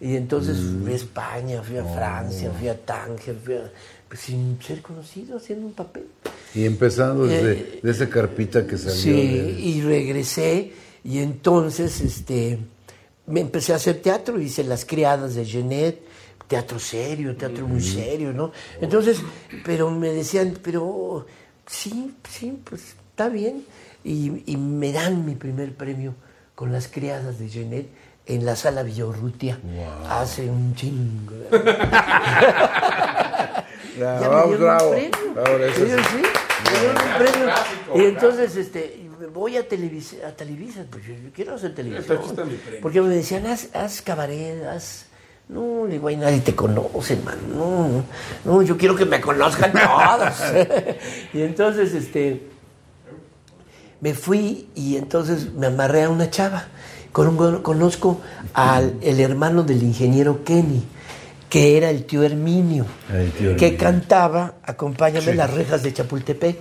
Y 0.00 0.16
entonces 0.16 0.56
fui 0.82 0.92
a 0.92 0.96
España, 0.96 1.62
fui 1.62 1.76
a 1.76 1.84
Francia, 1.84 2.50
fui 2.58 2.68
a 2.68 2.78
Tánger, 2.78 3.36
fui 3.44 3.54
a- 3.54 3.70
pues, 4.08 4.20
sin 4.20 4.58
ser 4.62 4.80
conocido 4.82 5.36
haciendo 5.36 5.66
un 5.66 5.74
papel. 5.74 6.06
Y 6.54 6.64
empezando 6.64 7.26
desde 7.26 7.52
Eh, 7.52 7.80
de 7.82 7.90
esa 7.90 8.08
carpita 8.08 8.66
que 8.66 8.76
salió. 8.78 8.94
Sí, 8.96 9.10
de- 9.12 9.60
y 9.60 9.82
regresé 9.82 10.72
y 11.04 11.18
entonces 11.18 12.00
este, 12.00 12.58
me 13.26 13.40
empecé 13.40 13.72
a 13.74 13.76
hacer 13.76 14.00
teatro, 14.00 14.40
hice 14.40 14.64
Las 14.64 14.84
Criadas 14.86 15.34
de 15.34 15.44
Genet, 15.44 16.00
teatro 16.50 16.80
serio, 16.80 17.36
teatro 17.36 17.66
muy 17.68 17.80
serio, 17.80 18.32
¿no? 18.32 18.50
Entonces, 18.80 19.22
pero 19.64 19.88
me 19.90 20.08
decían, 20.08 20.58
pero 20.60 21.24
sí, 21.64 22.12
sí, 22.28 22.58
pues 22.64 22.96
está 23.10 23.28
bien. 23.28 23.64
Y, 24.02 24.42
y 24.52 24.56
me 24.56 24.90
dan 24.92 25.24
mi 25.24 25.36
primer 25.36 25.72
premio 25.74 26.14
con 26.56 26.72
Las 26.72 26.88
Criadas 26.88 27.38
de 27.38 27.48
Genet 27.48 27.86
en 28.26 28.44
la 28.44 28.56
sala 28.56 28.82
Villorrutia 28.82 29.60
hace 30.08 30.50
un 30.50 30.74
chingo. 30.74 31.36
de 31.36 31.48
Ya, 33.98 34.20
ya 34.20 34.20
me 34.20 34.28
vamos, 34.28 34.48
dieron 34.48 34.60
bravo. 34.66 34.90
un 34.90 34.96
premio. 34.96 35.44
Ahora, 35.46 35.66
eso 35.66 35.84
Sí, 35.84 35.90
es- 35.92 36.06
sí, 36.06 36.22
me 36.64 36.80
dieron 36.80 36.96
un 36.96 37.18
premio. 37.18 37.54
Y 37.94 38.00
entonces 38.08 38.56
este, 38.56 39.08
voy 39.32 39.56
a 39.56 39.68
Televisa, 39.68 40.16
a 40.26 40.30
Televisa, 40.32 40.84
pues 40.90 41.04
yo, 41.04 41.14
yo 41.14 41.30
quiero 41.34 41.54
hacer 41.54 41.74
televisión. 41.74 42.18
Porque 42.82 43.00
me 43.02 43.08
decían, 43.14 43.46
haz, 43.46 43.68
haz 43.74 44.02
cabaret, 44.02 44.64
haz... 44.64 45.06
No, 45.52 45.84
le 45.86 45.94
digo, 45.94 46.08
"Ay, 46.08 46.16
nadie 46.16 46.40
te 46.40 46.54
conoce, 46.54 47.16
man. 47.24 47.36
No, 47.52 48.04
no, 48.44 48.62
yo 48.62 48.76
quiero 48.76 48.94
que 48.94 49.04
me 49.04 49.20
conozcan 49.20 49.72
todos. 49.72 50.34
y 51.34 51.42
entonces, 51.42 51.92
este, 51.94 52.46
me 54.00 54.14
fui 54.14 54.68
y 54.74 54.96
entonces 54.96 55.52
me 55.52 55.66
amarré 55.66 56.04
a 56.04 56.10
una 56.10 56.30
chava. 56.30 56.64
Con- 57.12 57.62
Conozco 57.62 58.20
al 58.54 58.94
el 59.02 59.18
hermano 59.20 59.64
del 59.64 59.82
ingeniero 59.82 60.44
Kenny, 60.44 60.84
que 61.48 61.76
era 61.76 61.90
el 61.90 62.04
tío 62.04 62.22
Herminio, 62.22 62.86
El 63.12 63.32
tío 63.32 63.56
que 63.56 63.76
cantaba, 63.76 64.54
acompáñame, 64.62 65.34
las 65.34 65.52
rejas 65.52 65.82
de 65.82 65.92
Chapultepec. 65.92 66.58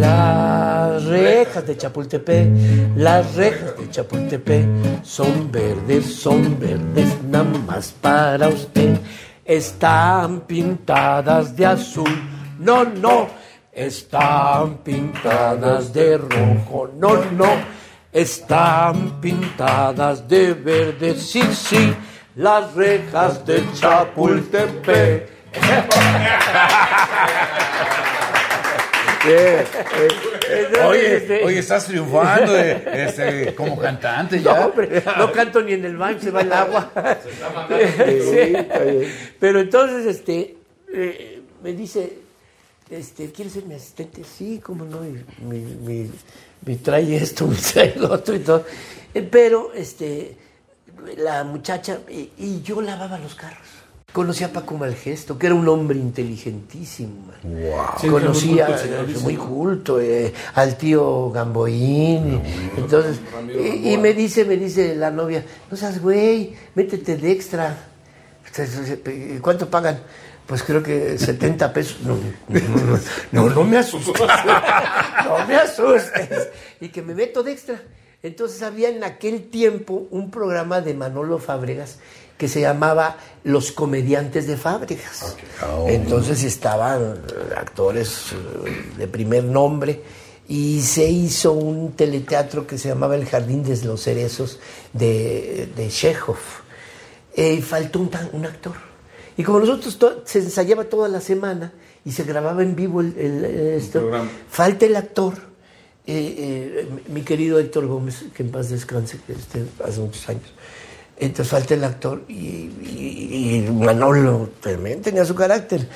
Las 0.00 1.04
rejas 1.04 1.66
de 1.66 1.76
Chapultepec, 1.76 2.48
las 2.96 3.34
rejas 3.34 3.76
de 3.76 3.90
Chapultepec 3.90 4.66
son 5.02 5.52
verdes, 5.52 6.14
son 6.14 6.58
verdes, 6.58 7.22
nada 7.22 7.44
más 7.44 7.92
para 8.00 8.48
usted. 8.48 8.98
Están 9.44 10.40
pintadas 10.40 11.54
de 11.54 11.66
azul, 11.66 12.10
no, 12.58 12.84
no, 12.84 13.28
están 13.70 14.78
pintadas 14.78 15.92
de 15.92 16.16
rojo, 16.16 16.90
no, 16.96 17.16
no, 17.32 17.50
están 18.10 19.20
pintadas 19.20 20.26
de 20.26 20.54
verde, 20.54 21.14
sí, 21.14 21.42
sí, 21.52 21.94
las 22.36 22.74
rejas 22.74 23.44
de 23.44 23.62
Chapultepec. 23.74 25.28
Entonces, 29.22 29.68
Oye, 30.86 31.16
este, 31.16 31.44
oye, 31.44 31.58
estás 31.58 31.86
triunfando 31.86 32.56
eh, 32.56 32.82
este, 33.06 33.54
como 33.54 33.78
cantante 33.78 34.36
no, 34.38 34.42
ya. 34.42 34.66
hombre, 34.66 35.02
no 35.18 35.32
canto 35.32 35.60
ni 35.62 35.74
en 35.74 35.84
el 35.84 35.96
baño, 35.96 36.18
se 36.20 36.30
va 36.30 36.40
el 36.40 36.52
agua. 36.52 36.90
Sí. 37.68 39.16
Pero 39.38 39.60
entonces, 39.60 40.06
este, 40.06 40.56
eh, 40.92 41.42
me 41.62 41.72
dice, 41.72 42.14
este, 42.88 43.30
¿quieres 43.30 43.52
ser 43.52 43.64
mi 43.64 43.74
asistente? 43.74 44.22
Sí, 44.24 44.60
cómo 44.62 44.84
no, 44.84 45.04
y 45.04 45.22
mi, 45.44 45.58
mi, 45.60 46.10
mi 46.64 46.76
trae 46.76 47.16
esto, 47.16 47.46
me 47.48 47.56
trae 47.56 47.94
lo 47.96 48.12
otro 48.12 48.34
y 48.34 48.40
todo. 48.40 48.64
Eh, 49.14 49.22
Pero, 49.22 49.72
este, 49.74 50.36
la 51.18 51.44
muchacha, 51.44 52.00
y, 52.08 52.30
y 52.38 52.62
yo 52.62 52.80
lavaba 52.80 53.18
los 53.18 53.34
carros. 53.34 53.79
Conocí 54.12 54.42
a 54.42 54.52
Paco 54.52 54.76
Malgesto, 54.76 55.38
que 55.38 55.46
era 55.46 55.54
un 55.54 55.68
hombre 55.68 55.96
inteligentísimo. 55.98 57.30
Sí, 58.00 58.08
Conocía, 58.08 58.68
muy 59.04 59.22
muy 59.22 59.34
¿no? 59.34 59.46
culto, 59.46 60.00
eh, 60.00 60.32
al 60.54 60.76
tío 60.76 61.30
Gamboín. 61.30 62.42
y- 62.44 62.80
entonces, 62.80 63.20
y, 63.56 63.92
y 63.92 63.98
me 63.98 64.12
dice, 64.12 64.44
me 64.44 64.56
dice 64.56 64.96
la 64.96 65.10
novia, 65.12 65.44
no 65.70 65.76
seas 65.76 66.00
güey, 66.02 66.54
métete 66.74 67.16
de 67.16 67.30
extra. 67.30 67.76
¿Cuánto 69.40 69.68
pagan? 69.70 70.00
Pues 70.46 70.64
creo 70.64 70.82
que 70.82 71.16
70 71.16 71.72
pesos. 71.72 71.98
No, 72.02 72.16
no, 72.48 72.98
no, 73.48 73.50
no 73.54 73.64
me 73.64 73.78
asustes. 73.78 74.14
No 75.24 75.46
me 75.46 75.54
asustes. 75.54 76.48
Y 76.80 76.88
que 76.88 77.02
me 77.02 77.14
meto 77.14 77.44
de 77.44 77.52
extra. 77.52 77.80
Entonces 78.22 78.60
había 78.62 78.88
en 78.88 79.04
aquel 79.04 79.48
tiempo 79.48 80.08
un 80.10 80.30
programa 80.30 80.80
de 80.80 80.92
Manolo 80.94 81.38
Fábregas 81.38 81.98
que 82.40 82.48
se 82.48 82.62
llamaba 82.62 83.18
Los 83.44 83.70
Comediantes 83.70 84.46
de 84.46 84.56
Fábregas. 84.56 85.36
Entonces 85.88 86.42
estaban 86.42 87.02
eh, 87.28 87.54
actores 87.54 88.32
eh, 88.32 88.96
de 88.96 89.06
primer 89.06 89.44
nombre 89.44 90.00
y 90.48 90.80
se 90.80 91.04
hizo 91.06 91.52
un 91.52 91.92
teleteatro 91.92 92.66
que 92.66 92.78
se 92.78 92.88
llamaba 92.88 93.14
El 93.14 93.26
Jardín 93.26 93.62
de 93.62 93.76
los 93.84 94.02
Cerezos 94.02 94.58
de, 94.94 95.68
de 95.76 95.88
Chekhov. 95.90 96.38
Eh, 97.36 97.56
y 97.58 97.60
faltó 97.60 98.00
un, 98.32 98.46
actor. 98.46 98.72
Y 99.36 99.42
como 99.42 99.60
nosotros 99.60 99.98
se 100.24 100.38
ensayaba 100.38 100.84
toda 100.84 101.08
la 101.08 101.20
semana 101.20 101.74
y 102.06 102.12
se 102.12 102.24
grababa 102.24 102.62
en 102.62 102.74
vivo 102.74 103.02
el, 103.02 103.18
el- 103.18 103.44
esto, 103.44 104.10
falta 104.48 104.86
el 104.86 104.96
actor. 104.96 105.34
Eh, 106.06 106.34
eh, 106.86 106.88
mi 107.08 107.20
querido 107.20 107.58
Héctor 107.58 107.86
Gómez, 107.86 108.24
que 108.34 108.42
en 108.42 108.50
paz 108.50 108.70
descanse, 108.70 109.18
que 109.26 109.34
este, 109.34 109.62
hace 109.84 110.00
muchos 110.00 110.26
años. 110.30 110.50
Entonces 111.20 111.48
falta 111.48 111.74
el 111.74 111.84
actor 111.84 112.24
y, 112.28 112.34
y- 112.34 113.64
y 113.66 113.70
Manolo 113.70 114.50
también 114.62 115.02
tenía 115.02 115.24
su 115.24 115.34
carácter. 115.34 115.86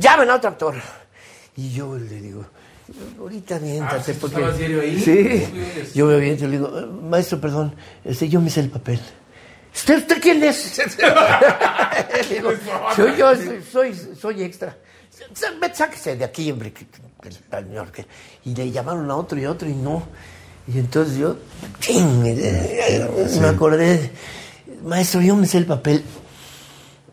Llamen 0.00 0.28
a 0.30 0.34
otro 0.36 0.50
actor. 0.50 0.74
Y 1.56 1.70
yo 1.72 1.96
le 1.96 2.20
digo, 2.20 2.44
ahorita 3.20 3.56
aviéntate. 3.56 3.96
Ah, 3.96 4.02
¿sí 4.04 4.12
porque... 4.20 4.36
estaba 4.36 4.56
serio 4.56 4.80
ahí? 4.80 5.00
Sí, 5.00 5.92
yo 5.94 6.06
me 6.06 6.14
aviento 6.14 6.44
y 6.44 6.48
le 6.48 6.52
digo, 6.58 6.76
"Eh, 6.78 6.86
maestro, 6.86 7.40
perdón, 7.40 7.74
este, 8.04 8.28
yo 8.28 8.40
me 8.40 8.50
sé 8.50 8.60
el 8.60 8.70
papel. 8.70 9.00
¿Usted, 9.72 9.98
usted 9.98 10.20
quién 10.20 10.42
es? 10.42 10.76
Digo, 12.30 12.50
yo, 12.96 13.16
yo 13.16 13.34
soy, 13.36 13.62
soy, 13.70 13.94
soy 14.20 14.42
extra. 14.42 14.76
Sáquese 15.72 16.16
de 16.16 16.24
aquí, 16.24 16.50
hombre. 16.50 16.72
que- 16.72 16.86
que 17.22 17.28
el 17.28 17.64
señor 17.64 17.92
que-". 17.92 18.06
Y 18.44 18.54
le 18.54 18.70
llamaron 18.72 19.08
a 19.10 19.16
otro 19.16 19.38
y 19.38 19.44
a 19.44 19.50
otro 19.52 19.68
y 19.68 19.74
no. 19.74 20.02
Y 20.66 20.78
entonces 20.78 21.18
yo, 21.18 21.36
ching, 21.80 22.22
me 22.22 23.46
acordé, 23.48 24.10
maestro, 24.84 25.20
yo 25.20 25.36
me 25.36 25.46
sé 25.46 25.58
el 25.58 25.66
papel. 25.66 26.02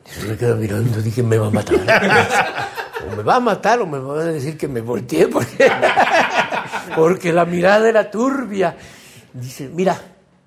Y 0.05 0.09
se 0.21 0.27
me 0.27 0.37
queda 0.37 0.55
mirando, 0.55 1.01
dije, 1.01 1.23
me 1.23 1.37
va 1.37 1.47
a 1.47 1.51
matar. 1.51 1.75
o 3.11 3.15
me 3.15 3.23
va 3.23 3.35
a 3.35 3.39
matar 3.39 3.79
o 3.81 3.87
me 3.87 3.97
va 3.99 4.21
a 4.21 4.25
decir 4.25 4.57
que 4.57 4.67
me 4.67 4.81
volteé 4.81 5.27
porque, 5.29 5.71
porque 6.95 7.33
la 7.33 7.45
mirada 7.45 7.87
era 7.87 8.09
turbia. 8.11 8.75
Dice, 9.33 9.69
mira, 9.73 9.99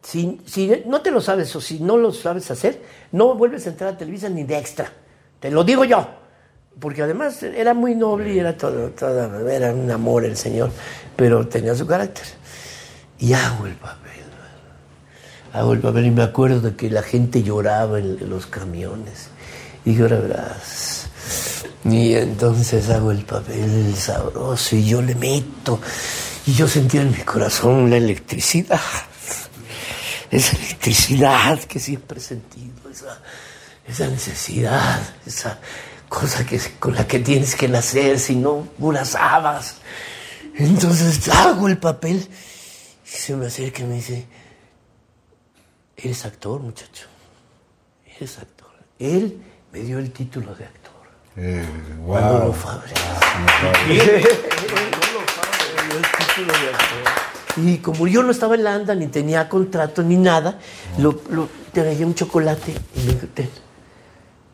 si, 0.02 0.40
si 0.46 0.82
no 0.86 1.00
te 1.00 1.10
lo 1.10 1.20
sabes 1.20 1.54
o 1.56 1.60
si 1.60 1.80
no 1.80 1.96
lo 1.96 2.12
sabes 2.12 2.50
hacer, 2.50 2.82
no 3.12 3.34
vuelves 3.34 3.66
a 3.66 3.70
entrar 3.70 3.94
a 3.94 3.96
Televisa 3.96 4.28
ni 4.28 4.44
de 4.44 4.58
extra. 4.58 4.92
Te 5.40 5.50
lo 5.50 5.64
digo 5.64 5.84
yo. 5.84 6.06
Porque 6.78 7.02
además 7.02 7.40
era 7.44 7.72
muy 7.72 7.94
noble 7.94 8.34
y 8.34 8.38
era 8.40 8.56
todo, 8.56 8.90
todo- 8.90 9.48
era 9.48 9.72
un 9.72 9.88
amor 9.92 10.24
el 10.24 10.36
señor, 10.36 10.70
pero 11.14 11.46
tenía 11.46 11.72
su 11.74 11.86
carácter. 11.86 12.24
Y 13.20 13.32
hago 13.32 13.66
el 13.66 13.74
papel. 13.74 14.03
Hago 15.54 15.72
el 15.72 15.78
papel 15.78 16.06
y 16.06 16.10
me 16.10 16.24
acuerdo 16.24 16.60
de 16.60 16.74
que 16.74 16.90
la 16.90 17.02
gente 17.02 17.44
lloraba 17.44 18.00
en, 18.00 18.28
los 18.28 18.46
camiones. 18.46 19.28
Y 19.84 19.90
dije, 19.90 20.02
ahora 20.02 20.18
verás. 20.18 21.06
Y 21.84 22.14
entonces 22.14 22.90
hago 22.90 23.12
el 23.12 23.24
papel 23.24 23.94
sabroso 23.96 24.74
y 24.74 24.84
yo 24.84 25.00
le 25.00 25.14
meto. 25.14 25.80
Y 26.44 26.54
yo 26.54 26.66
sentía 26.66 27.02
en 27.02 27.12
mi 27.12 27.18
corazón 27.18 27.88
la 27.88 27.98
electricidad. 27.98 28.80
Esa 30.28 30.56
electricidad 30.56 31.60
que 31.60 31.78
siempre 31.78 32.18
he 32.18 32.22
sentido. 32.22 32.90
Esa, 32.90 33.20
esa 33.86 34.08
necesidad. 34.08 35.00
Esa 35.24 35.60
cosa 36.08 36.44
que, 36.44 36.58
con 36.80 36.96
la 36.96 37.06
que 37.06 37.20
tienes 37.20 37.54
que 37.54 37.68
nacer, 37.68 38.18
si 38.18 38.34
no, 38.34 38.66
puras 38.76 39.14
habas. 39.14 39.76
Entonces 40.56 41.28
hago 41.28 41.68
el 41.68 41.78
papel. 41.78 42.28
Y 43.06 43.16
se 43.16 43.36
me 43.36 43.46
acerca 43.46 43.84
y 43.84 43.86
me 43.86 43.94
dice, 43.94 44.26
eres 45.96 46.24
actor, 46.24 46.60
muchacho. 46.60 47.06
Eres 48.16 48.38
actor. 48.38 48.68
Él 48.98 49.40
me 49.72 49.80
dio 49.80 49.98
el 49.98 50.10
título 50.12 50.54
de 50.54 50.64
actor. 50.64 50.92
Eh, 51.36 51.66
Manolo 51.98 52.04
wow. 52.06 52.20
Manolo 52.20 52.52
Fábregas 52.52 52.98
me 53.88 53.94
dio 53.94 54.10
el 54.14 54.22
título 56.18 56.52
de 56.52 56.68
actor. 56.70 57.14
Y 57.56 57.78
como 57.78 58.08
yo 58.08 58.24
no 58.24 58.32
estaba 58.32 58.56
en 58.56 58.64
la 58.64 58.74
ANDA, 58.74 58.96
ni 58.96 59.06
tenía 59.06 59.48
contrato, 59.48 60.02
ni 60.02 60.16
nada, 60.16 60.58
lo, 60.98 61.20
lo- 61.30 61.48
te 61.72 61.84
regalé 61.84 62.04
un 62.04 62.14
chocolate 62.16 62.74
y 62.96 63.00
me 63.06 63.12
dijo, 63.14 63.26
"Ten, 63.32 63.48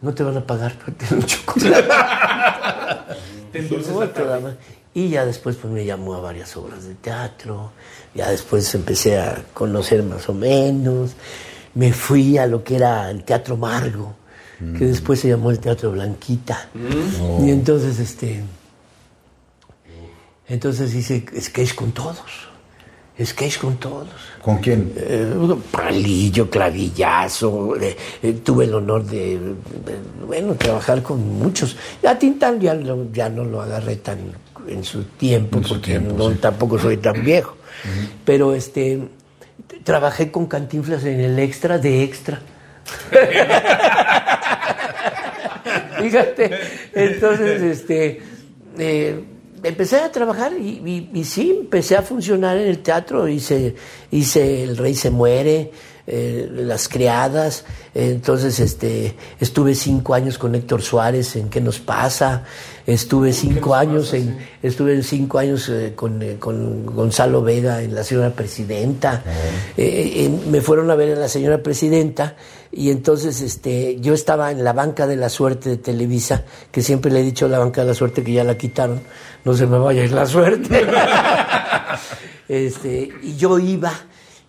no 0.02 0.12
te 0.12 0.22
van 0.22 0.36
a 0.36 0.46
pagar, 0.46 0.76
pero 0.84 0.94
ten 0.98 1.16
un 1.16 1.24
chocolate. 1.24 1.88
Te 3.52 3.58
endulces 3.60 3.90
No, 3.94 4.00
la 4.00 4.12
tarde. 4.12 4.22
toda 4.26 4.40
ma- 4.40 4.54
Y 4.92 5.08
ya 5.08 5.24
después 5.24 5.56
pues 5.56 5.72
me 5.72 5.86
llamó 5.86 6.14
a 6.14 6.20
varias 6.20 6.54
obras 6.58 6.84
de 6.84 6.94
teatro, 6.94 7.72
ya 8.14 8.30
después 8.30 8.74
empecé 8.74 9.18
a 9.18 9.44
conocer 9.54 10.02
más 10.02 10.28
o 10.28 10.34
menos, 10.34 11.12
me 11.74 11.92
fui 11.92 12.38
a 12.38 12.46
lo 12.46 12.64
que 12.64 12.76
era 12.76 13.10
el 13.10 13.22
Teatro 13.24 13.56
Margo, 13.56 14.14
que 14.78 14.84
después 14.86 15.20
se 15.20 15.28
llamó 15.28 15.50
el 15.50 15.58
Teatro 15.58 15.90
Blanquita. 15.92 16.68
Y 17.42 17.50
entonces 17.50 17.98
este 17.98 18.42
entonces 20.48 20.92
hice 20.94 21.24
sketch 21.40 21.74
con 21.74 21.92
todos, 21.92 22.18
sketch 23.24 23.58
con 23.58 23.76
todos. 23.76 24.08
¿Con 24.42 24.58
quién? 24.58 24.92
Eh, 24.96 25.32
palillo, 25.70 26.50
clavillazo, 26.50 27.76
eh, 27.76 27.96
eh, 28.22 28.32
tuve 28.44 28.64
el 28.64 28.74
honor 28.74 29.04
de, 29.04 29.38
de, 29.38 29.54
bueno, 30.26 30.54
trabajar 30.54 31.02
con 31.02 31.20
muchos. 31.38 31.76
A 32.06 32.18
Tintán 32.18 32.60
ya, 32.60 32.74
lo- 32.74 33.12
ya 33.12 33.28
no 33.28 33.44
lo 33.44 33.62
agarré 33.62 33.96
tan 33.96 34.18
en 34.66 34.82
su 34.82 35.04
tiempo, 35.04 35.58
En 35.58 35.64
su 35.64 35.74
porque 35.74 35.90
tiempo, 35.98 36.14
no, 36.18 36.30
sí. 36.30 36.38
tampoco 36.40 36.78
soy 36.78 36.96
tan 36.96 37.24
viejo. 37.24 37.56
Pero 38.24 38.54
este, 38.54 39.00
trabajé 39.84 40.30
con 40.30 40.46
Cantinflas 40.46 41.04
en 41.04 41.20
el 41.20 41.38
extra 41.38 41.78
de 41.78 42.02
extra. 42.02 42.40
Fíjate, 46.00 46.50
entonces, 46.94 47.62
este, 47.62 48.22
eh, 48.78 49.20
empecé 49.62 49.98
a 49.98 50.10
trabajar 50.10 50.52
y, 50.58 50.80
y- 50.84 51.10
y 51.12 51.24
sí, 51.24 51.56
empecé 51.60 51.96
a 51.96 52.02
funcionar 52.02 52.56
en 52.56 52.68
el 52.68 52.78
teatro, 52.78 53.28
hice, 53.28 53.74
hice 54.10 54.62
El 54.64 54.76
Rey 54.78 54.94
se 54.94 55.10
muere, 55.10 55.70
eh, 56.12 56.48
Las 56.52 56.88
Criadas, 56.88 57.64
entonces, 57.94 58.58
este, 58.60 59.14
estuve 59.38 59.74
cinco 59.76 60.14
años 60.14 60.38
con 60.38 60.54
Héctor 60.54 60.82
Suárez 60.82 61.36
en 61.36 61.48
¿Qué 61.48 61.60
nos 61.60 61.78
pasa? 61.78 62.44
Estuve 62.86 63.32
cinco 63.32 63.74
años 63.76 64.12
en, 64.14 64.36
estuve 64.62 65.00
cinco 65.04 65.38
años 65.38 65.68
eh, 65.68 65.92
con, 65.94 66.20
eh, 66.22 66.36
con 66.38 66.84
Gonzalo 66.86 67.42
Vega 67.42 67.82
en 67.82 67.94
La 67.94 68.02
Señora 68.04 68.30
Presidenta, 68.30 69.22
en- 69.76 70.50
me 70.50 70.60
fueron 70.60 70.90
a 70.90 70.94
ver 70.96 71.16
a 71.16 71.20
la 71.20 71.28
Señora 71.28 71.62
Presidenta 71.62 72.34
y 72.72 72.90
entonces 72.90 73.40
este, 73.40 73.98
yo 74.00 74.12
estaba 74.14 74.50
en 74.50 74.62
la 74.64 74.72
banca 74.72 75.06
de 75.06 75.16
la 75.16 75.28
suerte 75.28 75.70
de 75.70 75.76
Televisa, 75.76 76.42
que 76.72 76.82
siempre 76.82 77.10
le 77.12 77.20
he 77.20 77.22
dicho 77.22 77.46
a 77.46 77.48
la 77.48 77.58
banca 77.58 77.82
de 77.82 77.88
la 77.88 77.94
suerte 77.94 78.22
que 78.24 78.32
ya 78.32 78.44
la 78.44 78.56
quitaron, 78.58 79.00
no 79.44 79.54
se 79.54 79.66
me 79.66 79.78
vaya 79.78 80.02
a 80.02 80.04
ir 80.04 80.12
la 80.12 80.26
suerte. 80.26 80.86
este, 82.48 83.10
y 83.22 83.36
yo 83.36 83.58
iba, 83.58 83.92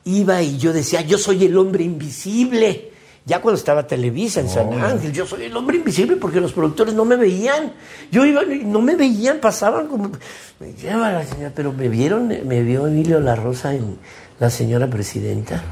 iba 0.05 0.41
y 0.41 0.57
yo 0.57 0.73
decía, 0.73 1.01
yo 1.01 1.17
soy 1.17 1.45
el 1.45 1.57
hombre 1.57 1.83
invisible. 1.83 2.91
Ya 3.23 3.39
cuando 3.39 3.57
estaba 3.59 3.85
Televisa 3.85 4.39
en 4.39 4.49
San 4.49 4.73
Ángel, 4.73 5.13
yo 5.13 5.27
soy 5.27 5.43
el 5.43 5.55
hombre 5.55 5.77
invisible 5.77 6.15
porque 6.15 6.41
los 6.41 6.53
productores 6.53 6.95
no 6.95 7.05
me 7.05 7.15
veían. 7.15 7.71
Yo 8.11 8.25
iba 8.25 8.43
y 8.43 8.63
no 8.63 8.81
me 8.81 8.95
veían, 8.95 9.39
pasaban 9.39 9.87
como. 9.87 10.11
Me 10.59 10.73
lleva 10.73 11.11
la 11.11 11.25
señora, 11.25 11.51
pero 11.55 11.71
me 11.71 11.87
vieron, 11.87 12.27
me 12.27 12.63
vio 12.63 12.87
Emilio 12.87 13.19
La 13.19 13.35
Rosa 13.35 13.75
en 13.75 13.99
La 14.39 14.49
Señora 14.49 14.87
Presidenta. 14.87 15.63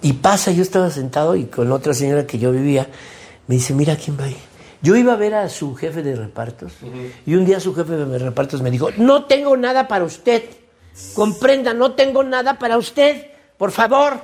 Y 0.00 0.14
pasa, 0.14 0.52
yo 0.52 0.62
estaba 0.62 0.90
sentado 0.90 1.34
y 1.34 1.46
con 1.46 1.72
otra 1.72 1.92
señora 1.92 2.26
que 2.26 2.38
yo 2.38 2.52
vivía, 2.52 2.86
me 3.48 3.56
dice, 3.56 3.74
mira 3.74 3.96
quién 3.96 4.18
va 4.18 4.24
ahí. 4.24 4.36
Yo 4.80 4.96
iba 4.96 5.12
a 5.12 5.16
ver 5.16 5.34
a 5.34 5.48
su 5.48 5.74
jefe 5.74 6.02
de 6.02 6.16
repartos 6.16 6.72
y 7.26 7.34
un 7.34 7.44
día 7.44 7.60
su 7.60 7.74
jefe 7.74 7.96
de 7.96 8.18
repartos 8.18 8.62
me 8.62 8.70
dijo, 8.70 8.88
no 8.96 9.24
tengo 9.24 9.56
nada 9.56 9.88
para 9.88 10.04
usted. 10.04 10.44
Comprenda, 11.14 11.74
no 11.74 11.92
tengo 11.92 12.22
nada 12.22 12.58
para 12.58 12.78
usted. 12.78 13.29
Por 13.60 13.72
favor. 13.72 14.18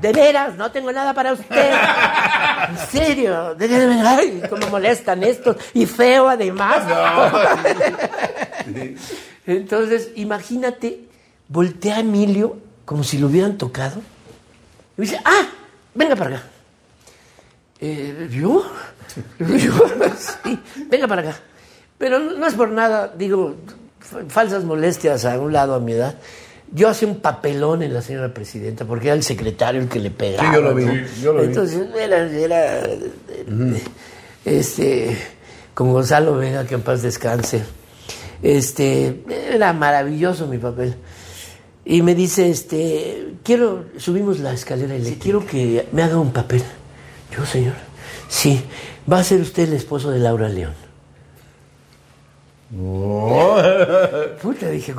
De 0.00 0.12
veras, 0.12 0.54
no 0.54 0.70
tengo 0.70 0.92
nada 0.92 1.12
para 1.12 1.32
usted. 1.32 1.72
En 2.68 2.78
serio. 2.88 3.56
Ay, 4.06 4.40
cómo 4.48 4.68
molestan 4.68 5.24
estos. 5.24 5.56
Y 5.74 5.84
feo 5.84 6.28
además. 6.28 6.84
Entonces, 9.46 10.10
imagínate, 10.14 11.00
voltea 11.48 11.96
a 11.96 12.00
Emilio 12.00 12.56
como 12.84 13.02
si 13.02 13.18
lo 13.18 13.26
hubieran 13.26 13.58
tocado. 13.58 14.00
Y 14.96 15.02
dice, 15.02 15.20
ah, 15.24 15.48
venga 15.92 16.14
para 16.14 16.36
acá. 16.36 16.44
Eh, 17.80 18.28
¿Yo? 18.30 18.64
Yo, 19.40 19.72
sí, 20.44 20.56
venga 20.88 21.08
para 21.08 21.22
acá. 21.22 21.40
Pero 21.98 22.20
no 22.20 22.36
no 22.36 22.46
es 22.46 22.54
por 22.54 22.70
nada, 22.70 23.08
digo, 23.08 23.56
falsas 24.28 24.62
molestias 24.62 25.24
a 25.24 25.36
un 25.40 25.52
lado 25.52 25.74
a 25.74 25.80
mi 25.80 25.94
edad. 25.94 26.14
Yo 26.72 26.88
hacía 26.88 27.08
un 27.08 27.20
papelón 27.20 27.82
en 27.82 27.92
la 27.92 28.00
señora 28.00 28.32
presidenta, 28.32 28.84
porque 28.84 29.08
era 29.08 29.16
el 29.16 29.24
secretario 29.24 29.80
el 29.80 29.88
que 29.88 29.98
le 29.98 30.10
pegaba. 30.10 30.50
Sí, 30.50 30.54
yo 30.54 30.62
lo 30.62 30.74
vi, 30.74 30.84
¿no? 30.84 30.92
sí, 30.92 31.22
yo 31.22 31.32
lo 31.32 31.40
vi. 31.40 31.46
Entonces, 31.48 31.88
era, 31.96 32.30
era, 32.30 32.84
eh, 32.84 33.82
este, 34.44 35.16
con 35.74 35.92
Gonzalo 35.92 36.36
Vega, 36.36 36.64
que 36.66 36.74
en 36.74 36.82
paz 36.82 37.02
descanse. 37.02 37.62
Este, 38.42 39.24
era 39.52 39.72
maravilloso 39.72 40.46
mi 40.46 40.58
papel. 40.58 40.94
Y 41.84 42.02
me 42.02 42.14
dice, 42.14 42.48
este, 42.50 43.34
quiero, 43.42 43.86
subimos 43.96 44.38
la 44.38 44.52
escalera 44.52 44.94
y 44.94 45.02
le 45.02 45.14
quiero 45.18 45.44
que 45.44 45.88
me 45.92 46.02
haga 46.02 46.18
un 46.18 46.32
papel. 46.32 46.62
Yo, 47.36 47.44
señor, 47.46 47.74
sí, 48.28 48.62
va 49.10 49.18
a 49.18 49.24
ser 49.24 49.40
usted 49.40 49.64
el 49.64 49.74
esposo 49.74 50.10
de 50.10 50.20
Laura 50.20 50.48
León. 50.48 50.89
Puta, 54.42 54.68
dije, 54.70 54.94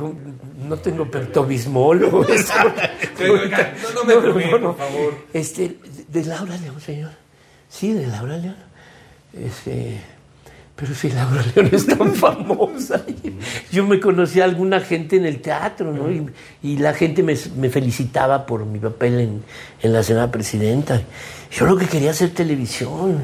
no 0.68 0.76
tengo 0.76 1.10
pertobismol. 1.10 2.04
o 2.04 2.24
eso. 2.28 2.52
Oiga, 3.20 3.74
no, 3.82 4.00
no 4.00 4.04
me 4.04 4.16
bromee, 4.16 4.50
por 4.50 4.76
favor. 4.76 5.14
Este, 5.32 5.76
de 6.08 6.24
Laura 6.24 6.56
León, 6.58 6.80
señor. 6.80 7.10
Sí, 7.68 7.92
de 7.92 8.06
Laura 8.06 8.36
León. 8.36 8.56
Este, 9.32 9.98
pero 10.76 10.94
si 10.94 11.08
Laura 11.10 11.42
León 11.54 11.70
es 11.72 11.86
tan 11.86 12.14
famosa. 12.14 13.02
Yo 13.70 13.86
me 13.86 13.98
conocí 14.00 14.40
a 14.40 14.44
alguna 14.44 14.80
gente 14.80 15.16
en 15.16 15.24
el 15.24 15.40
teatro, 15.40 15.92
¿no? 15.92 16.10
Y, 16.10 16.26
y 16.62 16.76
la 16.76 16.92
gente 16.92 17.22
me, 17.22 17.34
me 17.56 17.70
felicitaba 17.70 18.44
por 18.44 18.66
mi 18.66 18.78
papel 18.78 19.20
en, 19.20 19.42
en 19.82 19.92
la 19.92 20.02
Senada 20.02 20.30
Presidenta. 20.30 21.00
Yo 21.50 21.66
lo 21.66 21.76
que 21.76 21.86
quería 21.86 22.10
hacer 22.10 22.30
televisión. 22.30 23.18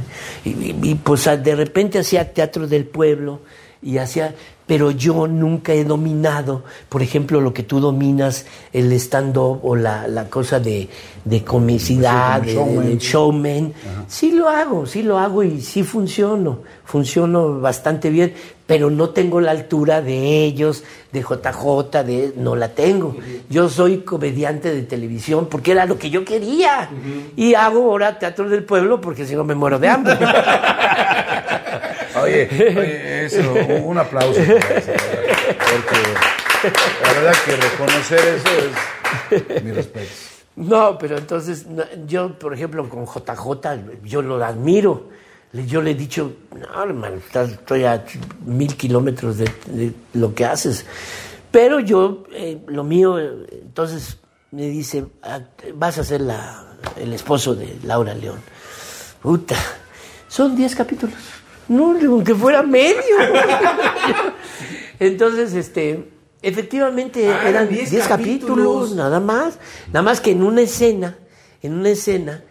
Y, 0.44 0.50
y- 0.50 0.78
y, 0.82 0.94
pues 0.94 1.24
de 1.24 1.54
repente 1.54 1.98
hacía 1.98 2.32
teatro 2.32 2.66
del 2.66 2.86
pueblo 2.86 3.40
y 3.82 3.98
hacía 3.98 4.34
pero 4.68 4.90
yo 4.90 5.26
nunca 5.26 5.72
he 5.72 5.82
dominado, 5.82 6.62
por 6.90 7.00
ejemplo, 7.00 7.40
lo 7.40 7.54
que 7.54 7.62
tú 7.62 7.80
dominas, 7.80 8.44
el 8.74 8.92
stand-up 8.92 9.60
o 9.62 9.74
la, 9.74 10.06
la 10.06 10.28
cosa 10.28 10.60
de, 10.60 10.90
de 11.24 11.42
comicidad, 11.42 12.42
de, 12.42 12.52
showman. 12.52 12.86
de 12.86 12.98
showman. 12.98 13.72
Sí 14.08 14.30
lo 14.30 14.46
hago, 14.46 14.84
sí 14.84 15.02
lo 15.02 15.18
hago 15.18 15.42
y 15.42 15.62
sí 15.62 15.82
funciono, 15.84 16.58
funciono 16.84 17.60
bastante 17.60 18.10
bien, 18.10 18.34
pero 18.66 18.90
no 18.90 19.08
tengo 19.08 19.40
la 19.40 19.52
altura 19.52 20.02
de 20.02 20.44
ellos, 20.44 20.84
de 21.12 21.22
JJ, 21.22 22.04
de 22.04 22.34
no 22.36 22.54
la 22.54 22.74
tengo. 22.74 23.16
Yo 23.48 23.70
soy 23.70 24.00
comediante 24.00 24.70
de 24.74 24.82
televisión 24.82 25.46
porque 25.50 25.72
era 25.72 25.86
lo 25.86 25.98
que 25.98 26.10
yo 26.10 26.26
quería 26.26 26.90
y 27.36 27.54
hago 27.54 27.84
ahora 27.84 28.18
teatro 28.18 28.50
del 28.50 28.64
pueblo 28.64 29.00
porque 29.00 29.24
si 29.24 29.34
no 29.34 29.44
me 29.44 29.54
muero 29.54 29.78
de 29.78 29.88
hambre. 29.88 30.18
Oye, 32.48 32.74
oye, 32.78 33.24
eso, 33.26 33.54
un 33.84 33.98
aplauso. 33.98 34.40
por 34.40 34.50
eso, 34.50 34.92
porque 35.70 35.96
la 37.02 37.12
verdad 37.12 37.34
que 37.44 37.56
reconocer 37.56 38.18
eso 38.18 38.48
es 39.30 39.64
mi 39.64 39.72
respeto. 39.72 40.10
No, 40.56 40.98
pero 40.98 41.18
entonces 41.18 41.66
yo, 42.06 42.36
por 42.38 42.52
ejemplo, 42.52 42.88
con 42.88 43.06
JJ, 43.06 44.04
yo 44.04 44.22
lo 44.22 44.44
admiro. 44.44 45.08
Yo 45.52 45.80
le 45.80 45.92
he 45.92 45.94
dicho, 45.94 46.32
no, 46.54 46.82
hermano, 46.82 47.16
estoy 47.16 47.84
a 47.84 48.04
mil 48.44 48.76
kilómetros 48.76 49.38
de, 49.38 49.50
de 49.66 49.92
lo 50.14 50.34
que 50.34 50.44
haces. 50.44 50.84
Pero 51.50 51.80
yo, 51.80 52.24
eh, 52.34 52.58
lo 52.66 52.84
mío, 52.84 53.18
entonces 53.18 54.18
me 54.50 54.68
dice, 54.68 55.06
"Ah, 55.22 55.40
vas 55.74 55.96
a 55.98 56.04
ser 56.04 56.20
la, 56.20 56.76
el 56.96 57.12
esposo 57.12 57.54
de 57.54 57.78
Laura 57.84 58.14
León. 58.14 58.40
Puta, 59.22 59.56
son 60.28 60.54
10 60.54 60.74
capítulos. 60.74 61.16
No, 61.68 61.92
aunque 62.00 62.34
fuera 62.34 62.62
medio. 62.62 62.96
Entonces, 65.00 65.54
este, 65.54 66.08
efectivamente 66.42 67.28
Ah, 67.32 67.48
eran 67.48 67.68
10 67.68 67.90
10 67.90 68.08
capítulos, 68.08 68.38
capítulos. 68.88 68.94
nada 68.96 69.20
más. 69.20 69.58
Nada 69.88 70.02
más 70.02 70.20
que 70.20 70.30
en 70.32 70.42
una 70.42 70.62
escena, 70.62 71.18
en 71.62 71.74
una 71.74 71.90
escena, 71.90 72.42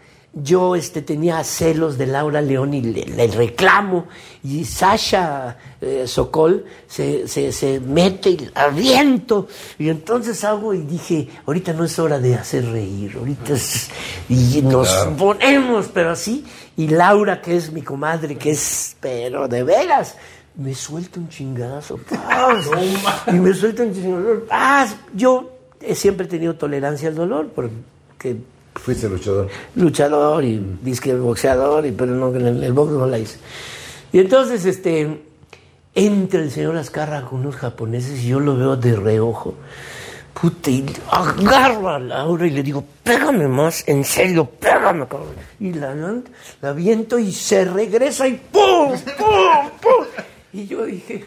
yo 0.43 0.75
este, 0.75 1.01
tenía 1.01 1.43
celos 1.43 1.97
de 1.97 2.07
Laura 2.07 2.41
León 2.41 2.73
y 2.73 2.81
le, 2.81 3.05
le 3.05 3.27
reclamo. 3.27 4.07
Y 4.43 4.65
Sasha 4.65 5.57
eh, 5.81 6.05
Sokol 6.07 6.65
se, 6.87 7.27
se, 7.27 7.51
se 7.51 7.79
mete 7.79 8.29
y 8.31 8.49
aviento. 8.53 9.47
Y 9.77 9.89
entonces 9.89 10.43
hago 10.43 10.73
y 10.73 10.81
dije, 10.81 11.27
ahorita 11.45 11.73
no 11.73 11.83
es 11.83 11.97
hora 11.99 12.19
de 12.19 12.35
hacer 12.35 12.65
reír, 12.65 13.15
ahorita 13.17 13.53
es... 13.53 13.89
Y 14.29 14.61
nos 14.61 14.89
ponemos, 15.17 15.87
pero 15.93 16.11
así. 16.11 16.45
Y 16.75 16.87
Laura, 16.87 17.41
que 17.41 17.55
es 17.55 17.71
mi 17.71 17.81
comadre, 17.81 18.37
que 18.37 18.51
es, 18.51 18.95
pero 18.99 19.47
de 19.47 19.63
veras, 19.63 20.15
me 20.55 20.73
suelta 20.73 21.19
un 21.19 21.29
chingadazo. 21.29 21.97
¡paz! 21.97 22.69
y 23.27 23.33
me 23.33 23.53
suelta 23.53 23.83
un 23.83 23.93
chingadazo. 23.93 24.45
¡paz! 24.47 24.95
Yo 25.13 25.51
he 25.81 25.95
siempre 25.95 26.27
tenido 26.27 26.55
tolerancia 26.55 27.09
al 27.09 27.15
dolor, 27.15 27.49
porque 27.53 28.37
Fuiste 28.77 29.09
luchador. 29.09 29.47
luchador 29.75 30.43
y 30.43 30.77
disque 30.81 31.13
boxeador, 31.13 31.85
y, 31.85 31.91
pero 31.91 32.13
no, 32.13 32.35
el, 32.35 32.63
el 32.63 32.73
box 32.73 32.91
no 32.91 33.05
la 33.05 33.19
hice. 33.19 33.37
Y 34.13 34.19
entonces, 34.19 34.65
este, 34.65 35.21
entra 35.93 36.41
el 36.41 36.51
señor 36.51 36.77
Azcarra 36.77 37.23
con 37.23 37.39
unos 37.39 37.55
japoneses 37.55 38.23
y 38.23 38.29
yo 38.29 38.39
lo 38.39 38.55
veo 38.55 38.75
de 38.77 38.95
reojo. 38.95 39.55
Puta, 40.39 40.69
y 40.69 40.85
agarro 41.09 41.89
a 41.89 41.97
Laura 41.97 42.45
y 42.45 42.51
le 42.51 42.61
digo, 42.61 42.85
pégame 43.03 43.47
más, 43.47 43.83
en 43.87 44.05
serio, 44.05 44.45
pégame, 44.45 45.07
cabrón. 45.07 45.33
Y 45.59 45.73
la, 45.73 45.95
la 46.61 46.73
viento 46.73 47.17
y 47.17 47.31
se 47.31 47.65
regresa 47.65 48.27
y 48.27 48.33
¡pum! 48.35 48.91
¡pum! 49.17 49.69
¡pum! 49.81 50.05
Y 50.53 50.67
yo 50.67 50.85
dije, 50.85 51.25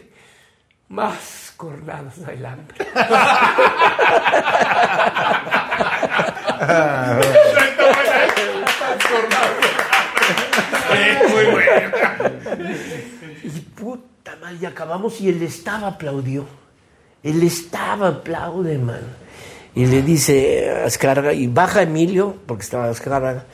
más 0.87 1.53
cornadas 1.57 2.17
adelante. 2.25 2.73
Muy 11.31 11.45
bueno. 11.45 11.60
Y 13.43 13.49
puta 13.49 14.35
madre, 14.39 14.57
y 14.61 14.65
acabamos 14.65 15.19
y 15.19 15.29
el 15.29 15.41
estaba 15.41 15.87
aplaudió. 15.87 16.45
El 17.23 17.41
estaba 17.43 18.07
aplaude, 18.09 18.77
man. 18.77 19.01
Y 19.73 19.85
le 19.85 20.01
dice 20.01 20.69
a 20.69 20.85
Azcárraga, 20.85 21.33
y 21.33 21.47
baja 21.47 21.81
Emilio, 21.81 22.35
porque 22.45 22.63
estaba 22.63 22.89
Azcárraga. 22.89 23.45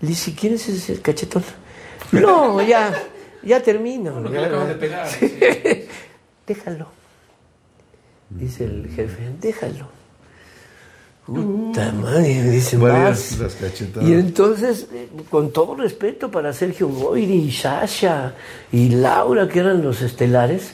Le 0.00 0.08
dice, 0.08 0.34
¿quién 0.38 0.54
es 0.54 0.68
ese 0.68 1.00
cachetón? 1.00 1.42
No, 2.12 2.62
ya, 2.62 2.92
ya 3.42 3.60
termino. 3.62 4.20
Lo 4.20 4.30
que 4.30 4.40
le 4.40 4.48
de 4.48 4.74
pegar. 4.74 5.08
Déjalo. 6.46 6.88
Dice 8.30 8.64
el 8.64 8.88
jefe, 8.94 9.30
déjalo. 9.40 9.88
Puta 11.26 11.90
madre, 11.92 12.42
me 12.42 12.50
dice 12.50 12.76
Varias 12.76 13.30
más. 13.32 13.38
las 13.38 13.54
cachetadas. 13.54 14.08
Y 14.08 14.12
entonces, 14.12 14.86
eh, 14.92 15.08
con 15.30 15.52
todo 15.52 15.74
respeto 15.74 16.30
para 16.30 16.52
Sergio 16.52 16.88
Goyri 16.88 17.34
y 17.34 17.50
Sasha 17.52 18.34
y 18.70 18.90
Laura, 18.90 19.48
que 19.48 19.60
eran 19.60 19.82
los 19.82 20.02
estelares, 20.02 20.72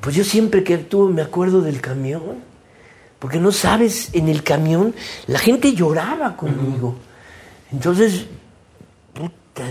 pues 0.00 0.16
yo 0.16 0.24
siempre 0.24 0.64
que 0.64 0.74
actúo 0.74 1.08
me 1.10 1.20
acuerdo 1.22 1.60
del 1.60 1.80
camión. 1.80 2.52
Porque 3.18 3.38
no 3.38 3.52
sabes, 3.52 4.08
en 4.14 4.28
el 4.28 4.42
camión 4.42 4.94
la 5.26 5.38
gente 5.38 5.74
lloraba 5.74 6.36
conmigo. 6.36 6.96
Entonces, 7.70 8.26
puta, 9.14 9.68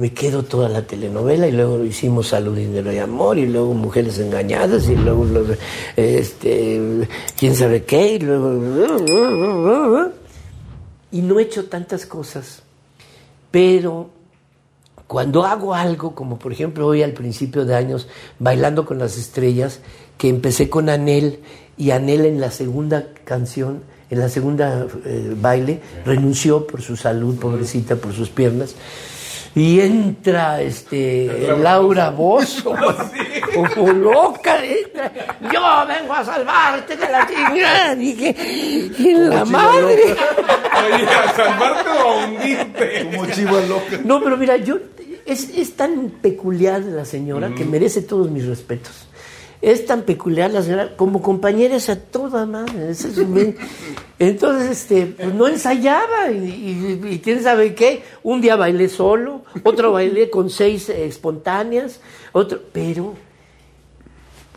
me 0.00 0.14
quedo 0.14 0.42
toda 0.42 0.70
la 0.70 0.86
telenovela 0.86 1.46
y 1.46 1.52
luego 1.52 1.84
hicimos 1.84 2.28
Salud, 2.28 2.56
Dinero 2.56 2.90
y 2.90 2.96
Amor 2.96 3.36
y 3.36 3.44
luego 3.46 3.74
Mujeres 3.74 4.18
Engañadas 4.18 4.88
y 4.88 4.96
luego, 4.96 5.26
este, 5.94 7.06
quién 7.38 7.54
sabe 7.54 7.84
qué 7.84 8.14
y 8.14 8.18
luego... 8.20 10.10
Y 11.12 11.20
no 11.20 11.38
he 11.38 11.42
hecho 11.42 11.66
tantas 11.66 12.06
cosas, 12.06 12.62
pero 13.50 14.08
cuando 15.06 15.44
hago 15.44 15.74
algo, 15.74 16.14
como 16.14 16.38
por 16.38 16.52
ejemplo 16.52 16.86
hoy 16.86 17.02
al 17.02 17.12
principio 17.12 17.66
de 17.66 17.74
años, 17.74 18.08
bailando 18.38 18.86
con 18.86 18.98
las 18.98 19.18
estrellas, 19.18 19.80
que 20.16 20.30
empecé 20.30 20.70
con 20.70 20.88
Anel 20.88 21.40
y 21.76 21.90
Anel 21.90 22.24
en 22.24 22.40
la 22.40 22.50
segunda 22.50 23.08
canción, 23.24 23.82
en 24.08 24.18
la 24.18 24.30
segunda 24.30 24.86
eh, 25.04 25.34
baile, 25.38 25.80
renunció 26.06 26.66
por 26.66 26.80
su 26.80 26.96
salud, 26.96 27.38
pobrecita, 27.38 27.96
por 27.96 28.14
sus 28.14 28.30
piernas. 28.30 28.74
Y 29.54 29.80
entra 29.80 30.60
este 30.60 31.48
Laura 31.58 32.10
Bozo, 32.10 32.72
como 33.74 33.92
loca, 33.92 34.64
entra, 34.64 35.12
yo 35.52 35.86
vengo 35.88 36.14
a 36.14 36.24
salvarte 36.24 36.96
de 36.96 37.08
la 37.08 37.26
chingada, 37.26 37.94
dije, 37.96 38.36
y 38.98 39.14
la 39.14 39.44
madre. 39.44 40.16
Oye, 40.94 41.04
¿a 41.04 41.32
salvarte 41.34 41.88
o 41.88 42.08
a 42.08 42.24
hundirte? 42.24 43.10
Como 43.10 43.26
chiva 43.26 43.60
loca. 43.62 43.98
No, 44.04 44.22
pero 44.22 44.36
mira, 44.36 44.56
yo 44.56 44.78
es, 45.26 45.50
es 45.56 45.74
tan 45.74 46.10
peculiar 46.22 46.82
la 46.82 47.04
señora 47.04 47.52
que 47.54 47.64
merece 47.64 48.02
todos 48.02 48.30
mis 48.30 48.46
respetos. 48.46 49.09
Es 49.62 49.84
tan 49.84 50.02
peculiar 50.02 50.50
la 50.50 50.62
señora, 50.62 50.96
como 50.96 51.20
compañera 51.20 51.76
es 51.76 51.90
a 51.90 52.00
toda 52.00 52.46
madre. 52.46 52.90
ese 52.90 53.08
es 53.08 53.18
Entonces, 54.18 54.70
este, 54.70 55.06
pues 55.06 55.34
no 55.34 55.48
ensayaba 55.48 56.30
y, 56.30 56.36
y- 57.04 57.08
y 57.14 57.18
quién 57.18 57.42
sabe 57.42 57.74
qué. 57.74 58.02
Un 58.22 58.40
día 58.40 58.56
bailé 58.56 58.88
solo, 58.88 59.42
otro 59.64 59.92
bailé 59.92 60.30
con 60.30 60.48
seis 60.48 60.88
eh, 60.88 61.04
espontáneas, 61.06 62.00
otro, 62.32 62.60
pero 62.72 63.14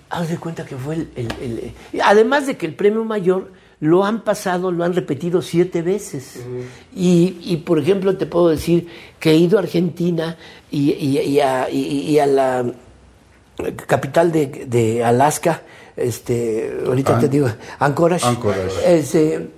haz 0.09 0.29
de 0.29 0.37
cuenta 0.37 0.65
que 0.65 0.75
fue 0.77 0.95
el, 0.95 1.09
el- 1.15 1.73
el- 1.91 2.01
además 2.01 2.45
de 2.47 2.55
que 2.55 2.65
el 2.65 2.75
premio 2.75 3.03
mayor 3.03 3.51
lo 3.79 4.05
han 4.05 4.23
pasado, 4.23 4.71
lo 4.71 4.85
han 4.85 4.93
repetido 4.93 5.41
siete 5.41 5.81
veces. 5.81 6.45
y, 6.95 7.37
y, 7.41 7.57
por 7.57 7.79
ejemplo, 7.79 8.15
te 8.15 8.25
puedo 8.25 8.47
decir 8.49 8.87
que 9.19 9.31
he 9.31 9.35
ido 9.35 9.57
a 9.57 9.61
Argentina 9.63 10.37
y, 10.71 10.91
y- 10.93 11.19
y 11.19 11.39
a, 11.41 11.67
a 12.19 12.25
la 12.25 12.73
capital 13.85 14.31
de, 14.31 14.65
de 14.67 15.03
Alaska, 15.03 15.61
este, 15.95 16.79
ahorita 16.85 17.15
An- 17.15 17.21
te 17.21 17.29
digo, 17.29 17.49
Anchorage. 17.79 18.25
Anchorage. 18.25 18.97
Este, 18.97 19.49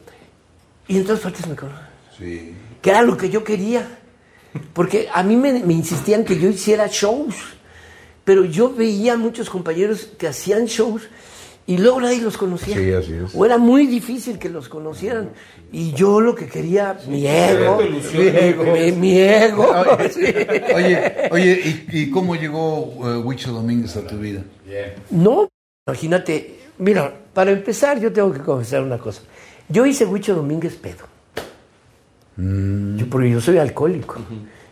y 0.87 0.97
en 0.97 1.05
todas 1.05 1.21
partes 1.21 1.47
me 1.47 1.55
conocen 1.55 1.85
Sí. 2.17 2.53
que 2.81 2.89
era 2.89 3.01
lo 3.01 3.17
que 3.17 3.29
yo 3.29 3.43
quería. 3.43 3.99
Porque 4.73 5.09
a 5.13 5.21
mí 5.23 5.35
me, 5.35 5.51
me 5.63 5.73
insistían 5.73 6.23
que 6.23 6.39
yo 6.39 6.47
hiciera 6.49 6.87
shows, 6.87 7.35
pero 8.23 8.45
yo 8.45 8.73
veía 8.73 9.13
a 9.13 9.17
muchos 9.17 9.49
compañeros 9.49 10.07
que 10.17 10.27
hacían 10.29 10.65
shows 10.65 11.01
y 11.68 11.78
luego 11.78 11.99
nadie 12.01 12.22
los 12.22 12.38
conocía. 12.38 12.78
Sí, 12.78 12.91
así 12.93 13.13
es. 13.13 13.34
O 13.34 13.45
era 13.45 13.57
muy 13.57 13.88
difícil 13.88 14.38
que 14.38 14.49
los 14.49 14.70
conocieran. 14.70 15.30
Y 15.72 15.93
yo 15.93 16.22
lo 16.22 16.36
que 16.36 16.47
quería, 16.47 16.97
mi 17.07 17.26
ego, 17.26 17.78
tu 17.78 17.84
ilusión. 17.84 18.24
mi 18.24 18.30
ego, 18.30 18.63
mi, 18.63 18.91
mi 18.91 19.18
ego. 19.20 19.74
sí. 20.13 20.26
Oye, 20.76 21.30
oye, 21.32 21.86
¿y, 21.91 21.99
y 22.01 22.09
cómo 22.11 22.36
llegó 22.36 22.93
eh, 23.03 23.18
Huicho 23.18 23.51
Domínguez 23.51 23.95
a 23.97 24.05
tu 24.05 24.18
vida? 24.18 24.43
No, 25.09 25.49
imagínate, 25.88 26.59
mira, 26.78 27.13
para 27.34 27.51
empezar 27.51 27.99
yo 27.99 28.13
tengo 28.13 28.32
que 28.32 28.39
confesar 28.39 28.84
una 28.84 28.99
cosa. 28.99 29.22
Yo 29.68 29.86
hice 29.86 30.05
Huicho 30.05 30.36
Domínguez 30.36 30.76
pedo. 30.76 31.05
Yo, 32.38 33.09
porque 33.09 33.32
yo 33.32 33.41
soy 33.41 33.57
alcohólico. 33.57 34.18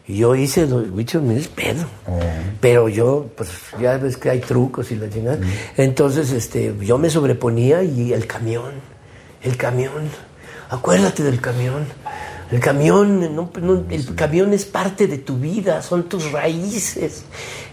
Y 0.08 0.18
yo 0.18 0.36
hice 0.36 0.68
los 0.68 0.90
Huicho 0.90 1.20
Domínguez 1.20 1.48
pedo. 1.48 1.86
Pero 2.60 2.90
yo, 2.90 3.30
pues 3.36 3.50
ya 3.80 3.98
ves 3.98 4.18
que 4.18 4.30
hay 4.30 4.40
trucos 4.40 4.92
y 4.92 4.96
la 4.96 5.10
chingada. 5.10 5.40
Entonces, 5.78 6.32
este, 6.32 6.76
yo 6.82 6.98
me 6.98 7.10
sobreponía 7.10 7.84
y 7.84 8.12
el 8.12 8.28
camión, 8.28 8.72
el 9.42 9.56
camión, 9.56 10.10
acuérdate 10.70 11.24
del 11.24 11.40
camión. 11.40 11.86
El 12.52 12.60
camión, 12.60 13.36
no, 13.36 13.50
no, 13.60 13.86
el 13.90 14.14
camión 14.14 14.54
es 14.54 14.66
parte 14.66 15.08
de 15.08 15.18
tu 15.18 15.38
vida, 15.38 15.82
son 15.82 16.04
tus 16.04 16.32
raíces. 16.32 17.24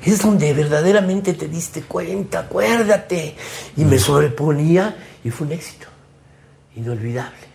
Es 0.03 0.23
donde 0.23 0.55
verdaderamente 0.55 1.35
te 1.35 1.49
diste 1.49 1.83
cuenta, 1.83 2.41
acuérdate. 2.41 3.35
Y 3.77 3.85
me 3.85 3.99
sobreponía 3.99 4.97
y 5.23 5.31
fue 5.31 5.49
un 5.49 5.53
éxito, 5.53 5.87
inolvidable. 6.77 7.50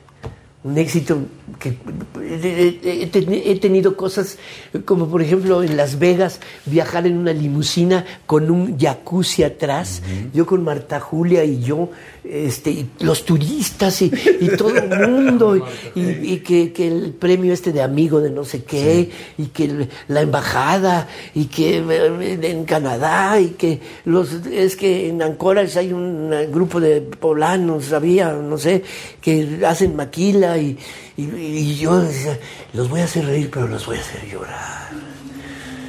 Un 0.65 0.77
éxito 0.79 1.19
que 1.59 1.69
he, 1.69 2.79
he- 2.83 3.09
he- 3.13 3.51
he 3.51 3.55
tenido 3.59 3.95
cosas 3.95 4.39
como 4.83 5.07
por 5.07 5.21
ejemplo 5.21 5.61
en 5.61 5.77
Las 5.77 5.99
Vegas 5.99 6.39
viajar 6.65 7.05
en 7.05 7.17
una 7.19 7.33
limusina 7.33 8.03
con 8.25 8.49
un 8.49 8.75
jacuzzi 8.79 9.43
atrás, 9.43 10.01
yo 10.33 10.47
con 10.47 10.63
Marta 10.63 10.99
Julia 10.99 11.43
y 11.43 11.61
yo, 11.61 11.91
este, 12.29 12.71
y 12.71 12.89
los 12.99 13.25
turistas 13.25 14.01
y, 14.01 14.11
y 14.39 14.47
todo 14.57 14.75
el 14.75 15.09
mundo, 15.09 15.55
y, 15.55 15.61
y- 15.99 16.33
y 16.33 16.37
que, 16.39 16.71
que 16.73 16.87
el 16.87 17.11
premio 17.13 17.53
este 17.53 17.71
de 17.71 17.81
amigo 17.81 18.19
de 18.21 18.29
no 18.29 18.43
sé 18.45 18.63
qué, 18.63 19.09
y 19.37 19.45
que 19.47 19.65
el- 19.65 19.89
la 20.07 20.21
embajada, 20.21 21.07
y 21.33 21.45
que 21.45 21.77
eh, 21.77 22.39
en 22.41 22.65
Canadá, 22.65 23.39
y 23.39 23.49
que 23.49 23.79
los 24.05 24.31
es 24.51 24.75
que 24.75 25.09
en 25.09 25.21
Ancoras 25.21 25.75
hay 25.77 25.93
un 25.93 26.31
eh, 26.33 26.47
grupo 26.47 26.79
de 26.79 27.01
poblanos, 27.01 27.91
había, 27.93 28.31
no 28.33 28.57
sé, 28.57 28.83
que 29.21 29.61
hacen 29.65 29.95
maquila 29.95 30.57
y, 30.57 30.77
y- 31.17 31.23
y 31.35 31.75
yo 31.77 31.99
decía, 32.01 32.39
los 32.73 32.89
voy 32.89 33.01
a 33.01 33.05
hacer 33.05 33.25
reír, 33.25 33.49
pero 33.53 33.67
los 33.67 33.85
voy 33.85 33.97
a 33.97 34.01
hacer 34.01 34.27
llorar. 34.29 35.14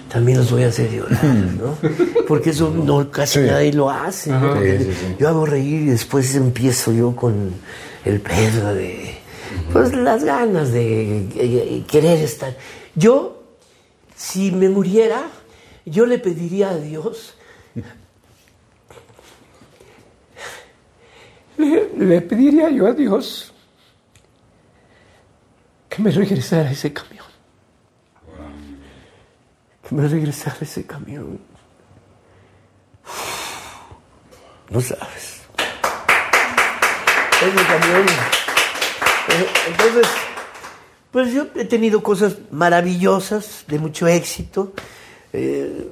También 0.09 0.39
los 0.39 0.51
voy 0.51 0.63
a 0.63 0.69
hacer 0.69 0.91
llorar, 0.91 1.25
¿no? 1.25 1.77
Porque 2.29 2.51
eso 2.51 2.71
no 2.71 3.11
casi 3.11 3.41
nadie 3.41 3.73
lo 3.73 3.91
hace. 3.91 4.31
¿no? 4.31 4.55
Porque 4.55 4.79
Sí, 4.79 4.85
sí, 4.85 4.93
sí. 4.93 5.17
Yo 5.19 5.29
hago 5.29 5.47
reír 5.47 5.83
y 5.83 5.87
después 5.87 6.35
empiezo 6.35 6.93
yo 6.93 7.15
con 7.17 7.53
el 8.05 8.21
pedo 8.21 8.75
de, 8.75 9.19
pues 9.73 9.93
las 9.95 10.23
ganas 10.25 10.73
de 10.73 11.19
eh, 11.19 11.29
eh, 11.37 11.85
querer 11.89 12.19
estar. 12.23 12.57
Yo, 12.95 13.43
si 14.15 14.53
me 14.53 14.69
muriera, 14.69 15.23
yo 15.85 16.07
le 16.07 16.19
pediría 16.19 16.71
a 16.71 16.79
Dios 16.79 17.35
Le, 21.59 21.89
le 21.97 22.21
pediría 22.21 22.69
yo 22.71 22.87
a 22.87 22.93
Dios 22.93 23.53
que 25.89 26.03
me 26.03 26.11
regresara 26.11 26.71
ese 26.71 26.93
camión. 26.93 27.25
Me 29.91 30.07
regresara 30.09 30.57
ese 30.61 30.85
camión. 30.85 31.39
No 34.71 34.81
sabes. 34.81 35.43
Ese 37.41 37.67
camión. 37.67 38.07
Eh, 39.29 39.47
Entonces, 39.69 40.07
Pues 41.13 41.33
yo 41.33 41.47
he 41.55 41.65
tenido 41.65 42.03
cosas 42.03 42.37
maravillosas, 42.51 43.65
de 43.69 43.79
mucho 43.79 44.07
éxito, 44.07 44.73
eh, 45.33 45.89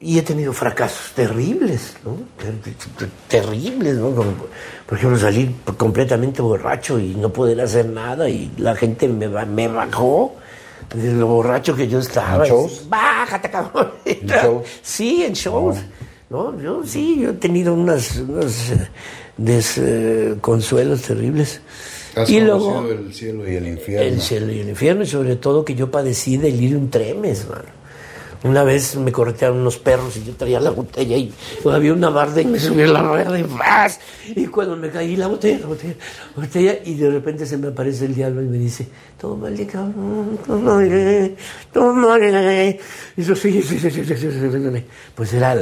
y 0.00 0.18
he 0.18 0.22
tenido 0.22 0.52
fracasos 0.52 1.12
terribles, 1.14 1.94
¿no? 2.04 2.16
Ter- 2.36 2.74
ter- 2.98 3.10
Terribles, 3.28 3.96
¿no? 3.96 4.10
Por 4.10 4.98
ejemplo, 4.98 5.18
salir 5.18 5.54
completamente 5.76 6.42
borracho 6.42 6.98
y 6.98 7.14
no 7.14 7.32
poder 7.32 7.60
hacer 7.60 7.86
nada 7.86 8.28
y 8.28 8.50
la 8.58 8.74
gente 8.74 9.06
me, 9.08 9.28
me 9.28 9.68
bajó 9.68 10.34
de 10.94 11.12
lo 11.12 11.26
borracho 11.26 11.74
que 11.74 11.88
yo 11.88 11.98
estaba. 11.98 12.44
¿En 12.44 12.52
shows? 12.52 12.88
Bájate, 12.88 13.50
cabrón. 13.50 13.92
¿En 14.04 14.26
shows? 14.26 14.66
Sí, 14.82 15.24
en 15.24 15.32
shows. 15.32 15.78
No, 16.28 16.60
yo 16.60 16.82
sí, 16.84 17.20
yo 17.20 17.30
he 17.30 17.34
tenido 17.34 17.74
unas, 17.74 18.16
unos 18.16 18.70
eh, 18.70 18.88
desconsuelos 19.36 21.02
terribles. 21.02 21.60
Has 22.16 22.30
y 22.30 22.40
luego 22.40 22.88
el 22.88 23.12
cielo 23.12 23.48
y 23.48 23.56
el 23.56 23.68
infierno. 23.68 24.06
el 24.06 24.20
cielo 24.20 24.50
y 24.50 24.60
el 24.60 24.68
infierno, 24.70 25.02
y 25.02 25.06
sobre 25.06 25.36
todo 25.36 25.64
que 25.64 25.74
yo 25.74 25.90
padecí 25.90 26.36
delirium 26.36 26.88
tremes, 26.88 27.46
mano. 27.48 27.75
Una 28.46 28.62
vez 28.62 28.96
me 28.96 29.10
corretearon 29.10 29.58
unos 29.58 29.78
perros 29.78 30.16
y 30.16 30.24
yo 30.24 30.34
traía 30.34 30.60
la 30.60 30.70
botella 30.70 31.16
y 31.16 31.32
había 31.70 31.92
una 31.92 32.10
barda 32.10 32.40
y 32.40 32.44
me 32.44 32.60
subí 32.60 32.82
a 32.82 32.86
la 32.86 33.02
rueda 33.02 33.38
y 33.38 33.44
¡faz! 33.44 33.98
Y 34.34 34.46
cuando 34.46 34.76
me 34.76 34.88
caí, 34.90 35.16
la 35.16 35.26
botella, 35.26 35.58
la 35.58 35.66
botella, 35.66 35.94
la 36.36 36.42
botella, 36.42 36.78
y 36.84 36.94
de 36.94 37.10
repente 37.10 37.46
se 37.46 37.56
me 37.56 37.68
aparece 37.68 38.06
el 38.06 38.14
diablo 38.14 38.42
y 38.42 38.46
me 38.46 38.58
dice, 38.58 38.86
tómale, 39.20 39.66
cabrón, 39.66 40.38
tómale, 40.46 41.36
tómale. 41.72 42.80
Y 43.16 43.22
yo, 43.22 43.34
sí, 43.34 43.62
sí, 43.62 43.78
sí, 43.78 43.90
sí, 43.90 44.84
Pues 45.14 45.32
era 45.32 45.56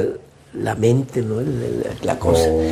la 0.53 0.75
mente, 0.75 1.21
¿no? 1.21 1.41
La, 2.03 2.19
cosa. 2.19 2.47
Oh. 2.49 2.63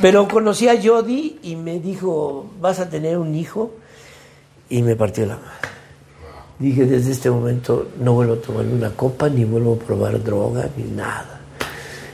Pero 0.00 0.26
conocí 0.28 0.68
a 0.68 0.80
Jody 0.82 1.38
y 1.42 1.56
me 1.56 1.78
dijo, 1.78 2.50
vas 2.60 2.80
a 2.80 2.88
tener 2.88 3.18
un 3.18 3.34
hijo, 3.34 3.72
y 4.68 4.82
me 4.82 4.96
partió 4.96 5.26
la 5.26 5.36
madre. 5.36 5.72
Dije, 6.62 6.86
desde 6.86 7.10
este 7.10 7.28
momento 7.28 7.88
no 7.98 8.12
vuelvo 8.12 8.34
a 8.34 8.36
tomar 8.36 8.64
una 8.66 8.90
copa, 8.90 9.28
ni 9.28 9.42
vuelvo 9.44 9.74
a 9.74 9.84
probar 9.84 10.22
droga, 10.22 10.68
ni 10.76 10.84
nada. 10.84 11.40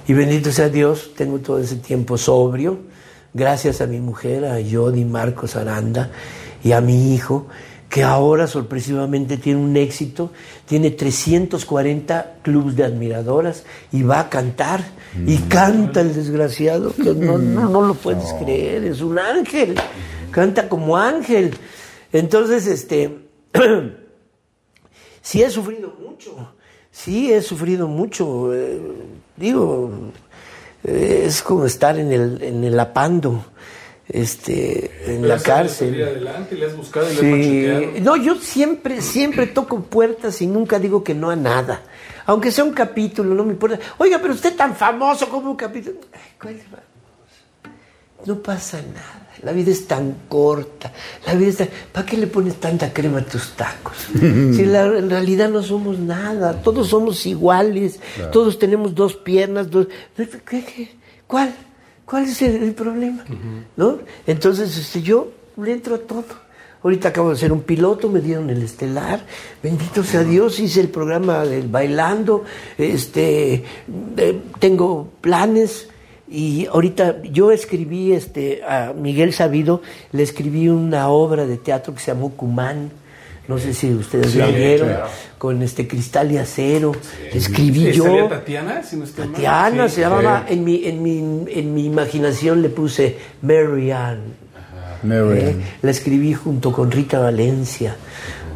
Y 0.06 0.14
bendito 0.14 0.50
sea 0.50 0.70
Dios, 0.70 1.10
tengo 1.14 1.40
todo 1.40 1.58
ese 1.58 1.76
tiempo 1.76 2.16
sobrio, 2.16 2.78
gracias 3.34 3.82
a 3.82 3.86
mi 3.86 4.00
mujer, 4.00 4.46
a 4.46 4.56
Jody 4.66 5.04
Marcos 5.04 5.54
Aranda, 5.54 6.10
y 6.64 6.72
a 6.72 6.80
mi 6.80 7.12
hijo, 7.12 7.46
que 7.90 8.02
ahora 8.02 8.46
sorpresivamente 8.46 9.36
tiene 9.36 9.60
un 9.60 9.76
éxito, 9.76 10.32
tiene 10.64 10.92
340 10.92 12.36
clubes 12.40 12.74
de 12.74 12.84
admiradoras 12.84 13.64
y 13.92 14.02
va 14.02 14.20
a 14.20 14.28
cantar. 14.30 14.82
Y 15.26 15.36
canta 15.40 16.00
el 16.00 16.14
desgraciado, 16.14 16.94
que 16.94 17.12
no, 17.14 17.36
no, 17.38 17.68
no 17.68 17.82
lo 17.82 17.92
puedes 17.92 18.32
creer, 18.42 18.84
es 18.84 19.02
un 19.02 19.18
ángel, 19.18 19.74
canta 20.30 20.70
como 20.70 20.96
ángel. 20.96 21.52
Entonces, 22.14 22.66
este... 22.66 23.28
sí 25.22 25.42
he 25.42 25.50
sufrido 25.50 25.94
mucho, 26.00 26.34
sí 26.90 27.32
he 27.32 27.42
sufrido 27.42 27.88
mucho. 27.88 28.54
eh, 28.54 28.80
digo, 29.36 29.90
eh, 30.84 31.24
es 31.26 31.42
como 31.42 31.66
estar 31.66 31.98
en 31.98 32.12
el, 32.12 32.42
en 32.42 32.64
el 32.64 32.78
apando, 32.78 33.44
este, 34.08 35.14
en 35.14 35.28
la 35.28 35.38
cárcel. 35.38 36.02
adelante, 36.02 36.54
le 36.56 36.66
has 36.66 36.76
buscado 36.76 37.12
y 37.12 37.16
Sí. 37.16 38.00
No, 38.00 38.16
yo 38.16 38.36
siempre, 38.36 39.02
siempre 39.02 39.46
toco 39.46 39.80
puertas 39.82 40.40
y 40.40 40.46
nunca 40.46 40.78
digo 40.78 41.04
que 41.04 41.14
no 41.14 41.30
a 41.30 41.36
nada. 41.36 41.82
Aunque 42.26 42.50
sea 42.50 42.64
un 42.64 42.72
capítulo, 42.72 43.34
no 43.34 43.44
me 43.44 43.52
importa. 43.52 43.78
Oiga, 43.98 44.18
pero 44.20 44.34
usted 44.34 44.54
tan 44.54 44.74
famoso 44.76 45.28
como 45.28 45.50
un 45.50 45.56
capítulo. 45.56 45.96
Ay, 46.12 46.20
¿cuál 46.40 46.54
es 46.56 46.62
famoso? 46.64 46.86
No 48.26 48.42
pasa 48.42 48.80
nada. 48.82 49.27
La 49.42 49.52
vida 49.52 49.70
es 49.70 49.86
tan 49.86 50.14
corta. 50.28 50.92
La 51.26 51.34
vida 51.34 51.50
es 51.50 51.56
tan- 51.58 51.68
¿Para 51.92 52.04
qué 52.06 52.16
le 52.16 52.26
pones 52.26 52.56
tanta 52.56 52.92
crema 52.92 53.18
a 53.18 53.24
tus 53.24 53.52
tacos? 53.52 53.96
si 54.12 54.64
la- 54.66 54.98
en 54.98 55.08
realidad 55.10 55.48
no 55.50 55.62
somos 55.62 55.98
nada. 55.98 56.60
Todos 56.62 56.88
somos 56.88 57.24
iguales. 57.26 58.00
Todos 58.32 58.58
tenemos 58.58 58.94
dos 58.94 59.14
piernas. 59.16 59.70
Dos... 59.70 59.88
¿Qué- 60.16 60.28
qué? 60.64 60.90
¿Cuál? 61.26 61.54
¿Cuál 62.04 62.24
es 62.24 62.40
el, 62.42 62.62
el 62.62 62.72
problema? 62.74 63.24
¿No? 63.76 63.98
Entonces, 64.26 64.76
este, 64.76 65.02
yo 65.02 65.30
le 65.62 65.72
entro 65.72 65.94
a 65.96 65.98
todo. 65.98 66.24
Ahorita 66.82 67.08
acabo 67.08 67.30
de 67.30 67.36
ser 67.36 67.50
un 67.52 67.62
piloto, 67.62 68.08
me 68.08 68.20
dieron 68.20 68.48
el 68.50 68.62
estelar, 68.62 69.26
bendito 69.60 70.04
sea 70.04 70.22
Dios, 70.22 70.60
hice 70.60 70.80
el 70.80 70.88
programa 70.88 71.44
del 71.44 71.66
bailando, 71.66 72.44
este, 72.78 73.64
eh, 74.16 74.40
tengo 74.60 75.08
planes 75.20 75.88
y 76.30 76.66
ahorita 76.66 77.22
yo 77.22 77.50
escribí 77.50 78.12
este, 78.12 78.62
a 78.64 78.92
Miguel 78.94 79.32
Sabido, 79.32 79.82
le 80.12 80.22
escribí 80.22 80.68
una 80.68 81.08
obra 81.08 81.46
de 81.46 81.56
teatro 81.56 81.94
que 81.94 82.00
se 82.00 82.12
llamó 82.12 82.30
Cumán, 82.30 82.90
no 83.48 83.58
sé 83.58 83.72
si 83.72 83.94
ustedes 83.94 84.34
la 84.34 84.46
vieron, 84.48 84.90
con 85.38 85.62
este 85.62 85.88
cristal 85.88 86.30
y 86.30 86.36
acero, 86.36 86.92
escribí 87.32 87.92
yo. 87.92 88.04
¿Salía 88.04 88.28
Tatiana? 88.28 88.82
Si 88.82 88.96
no? 88.96 89.06
Tatiana 89.06 89.88
Sí. 89.88 89.94
se 89.96 90.00
llamaba, 90.02 90.44
en 90.48 90.64
mi, 90.64 90.84
en, 90.84 91.02
mi, 91.02 91.44
en 91.50 91.72
mi 91.74 91.86
imaginación 91.86 92.60
le 92.60 92.68
puse 92.68 93.16
Mary 93.40 93.90
Ann. 93.90 94.20
Mary 95.02 95.38
¿eh? 95.38 95.48
Ann. 95.48 95.62
La 95.80 95.90
escribí 95.90 96.34
junto 96.34 96.72
con 96.72 96.90
Rita 96.90 97.20
Valencia, 97.20 97.96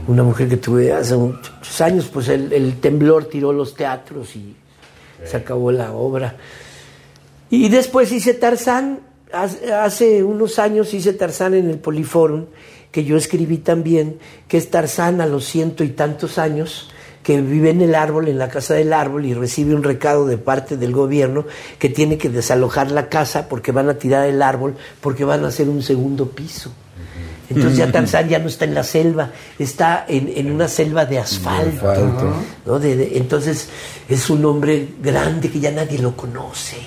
una 0.08 0.22
mujer 0.24 0.48
que 0.48 0.58
tuve 0.58 0.92
hace 0.92 1.16
muchos 1.16 1.80
años, 1.80 2.10
pues 2.12 2.28
el, 2.28 2.52
el 2.52 2.78
temblor 2.78 3.24
tiró 3.26 3.50
los 3.54 3.74
teatros 3.74 4.36
y 4.36 4.54
se 5.24 5.36
acabó 5.38 5.72
la 5.72 5.92
obra. 5.92 6.36
Y 7.52 7.68
después 7.68 8.10
hice 8.12 8.32
Tarzán, 8.32 9.00
hace, 9.30 10.24
unos 10.24 10.58
años 10.58 10.94
hice 10.94 11.12
Tarzán 11.12 11.52
en 11.52 11.68
el 11.68 11.78
Poliforum, 11.78 12.46
que 12.90 13.04
yo 13.04 13.16
escribí 13.18 13.58
también, 13.58 14.18
que 14.48 14.56
es 14.56 14.70
Tarzán 14.70 15.20
a 15.20 15.26
los 15.26 15.44
ciento 15.44 15.84
y 15.84 15.90
tantos 15.90 16.38
años, 16.38 16.90
que 17.22 17.40
vive 17.42 17.68
en 17.68 17.82
el 17.82 17.94
árbol, 17.94 18.28
en 18.28 18.38
la 18.38 18.48
casa 18.48 18.72
del 18.74 18.92
árbol, 18.94 19.26
y 19.26 19.34
recibe 19.34 19.74
un 19.74 19.82
recado 19.82 20.26
de 20.26 20.38
parte 20.38 20.78
del 20.78 20.92
gobierno 20.92 21.44
que 21.78 21.90
tiene 21.90 22.16
que 22.16 22.30
desalojar 22.30 22.90
la 22.90 23.08
casa 23.10 23.48
porque 23.50 23.70
van 23.70 23.88
a 23.90 23.98
tirar 23.98 24.26
el 24.26 24.40
árbol, 24.40 24.74
porque 25.02 25.24
van 25.24 25.44
a 25.44 25.48
hacer 25.48 25.68
un 25.68 25.82
segundo 25.82 26.30
piso. 26.30 26.72
Entonces 27.50 27.76
ya 27.78 27.92
Tarzán 27.92 28.28
ya 28.30 28.38
no 28.38 28.48
está 28.48 28.64
en 28.64 28.72
la 28.74 28.82
selva, 28.82 29.30
está 29.58 30.06
en, 30.08 30.32
en 30.34 30.50
una 30.50 30.68
selva 30.68 31.04
de 31.04 31.18
asfalto. 31.18 31.90
asfalto. 31.90 32.32
¿no? 32.64 32.78
De- 32.78 32.96
de- 32.96 33.18
entonces 33.18 33.68
es 34.08 34.30
un 34.30 34.42
hombre 34.46 34.88
grande 35.02 35.50
que 35.50 35.60
ya 35.60 35.70
nadie 35.70 35.98
lo 35.98 36.16
conoce. 36.16 36.78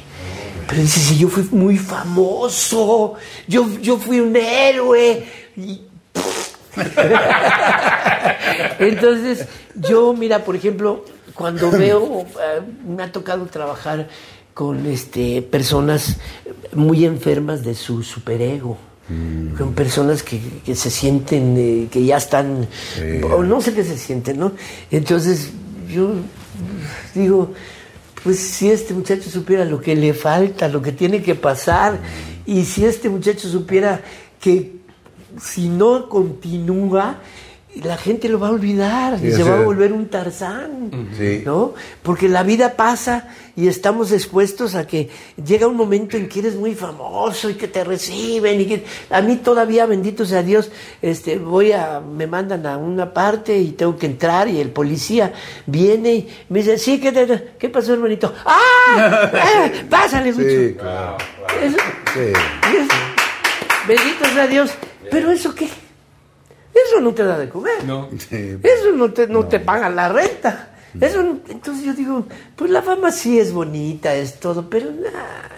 Pero 0.67 0.81
dice, 0.81 0.99
si 0.99 1.17
yo 1.17 1.27
fui 1.29 1.43
muy 1.51 1.77
famoso, 1.77 3.13
yo, 3.47 3.67
yo 3.81 3.97
fui 3.97 4.19
un 4.19 4.35
héroe. 4.35 5.25
Y- 5.57 5.81
Entonces, 8.79 9.47
yo, 9.75 10.13
mira, 10.13 10.43
por 10.43 10.55
ejemplo, 10.55 11.05
cuando 11.33 11.71
veo, 11.71 12.21
eh, 12.21 12.61
me 12.87 13.03
ha 13.03 13.11
tocado 13.11 13.45
trabajar 13.45 14.07
con 14.53 14.85
este, 14.85 15.41
personas 15.41 16.17
muy 16.73 17.05
enfermas 17.05 17.63
de 17.63 17.75
su 17.75 18.03
superego. 18.03 18.77
Con 19.55 19.75
personas 19.75 20.23
que, 20.23 20.41
que 20.65 20.73
se 20.73 20.89
sienten, 20.89 21.55
eh, 21.59 21.87
que 21.91 22.03
ya 22.03 22.17
están, 22.17 22.67
Sí. 22.95 23.21
o 23.23 23.43
no 23.43 23.61
sé 23.61 23.71
qué 23.75 23.83
se 23.83 23.99
sienten, 23.99 24.39
¿no? 24.39 24.53
Entonces, 24.89 25.51
yo 25.87 26.13
digo, 27.13 27.53
pues 28.25 28.39
si 28.39 28.71
este 28.71 28.95
muchacho 28.95 29.29
supiera 29.29 29.63
lo 29.65 29.79
que 29.79 29.95
le 29.95 30.15
falta, 30.15 30.67
lo 30.67 30.81
que 30.81 30.91
tiene 30.91 31.21
que 31.21 31.35
pasar, 31.35 31.99
y 32.47 32.65
si 32.65 32.83
este 32.83 33.07
muchacho 33.07 33.47
supiera 33.47 34.01
que 34.41 34.77
si 35.39 35.69
no 35.69 36.09
continúa, 36.09 37.19
la 37.83 37.97
gente 37.97 38.29
lo 38.29 38.39
va 38.39 38.47
a 38.47 38.51
olvidar 38.51 39.19
Sí, 39.19 39.27
y 39.27 39.31
se 39.33 39.43
va 39.43 39.57
a 39.59 39.61
volver 39.63 39.91
un 39.93 40.07
tarzán, 40.07 40.89
Sí. 41.17 41.41
¿no? 41.45 41.73
Porque 42.03 42.29
la 42.29 42.43
vida 42.43 42.73
pasa 42.75 43.27
y 43.57 43.67
estamos 43.67 44.11
expuestos 44.11 44.75
a 44.75 44.85
que 44.87 45.09
llega 45.45 45.67
un 45.67 45.75
momento 45.75 46.17
en 46.17 46.27
que 46.29 46.39
eres 46.39 46.55
muy 46.55 46.73
famoso 46.75 47.49
y 47.49 47.55
que 47.55 47.67
te 47.67 47.83
reciben 47.83 48.61
y 48.61 48.65
que 48.65 48.85
a 49.09 49.21
mí 49.21 49.37
todavía, 49.37 49.85
bendito 49.85 50.25
sea 50.25 50.41
Dios, 50.43 50.71
este, 51.01 51.37
voy 51.37 51.71
a, 51.73 51.99
me 52.01 52.27
mandan 52.27 52.65
a 52.65 52.77
una 52.77 53.13
parte 53.13 53.57
y 53.57 53.71
tengo 53.71 53.97
que 53.97 54.05
entrar 54.05 54.47
y 54.47 54.59
el 54.59 54.69
policía 54.69 55.33
viene 55.65 56.13
y 56.15 56.29
me 56.49 56.59
dice, 56.59 56.77
sí, 56.77 56.99
¿qué, 56.99 57.11
te- 57.11 57.51
qué 57.59 57.69
pasó 57.69 57.93
hermanito? 57.93 58.33
¡Ah! 58.45 59.29
¡Ah! 59.33 59.71
¡Pásale, 59.89 60.33
Sí, 60.33 60.39
mucho! 60.41 60.79
claro. 60.81 61.17
Eso- 61.61 61.77
Sí. 62.13 62.19
y 62.71 62.75
es- 62.77 62.87
bendito 63.87 64.25
sea 64.33 64.47
Dios. 64.47 64.71
¿Pero 65.11 65.31
eso 65.31 65.53
qué? 65.53 65.69
Eso 66.87 66.99
no 67.01 67.13
te 67.13 67.23
da 67.23 67.37
de 67.39 67.49
comer. 67.49 67.83
No. 67.85 68.09
Eso 68.11 68.91
no 68.95 69.11
te, 69.11 69.27
no 69.27 69.45
te 69.45 69.59
paga 69.59 69.89
la 69.89 70.09
renta. 70.09 70.69
Eso, 70.99 71.21
no- 71.23 71.39
entonces 71.49 71.83
yo 71.83 71.93
digo, 71.93 72.25
pues 72.55 72.71
la 72.71 72.81
fama 72.81 73.11
sí 73.11 73.37
es 73.39 73.51
bonita, 73.51 74.13
es 74.15 74.39
todo, 74.39 74.69
pero 74.69 74.91
nada. 74.91 75.49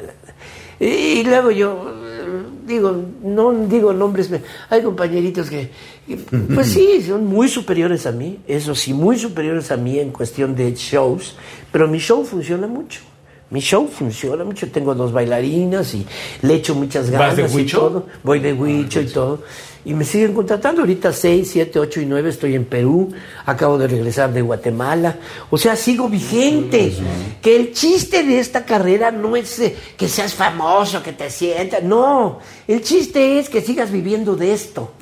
Y, 0.80 0.86
y 0.86 1.24
luego 1.24 1.52
yo 1.52 1.92
eh, 2.06 2.44
digo, 2.66 2.96
no 3.24 3.52
digo 3.68 3.94
nombres, 3.94 4.30
hay 4.70 4.82
compañeritos 4.82 5.50
que, 5.50 5.70
que, 6.08 6.18
pues 6.56 6.68
sí, 6.70 7.04
son 7.08 7.26
muy 7.26 7.48
superiores 7.48 8.06
a 8.06 8.12
mí, 8.12 8.40
eso 8.48 8.74
sí, 8.76 8.94
muy 8.94 9.18
superiores 9.18 9.72
a 9.72 9.78
mí 9.78 10.00
en 10.00 10.12
cuestión 10.12 10.56
de 10.56 10.74
shows, 10.74 11.36
pero 11.72 11.88
mi 11.88 12.00
show 12.00 12.24
funciona 12.24 12.66
mucho. 12.68 13.02
Mi 13.50 13.62
show 13.62 13.88
funciona 13.88 14.44
mucho, 14.44 14.70
tengo 14.70 14.94
dos 14.94 15.14
bailarinas 15.14 15.94
y 15.94 16.06
le 16.42 16.56
echo 16.56 16.76
muchas 16.76 17.10
¿Vas 17.12 17.38
ganas 17.38 17.54
de 17.54 17.62
y 17.62 17.66
todo. 17.66 18.06
Voy 18.22 18.40
de 18.42 18.52
huicho 18.52 19.00
y 19.00 19.06
todo. 19.06 19.42
Y 19.86 19.94
me 19.94 20.04
siguen 20.04 20.34
contratando. 20.34 20.82
Ahorita 20.82 21.14
6, 21.14 21.50
7, 21.52 21.80
8 21.80 22.02
y 22.02 22.06
9 22.06 22.30
estoy 22.30 22.56
en 22.56 22.66
Perú. 22.66 23.14
Acabo 23.46 23.78
de 23.78 23.88
regresar 23.88 24.34
de 24.34 24.42
Guatemala. 24.42 25.18
O 25.50 25.58
sea, 25.58 25.76
sigo 25.76 26.10
vigente. 26.10 26.94
Que 27.42 27.56
el 27.56 27.74
chiste 27.74 28.24
de 28.24 28.40
esta 28.40 28.66
carrera 28.66 29.12
no 29.12 29.36
es 29.36 29.60
eh, 29.60 29.76
que 29.98 30.08
seas 30.08 30.34
famoso, 30.34 31.02
que 31.02 31.14
te 31.14 31.30
sientas. 31.30 31.84
No. 31.84 32.40
El 32.68 32.82
chiste 32.82 33.40
es 33.40 33.50
que 33.50 33.62
sigas 33.62 33.92
viviendo 33.92 34.36
de 34.36 34.54
esto. 34.54 34.94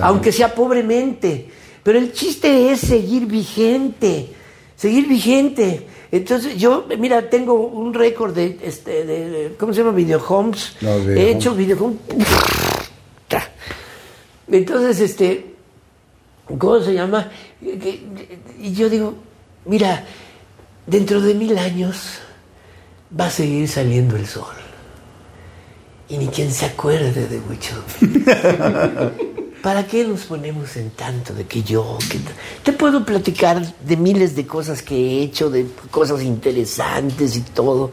Aunque 0.00 0.32
sea 0.32 0.54
pobremente. 0.54 1.48
Pero 1.82 1.98
el 1.98 2.12
chiste 2.12 2.70
es 2.72 2.80
seguir 2.80 3.26
vigente. 3.26 4.28
Seguir 4.76 5.06
vigente. 5.06 5.86
Entonces, 6.10 6.56
yo, 6.56 6.86
mira, 6.98 7.28
tengo 7.28 7.54
un 7.54 7.92
récord 7.92 8.34
de, 8.34 8.58
este, 8.62 9.04
de, 9.04 9.54
¿cómo 9.58 9.72
se 9.72 9.80
llama? 9.80 9.92
Video 9.92 10.22
Homes. 10.28 10.76
No, 10.80 10.98
Video 11.00 11.16
He 11.16 11.30
hecho 11.30 11.54
Video 11.54 11.76
Homes. 11.78 11.98
Entonces, 14.50 15.00
este, 15.00 15.54
¿cómo 16.58 16.80
se 16.80 16.94
llama? 16.94 17.30
Y 17.60 18.72
yo 18.72 18.88
digo, 18.88 19.14
mira, 19.64 20.04
dentro 20.86 21.20
de 21.20 21.34
mil 21.34 21.58
años 21.58 22.18
va 23.18 23.26
a 23.26 23.30
seguir 23.30 23.68
saliendo 23.68 24.16
el 24.16 24.26
sol. 24.26 24.54
Y 26.08 26.18
ni 26.18 26.28
quien 26.28 26.50
se 26.50 26.66
acuerde 26.66 27.26
de 27.26 27.40
Huicho. 27.40 27.82
¿Para 29.64 29.86
qué 29.86 30.04
nos 30.04 30.24
ponemos 30.24 30.76
en 30.76 30.90
tanto 30.90 31.32
de 31.32 31.46
que 31.46 31.62
yo? 31.62 31.96
que 32.10 32.18
te 32.62 32.74
puedo 32.74 33.02
platicar 33.06 33.64
de 33.80 33.96
miles 33.96 34.36
de 34.36 34.46
cosas 34.46 34.82
que 34.82 34.94
he 34.94 35.22
hecho, 35.22 35.48
de 35.48 35.66
cosas 35.90 36.22
interesantes 36.22 37.34
y 37.34 37.40
todo, 37.40 37.90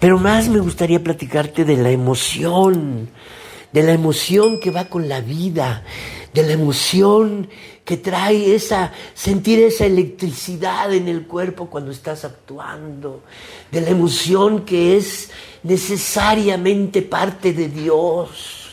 pero 0.00 0.18
más 0.18 0.48
me 0.48 0.58
gustaría 0.58 1.00
platicarte 1.04 1.64
de 1.64 1.76
la 1.76 1.90
emoción, 1.90 3.10
de 3.74 3.82
la 3.82 3.90
emoción 3.90 4.60
que 4.60 4.70
va 4.70 4.84
con 4.84 5.08
la 5.08 5.20
vida, 5.20 5.82
de 6.32 6.44
la 6.44 6.52
emoción 6.52 7.48
que 7.84 7.96
trae 7.96 8.54
esa, 8.54 8.92
sentir 9.14 9.58
esa 9.58 9.84
electricidad 9.84 10.94
en 10.94 11.08
el 11.08 11.26
cuerpo 11.26 11.68
cuando 11.68 11.90
estás 11.90 12.24
actuando, 12.24 13.24
de 13.72 13.80
la 13.80 13.90
emoción 13.90 14.64
que 14.64 14.96
es 14.96 15.32
necesariamente 15.64 17.02
parte 17.02 17.52
de 17.52 17.68
Dios. 17.68 18.70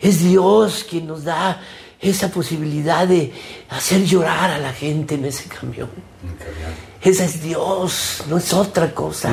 Es 0.00 0.24
Dios 0.24 0.84
quien 0.90 1.06
nos 1.06 1.22
da 1.22 1.62
esa 2.00 2.28
posibilidad 2.28 3.06
de 3.06 3.32
hacer 3.70 4.04
llorar 4.04 4.50
a 4.50 4.58
la 4.58 4.72
gente 4.72 5.14
en 5.14 5.26
ese 5.26 5.48
camión. 5.48 5.90
Ese 7.08 7.24
es 7.24 7.42
Dios, 7.42 8.22
no 8.28 8.36
es 8.36 8.52
otra 8.52 8.90
cosa. 8.90 9.30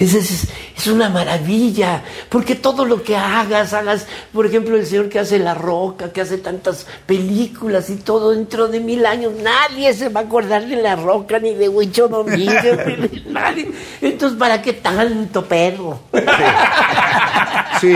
Ese 0.00 0.20
es, 0.20 0.48
es 0.74 0.86
una 0.86 1.10
maravilla, 1.10 2.02
porque 2.30 2.54
todo 2.54 2.86
lo 2.86 3.02
que 3.02 3.18
hagas, 3.18 3.74
hagas, 3.74 4.06
por 4.32 4.46
ejemplo, 4.46 4.78
el 4.78 4.86
señor 4.86 5.10
que 5.10 5.18
hace 5.18 5.38
La 5.38 5.52
Roca, 5.52 6.10
que 6.10 6.22
hace 6.22 6.38
tantas 6.38 6.86
películas 7.04 7.90
y 7.90 7.96
todo, 7.96 8.30
dentro 8.30 8.68
de 8.68 8.80
mil 8.80 9.04
años 9.04 9.34
nadie 9.42 9.92
se 9.92 10.08
va 10.08 10.20
a 10.20 10.22
acordar 10.22 10.66
de 10.66 10.76
La 10.76 10.96
Roca, 10.96 11.38
ni 11.38 11.52
de 11.52 11.68
Huicho 11.68 12.08
Domínguez, 12.08 12.78
ni 12.86 12.96
de 12.96 13.22
nadie. 13.26 13.72
Entonces, 14.00 14.38
¿para 14.38 14.62
qué 14.62 14.72
tanto 14.72 15.44
perro? 15.44 16.00
Sí, 17.80 17.94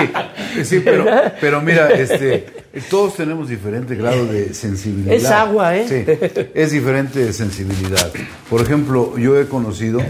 sí, 0.64 0.80
pero, 0.84 1.04
pero 1.40 1.60
mira, 1.60 1.90
este, 1.90 2.46
todos 2.90 3.16
tenemos 3.16 3.48
diferente 3.48 3.94
grado 3.94 4.26
de 4.26 4.54
sensibilidad. 4.54 5.14
Es 5.14 5.26
agua, 5.26 5.76
¿eh? 5.76 5.86
Sí, 5.88 6.48
es 6.54 6.70
diferente 6.72 7.20
de 7.20 7.32
sensibilidad. 7.32 8.12
Por 8.48 8.60
ejemplo, 8.60 9.16
yo 9.18 9.38
he 9.38 9.46
conocido 9.46 10.00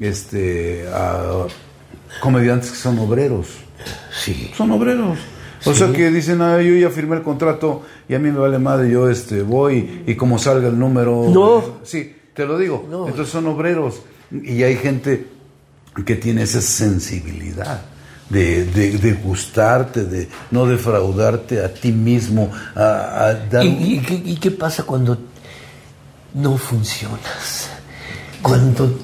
este, 0.00 0.86
a 0.92 1.46
comediantes 2.20 2.70
que 2.70 2.76
son 2.76 2.98
obreros. 2.98 3.48
Sí. 4.12 4.50
Son 4.56 4.70
obreros. 4.70 5.18
O 5.64 5.74
sea 5.74 5.92
que 5.92 6.10
dicen, 6.10 6.42
ah, 6.42 6.60
yo 6.60 6.74
ya 6.74 6.90
firmé 6.90 7.16
el 7.16 7.22
contrato 7.22 7.82
y 8.08 8.14
a 8.14 8.18
mí 8.18 8.30
me 8.30 8.38
vale 8.38 8.58
madre, 8.58 8.90
yo 8.90 9.08
este, 9.08 9.42
voy 9.42 10.02
y 10.06 10.16
como 10.16 10.38
salga 10.38 10.68
el 10.68 10.78
número. 10.78 11.28
No. 11.30 11.78
Sí, 11.84 12.16
te 12.34 12.44
lo 12.46 12.58
digo. 12.58 12.86
No. 12.90 13.06
Entonces 13.06 13.32
son 13.32 13.46
obreros. 13.46 14.02
Y 14.32 14.62
hay 14.64 14.76
gente 14.76 15.26
que 16.04 16.16
tiene 16.16 16.42
esa 16.42 16.60
sensibilidad 16.60 17.91
de, 18.32 18.64
de, 18.64 18.98
de 18.98 19.12
gustarte, 19.12 20.04
de 20.04 20.28
no 20.50 20.64
defraudarte 20.64 21.62
a 21.62 21.72
ti 21.72 21.92
mismo, 21.92 22.50
a, 22.74 23.26
a 23.26 23.34
dar... 23.34 23.64
¿Y, 23.64 23.96
y 23.96 23.98
qué, 24.00 24.14
y 24.14 24.36
qué 24.36 24.50
pasa 24.50 24.84
cuando 24.84 25.18
no 26.34 26.56
funcionas? 26.56 27.68
Cuando... 28.40 28.98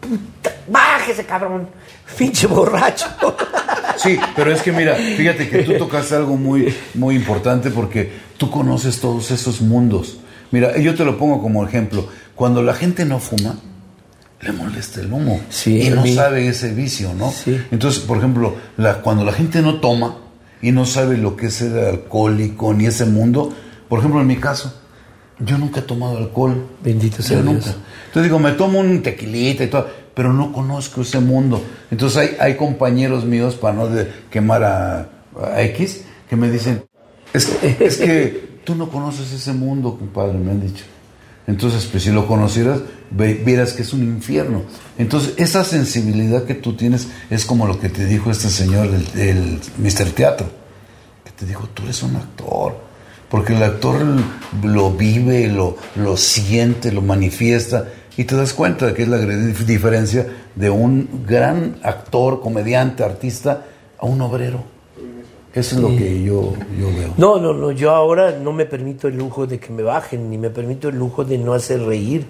Puta, 0.00 0.56
¡Bájese, 0.68 1.26
cabrón! 1.26 1.68
¡Pinche 2.16 2.46
borracho! 2.46 3.06
Sí, 3.98 4.16
pero 4.36 4.52
es 4.52 4.62
que 4.62 4.70
mira, 4.70 4.94
fíjate 4.94 5.48
que 5.48 5.64
tú 5.64 5.76
tocaste 5.76 6.14
algo 6.14 6.36
muy, 6.36 6.72
muy 6.94 7.16
importante 7.16 7.68
porque 7.68 8.12
tú 8.36 8.48
conoces 8.48 9.00
todos 9.00 9.32
esos 9.32 9.60
mundos. 9.60 10.18
Mira, 10.52 10.78
yo 10.78 10.94
te 10.94 11.04
lo 11.04 11.18
pongo 11.18 11.42
como 11.42 11.66
ejemplo. 11.66 12.08
Cuando 12.36 12.62
la 12.62 12.74
gente 12.74 13.04
no 13.04 13.18
fuma, 13.18 13.56
le 14.40 14.52
molesta 14.52 15.00
el 15.00 15.12
humo. 15.12 15.40
Sí, 15.50 15.80
y 15.82 15.90
no 15.90 16.02
mí- 16.02 16.14
sabe 16.14 16.46
ese 16.48 16.72
vicio, 16.72 17.12
¿no? 17.14 17.30
Sí. 17.32 17.60
Entonces, 17.70 18.00
por 18.02 18.18
ejemplo, 18.18 18.56
la, 18.76 19.00
cuando 19.02 19.24
la 19.24 19.32
gente 19.32 19.60
no 19.62 19.80
toma 19.80 20.16
y 20.62 20.70
no 20.72 20.84
sabe 20.86 21.16
lo 21.18 21.36
que 21.36 21.46
es 21.46 21.54
ser 21.54 21.76
alcohólico 21.86 22.72
ni 22.74 22.86
ese 22.86 23.04
mundo, 23.04 23.52
por 23.88 23.98
ejemplo, 24.00 24.20
en 24.20 24.26
mi 24.26 24.36
caso, 24.36 24.72
yo 25.40 25.56
nunca 25.58 25.80
he 25.80 25.82
tomado 25.82 26.18
alcohol. 26.18 26.66
Bendito 26.82 27.22
sea 27.22 27.38
Yo 27.38 27.42
Dios. 27.42 27.54
nunca. 27.54 27.70
Entonces 28.06 28.22
digo, 28.24 28.38
me 28.38 28.52
tomo 28.52 28.80
un 28.80 29.02
tequilita 29.02 29.64
y 29.64 29.68
todo, 29.68 29.88
pero 30.14 30.32
no 30.32 30.52
conozco 30.52 31.02
ese 31.02 31.20
mundo. 31.20 31.62
Entonces 31.90 32.18
hay, 32.18 32.36
hay 32.40 32.56
compañeros 32.56 33.24
míos, 33.24 33.54
para 33.54 33.74
no 33.74 33.88
de- 33.88 34.10
quemar 34.30 34.62
a, 34.64 35.08
a 35.54 35.62
X, 35.62 36.02
que 36.28 36.36
me 36.36 36.50
dicen, 36.50 36.84
es, 37.32 37.56
es 37.62 37.96
que 37.98 38.60
tú 38.64 38.74
no 38.74 38.88
conoces 38.88 39.32
ese 39.32 39.52
mundo, 39.52 39.96
compadre, 39.98 40.38
me 40.38 40.50
han 40.50 40.60
dicho. 40.60 40.84
Entonces, 41.48 41.86
pues 41.86 42.02
si 42.02 42.10
lo 42.10 42.26
conocieras, 42.26 42.80
vieras 43.10 43.72
que 43.72 43.80
es 43.80 43.94
un 43.94 44.02
infierno. 44.02 44.64
Entonces, 44.98 45.32
esa 45.38 45.64
sensibilidad 45.64 46.44
que 46.44 46.52
tú 46.52 46.74
tienes 46.74 47.08
es 47.30 47.46
como 47.46 47.66
lo 47.66 47.80
que 47.80 47.88
te 47.88 48.04
dijo 48.04 48.30
este 48.30 48.50
señor, 48.50 48.86
el, 49.16 49.58
Mr. 49.78 50.10
Teatro, 50.10 50.46
que 51.24 51.30
te 51.32 51.46
dijo, 51.46 51.66
tú 51.72 51.84
eres 51.84 52.02
un 52.02 52.16
actor. 52.16 52.76
Porque 53.30 53.54
el 53.56 53.62
actor 53.62 53.96
lo 54.62 54.90
vive, 54.90 55.48
lo, 55.48 55.78
lo 55.96 56.18
siente, 56.18 56.92
lo 56.92 57.00
manifiesta 57.00 57.88
y 58.18 58.24
te 58.24 58.36
das 58.36 58.52
cuenta 58.52 58.86
de 58.86 58.94
que 58.94 59.04
es 59.04 59.08
la 59.08 59.18
diferencia 59.18 60.26
de 60.54 60.68
un 60.68 61.24
gran 61.26 61.78
actor, 61.82 62.42
comediante, 62.42 63.04
artista 63.04 63.64
a 63.98 64.04
un 64.04 64.20
obrero. 64.20 64.77
Eso 65.54 65.76
es 65.76 65.80
lo 65.80 65.88
que 65.96 66.22
yo, 66.22 66.52
yo 66.78 66.86
veo. 66.96 67.14
No, 67.16 67.38
no, 67.38 67.52
no, 67.54 67.72
yo 67.72 67.90
ahora 67.90 68.38
no 68.38 68.52
me 68.52 68.66
permito 68.66 69.08
el 69.08 69.16
lujo 69.16 69.46
de 69.46 69.58
que 69.58 69.72
me 69.72 69.82
bajen, 69.82 70.30
ni 70.30 70.38
me 70.38 70.50
permito 70.50 70.88
el 70.88 70.96
lujo 70.98 71.24
de 71.24 71.38
no 71.38 71.52
hacer 71.54 71.82
reír. 71.82 72.26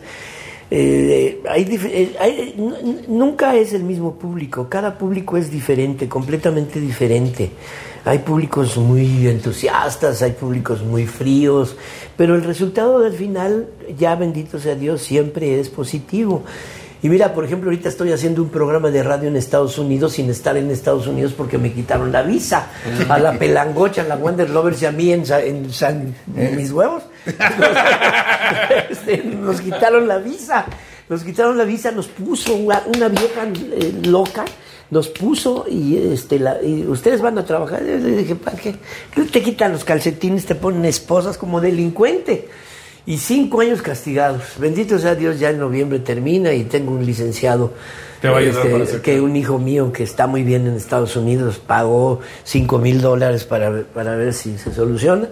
Eh, 0.71 1.41
hay 1.49 1.62
eh, 1.62 2.16
hay- 2.21 2.55
n- 2.59 3.03
nunca 3.09 3.57
es 3.57 3.73
el 3.73 3.85
mismo 3.85 4.14
público, 4.19 4.69
cada 4.69 4.99
público 4.99 5.37
es 5.37 5.51
diferente, 5.51 6.09
completamente 6.09 6.79
diferente. 6.79 7.51
Hay 8.05 8.19
públicos 8.21 8.77
muy 8.77 9.27
entusiastas, 9.27 10.23
hay 10.23 10.33
públicos 10.33 10.83
muy 10.83 11.07
fríos, 11.07 11.77
pero 12.16 12.35
el 12.35 12.45
resultado 12.45 13.01
del 13.01 13.12
final, 13.14 13.66
ya 13.99 14.14
bendito 14.14 14.59
sea 14.59 14.75
Dios, 14.75 15.03
siempre 15.03 15.59
es 15.59 15.69
positivo. 15.71 16.43
Y 17.03 17.09
mira, 17.09 17.33
por 17.33 17.45
ejemplo, 17.45 17.71
ahorita 17.71 17.89
estoy 17.89 18.13
haciendo 18.13 18.43
un 18.43 18.49
programa 18.49 18.91
de 18.91 19.03
radio 19.05 19.29
en 19.29 19.37
Estados 19.37 19.79
Unidos 19.79 20.15
sin 20.15 20.29
estar 20.31 20.57
en 20.57 20.69
Estados 20.71 21.07
Unidos 21.07 21.33
porque 21.37 21.57
me 21.57 21.73
quitaron 21.73 22.11
la 22.11 22.23
visa. 22.23 22.67
A 23.09 23.19
la 23.19 23.33
pelangocha, 23.39 24.03
a 24.03 24.05
la 24.05 24.17
Wonder 24.17 24.51
Lovers 24.51 24.83
y 24.83 24.87
a 24.87 24.93
mí 24.93 25.13
en, 25.13 25.25
Sa- 25.25 25.43
en 25.43 25.73
San- 25.73 26.15
en 26.37 26.57
mis 26.57 26.73
huevos. 26.73 27.05
Este, 28.91 29.19
nos 29.25 29.61
quitaron 29.61 30.09
la 30.09 30.19
visa. 30.19 30.65
Nos 31.09 31.23
quitaron 31.25 31.57
la 31.57 31.65
visa, 31.65 31.91
nos 31.91 32.09
puso 32.09 32.55
una, 32.55 32.83
una 32.95 33.09
vieja 33.09 33.45
eh, 33.73 33.95
loca, 34.05 34.45
nos 34.91 35.09
puso 35.09 35.65
y, 35.69 35.97
este, 36.13 36.39
la- 36.39 36.63
y 36.63 36.87
ustedes 36.87 37.23
van 37.23 37.39
a 37.39 37.45
trabajar. 37.45 37.81
Yo 37.81 37.97
le 37.97 38.17
dije, 38.19 38.35
¿para 38.35 38.57
qué? 38.59 38.75
Te 39.33 39.43
quitan 39.43 39.73
los 39.73 39.85
calcetines, 39.85 40.45
te 40.47 40.55
ponen 40.55 40.85
esposas 40.85 41.39
como 41.39 41.61
delincuente. 41.61 42.49
Y 43.09 43.17
cinco 43.17 43.63
años 43.63 43.81
castigados. 43.81 44.43
Bendito 44.59 44.99
sea 44.99 45.15
Dios, 45.15 45.41
ya 45.41 45.49
en 45.49 45.59
noviembre 45.59 45.99
termina 45.99 46.53
y 46.53 46.65
tengo 46.65 46.93
un 46.93 47.07
licenciado. 47.07 47.73
Te 48.21 48.29
va 48.29 48.43
este, 48.43 49.01
que 49.01 49.19
un 49.23 49.35
hijo 49.35 49.59
mío 49.59 49.91
que 49.93 50.03
está 50.03 50.27
muy 50.27 50.43
bien 50.43 50.67
en 50.67 50.75
Estados 50.75 51.17
Unidos 51.17 51.59
pagó 51.59 52.21
cinco 52.45 52.77
mil 52.79 53.01
dólares 53.01 53.45
para, 53.45 53.83
para 53.95 54.15
ver 54.15 54.35
si 54.35 54.59
se 54.59 54.75
soluciona. 54.75 55.27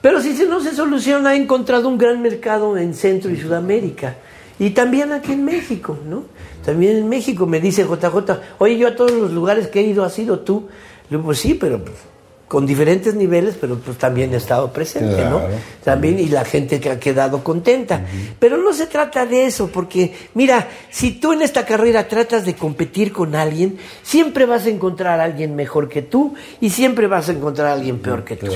Pero 0.00 0.22
si 0.22 0.34
se- 0.34 0.46
no 0.46 0.60
se 0.62 0.74
soluciona, 0.74 1.30
ha 1.30 1.36
encontrado 1.36 1.90
un 1.90 1.98
gran 1.98 2.22
mercado 2.22 2.78
en 2.78 2.94
Centro 2.94 3.30
y 3.30 3.36
Sudamérica. 3.38 4.14
Y 4.58 4.70
también 4.70 5.12
aquí 5.12 5.32
en 5.32 5.44
México, 5.44 5.98
¿no? 6.08 6.24
También 6.64 6.96
en 6.96 7.08
México 7.10 7.44
me 7.46 7.60
dice 7.60 7.84
JJ, 7.84 8.16
oye, 8.56 8.78
yo 8.78 8.88
a 8.88 8.96
todos 8.96 9.12
los 9.12 9.30
lugares 9.30 9.66
que 9.68 9.80
he 9.80 9.82
ido, 9.82 10.04
¿has 10.04 10.18
ido 10.18 10.38
tú? 10.38 10.68
Le 11.10 11.18
digo, 11.18 11.24
pues 11.24 11.38
sí, 11.38 11.52
pero 11.52 11.84
pues, 11.84 11.96
con 12.48 12.66
diferentes 12.66 13.14
niveles, 13.14 13.56
pero 13.60 13.78
pues 13.78 13.96
también 13.98 14.32
he 14.34 14.36
estado 14.36 14.72
presente, 14.72 15.24
¿no? 15.24 15.40
También, 15.82 16.18
y 16.18 16.26
la 16.26 16.44
gente 16.44 16.78
que 16.78 16.90
ha 16.90 17.00
quedado 17.00 17.42
contenta. 17.42 18.04
Pero 18.38 18.58
no 18.58 18.72
se 18.72 18.86
trata 18.86 19.26
de 19.26 19.46
eso, 19.46 19.68
porque 19.68 20.14
mira, 20.34 20.68
si 20.90 21.12
tú 21.12 21.32
en 21.32 21.42
esta 21.42 21.64
carrera 21.64 22.06
tratas 22.06 22.44
de 22.44 22.54
competir 22.54 23.12
con 23.12 23.34
alguien, 23.34 23.78
siempre 24.02 24.46
vas 24.46 24.66
a 24.66 24.70
encontrar 24.70 25.20
a 25.20 25.24
alguien 25.24 25.56
mejor 25.56 25.88
que 25.88 26.02
tú 26.02 26.34
y 26.60 26.70
siempre 26.70 27.06
vas 27.06 27.28
a 27.28 27.32
encontrar 27.32 27.68
a 27.68 27.72
alguien 27.72 27.98
peor 27.98 28.24
que 28.24 28.36
tú. 28.36 28.52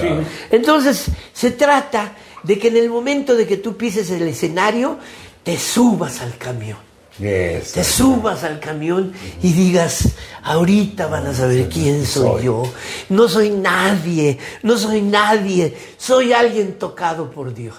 Entonces, 0.51 1.07
se 1.33 1.53
trata 1.53 2.13
de 2.43 2.59
que 2.59 2.69
en 2.69 2.77
el 2.77 2.91
momento 2.91 3.35
de 3.35 3.47
que 3.47 3.57
tú 3.57 3.77
pises 3.77 4.11
el 4.11 4.29
escenario, 4.29 4.99
te 5.43 5.59
subas 5.59 6.21
al 6.21 6.37
camión 6.37 6.88
Te 7.19 7.83
subas 7.83 8.45
al 8.45 8.61
camión 8.61 9.13
y 9.43 9.53
digas, 9.53 10.11
ahorita 10.45 11.09
van 11.09 11.27
a 11.27 11.35
saber 11.35 11.69
quién 11.69 12.07
soy 12.07 12.45
yo. 12.45 12.63
No 13.09 13.29
soy 13.29 13.51
nadie, 13.51 14.39
no 14.63 14.79
soy 14.79 15.03
nadie, 15.03 15.77
soy 15.97 16.33
alguien 16.33 16.79
tocado 16.79 17.29
por 17.31 17.53
Dios. 17.53 17.75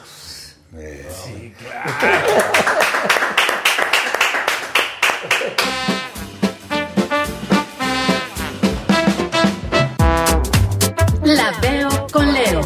La 11.23 11.51
veo 11.61 12.07
con 12.11 12.33
Leo. 12.33 12.61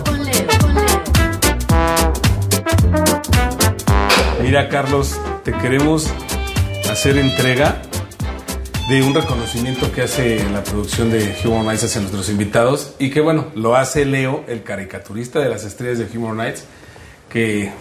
Mira, 4.41 4.69
Carlos, 4.69 5.19
te 5.43 5.51
queremos 5.53 6.07
hacer 6.91 7.17
entrega 7.17 7.81
de 8.89 9.01
un 9.01 9.13
reconocimiento 9.13 9.91
que 9.91 10.01
hace 10.01 10.43
la 10.51 10.63
producción 10.63 11.09
de 11.11 11.35
Human 11.45 11.65
Nights 11.65 11.85
hacia 11.85 12.01
nuestros 12.01 12.29
invitados 12.29 12.95
y 12.99 13.09
que, 13.09 13.21
bueno, 13.21 13.47
lo 13.55 13.75
hace 13.75 14.05
Leo, 14.05 14.43
el 14.47 14.63
caricaturista 14.63 15.39
de 15.39 15.49
las 15.49 15.63
estrellas 15.63 15.99
de 15.99 16.17
Human 16.17 16.37
Nights, 16.37 16.65
que 17.29 17.71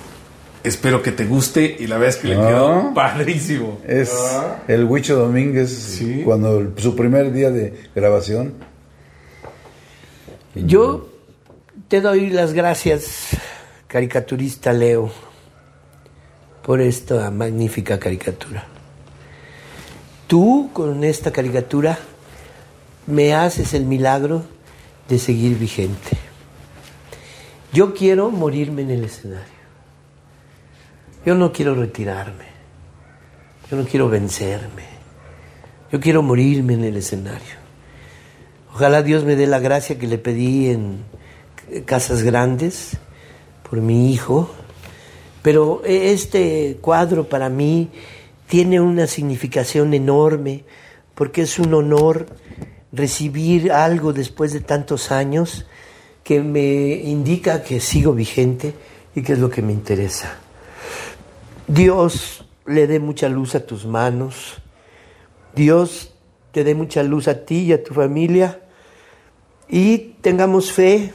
espero 0.64 1.02
que 1.02 1.10
te 1.12 1.24
guste 1.26 1.76
y 1.78 1.86
la 1.88 1.98
verdad 1.98 2.16
es 2.16 2.22
que 2.22 2.28
le 2.28 2.36
Ah. 2.36 2.46
quedó 2.48 2.94
padrísimo. 2.94 3.80
Es 3.86 4.12
el 4.68 4.84
Huicho 4.84 5.16
Domínguez, 5.16 5.70
Sí. 5.70 6.22
cuando 6.24 6.58
el- 6.60 6.72
su 6.78 6.94
primer 6.94 7.32
día 7.32 7.50
de 7.50 7.88
grabación. 7.94 8.54
Yo 10.54 11.08
te 11.88 12.00
doy 12.00 12.30
las 12.30 12.52
gracias, 12.52 13.28
caricaturista 13.88 14.72
Leo, 14.72 15.10
por 16.62 16.80
esta 16.80 17.30
magnífica 17.32 17.98
caricatura. 17.98 18.66
Tú 20.32 20.70
con 20.72 21.04
esta 21.04 21.30
caricatura 21.30 21.98
me 23.06 23.34
haces 23.34 23.74
el 23.74 23.84
milagro 23.84 24.42
de 25.06 25.18
seguir 25.18 25.58
vigente. 25.58 26.16
Yo 27.70 27.92
quiero 27.92 28.30
morirme 28.30 28.80
en 28.80 28.92
el 28.92 29.04
escenario. 29.04 29.44
Yo 31.26 31.34
no 31.34 31.52
quiero 31.52 31.74
retirarme. 31.74 32.46
Yo 33.70 33.76
no 33.76 33.84
quiero 33.84 34.08
vencerme. 34.08 34.84
Yo 35.92 36.00
quiero 36.00 36.22
morirme 36.22 36.72
en 36.72 36.84
el 36.84 36.96
escenario. 36.96 37.56
Ojalá 38.74 39.02
Dios 39.02 39.24
me 39.24 39.36
dé 39.36 39.46
la 39.46 39.58
gracia 39.58 39.98
que 39.98 40.06
le 40.06 40.16
pedí 40.16 40.70
en 40.70 41.04
Casas 41.84 42.22
Grandes 42.22 42.96
por 43.68 43.82
mi 43.82 44.10
hijo. 44.10 44.50
Pero 45.42 45.82
este 45.84 46.78
cuadro 46.80 47.28
para 47.28 47.50
mí 47.50 47.90
tiene 48.52 48.82
una 48.82 49.06
significación 49.06 49.94
enorme 49.94 50.64
porque 51.14 51.40
es 51.40 51.58
un 51.58 51.72
honor 51.72 52.26
recibir 52.92 53.72
algo 53.72 54.12
después 54.12 54.52
de 54.52 54.60
tantos 54.60 55.10
años 55.10 55.64
que 56.22 56.42
me 56.42 56.96
indica 56.96 57.62
que 57.62 57.80
sigo 57.80 58.12
vigente 58.12 58.74
y 59.14 59.22
que 59.22 59.32
es 59.32 59.38
lo 59.38 59.48
que 59.48 59.62
me 59.62 59.72
interesa. 59.72 60.36
Dios 61.66 62.44
le 62.66 62.86
dé 62.86 63.00
mucha 63.00 63.30
luz 63.30 63.54
a 63.54 63.64
tus 63.64 63.86
manos. 63.86 64.60
Dios 65.54 66.12
te 66.50 66.62
dé 66.62 66.74
mucha 66.74 67.02
luz 67.02 67.28
a 67.28 67.46
ti 67.46 67.60
y 67.60 67.72
a 67.72 67.82
tu 67.82 67.94
familia. 67.94 68.60
Y 69.66 69.96
tengamos 70.20 70.72
fe 70.72 71.14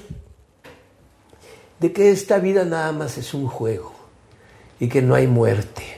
de 1.79 1.93
que 1.93 2.09
esta 2.09 2.39
vida 2.39 2.65
nada 2.65 2.91
más 2.93 3.19
es 3.19 3.35
un 3.35 3.45
juego 3.45 3.93
y 4.79 4.87
que 4.87 5.03
no 5.03 5.13
hay 5.13 5.27
muerte. 5.27 5.96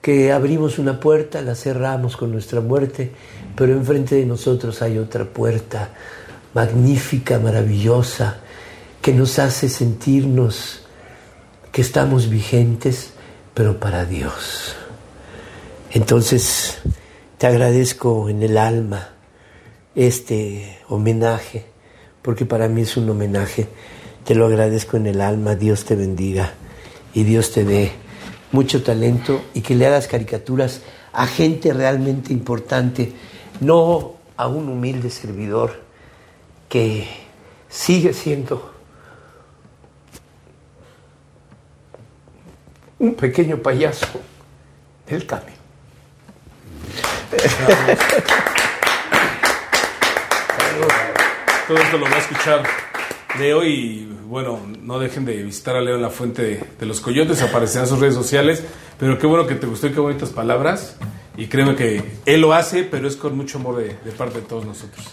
Que 0.00 0.32
abrimos 0.32 0.78
una 0.78 1.00
puerta, 1.00 1.42
la 1.42 1.54
cerramos 1.54 2.16
con 2.16 2.32
nuestra 2.32 2.60
muerte, 2.60 3.10
pero 3.56 3.72
enfrente 3.72 4.14
de 4.14 4.26
nosotros 4.26 4.80
hay 4.82 4.98
otra 4.98 5.24
puerta 5.24 5.90
magnífica, 6.54 7.38
maravillosa, 7.38 8.38
que 9.02 9.12
nos 9.12 9.38
hace 9.38 9.68
sentirnos 9.68 10.80
que 11.72 11.82
estamos 11.82 12.28
vigentes, 12.28 13.10
pero 13.54 13.78
para 13.78 14.04
Dios. 14.04 14.74
Entonces, 15.92 16.78
te 17.38 17.46
agradezco 17.46 18.28
en 18.28 18.42
el 18.42 18.58
alma 18.58 19.10
este 19.94 20.78
homenaje, 20.88 21.66
porque 22.22 22.44
para 22.46 22.68
mí 22.68 22.82
es 22.82 22.96
un 22.96 23.08
homenaje. 23.10 23.68
Te 24.24 24.34
lo 24.34 24.46
agradezco 24.46 24.96
en 24.96 25.06
el 25.06 25.20
alma, 25.20 25.54
Dios 25.54 25.84
te 25.84 25.96
bendiga 25.96 26.52
y 27.14 27.24
Dios 27.24 27.52
te 27.52 27.64
dé 27.64 27.92
mucho 28.52 28.82
talento 28.82 29.42
y 29.54 29.60
que 29.60 29.74
le 29.74 29.86
hagas 29.86 30.08
caricaturas 30.08 30.80
a 31.12 31.26
gente 31.26 31.72
realmente 31.72 32.32
importante, 32.32 33.12
no 33.60 34.14
a 34.36 34.46
un 34.46 34.68
humilde 34.68 35.10
servidor 35.10 35.82
que 36.68 37.08
sigue 37.68 38.12
siendo 38.12 38.74
un 42.98 43.14
pequeño 43.14 43.58
payaso 43.58 44.06
del 45.06 45.26
cambio. 45.26 45.54
Todo 51.66 51.78
esto 51.78 51.98
lo 51.98 52.04
va 52.06 52.16
a 52.16 52.18
escuchar 52.18 52.87
Leo 53.38 53.64
y 53.64 54.08
bueno, 54.26 54.58
no 54.82 54.98
dejen 54.98 55.24
de 55.24 55.42
visitar 55.42 55.76
a 55.76 55.80
Leo 55.80 55.96
en 55.96 56.02
la 56.02 56.10
fuente 56.10 56.42
de, 56.42 56.64
de 56.78 56.86
los 56.86 57.00
coyotes, 57.00 57.42
aparecerán 57.42 57.84
en 57.84 57.90
sus 57.90 58.00
redes 58.00 58.14
sociales, 58.14 58.62
pero 58.98 59.18
qué 59.18 59.26
bueno 59.26 59.46
que 59.46 59.54
te 59.54 59.66
gustó 59.66 59.86
y 59.86 59.92
qué 59.92 60.00
bonitas 60.00 60.30
palabras. 60.30 60.96
Y 61.38 61.46
créeme 61.46 61.76
que 61.76 62.02
él 62.26 62.40
lo 62.40 62.52
hace, 62.52 62.82
pero 62.82 63.06
es 63.06 63.14
con 63.14 63.36
mucho 63.36 63.58
amor 63.58 63.76
de, 63.76 63.96
de 64.04 64.10
parte 64.10 64.40
de 64.40 64.46
todos 64.46 64.66
nosotros. 64.66 65.06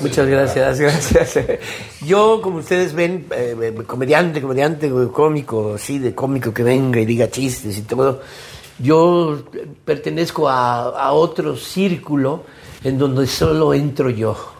Muchas 0.00 0.26
gracias, 0.26 0.80
gracias. 1.12 1.38
Yo, 2.02 2.40
como 2.40 2.58
ustedes 2.58 2.94
ven, 2.94 3.26
eh, 3.30 3.74
comediante, 3.86 4.40
comediante, 4.40 4.90
cómico, 5.12 5.76
sí, 5.76 5.98
de 5.98 6.14
cómico 6.14 6.54
que 6.54 6.62
venga 6.62 6.98
y 6.98 7.04
diga 7.04 7.30
chistes 7.30 7.76
y 7.76 7.82
todo. 7.82 8.22
Yo 8.78 9.42
pertenezco 9.84 10.48
a, 10.48 10.98
a 10.98 11.12
otro 11.12 11.56
círculo 11.56 12.44
en 12.82 12.96
donde 12.96 13.26
solo 13.26 13.74
entro 13.74 14.08
yo. 14.08 14.55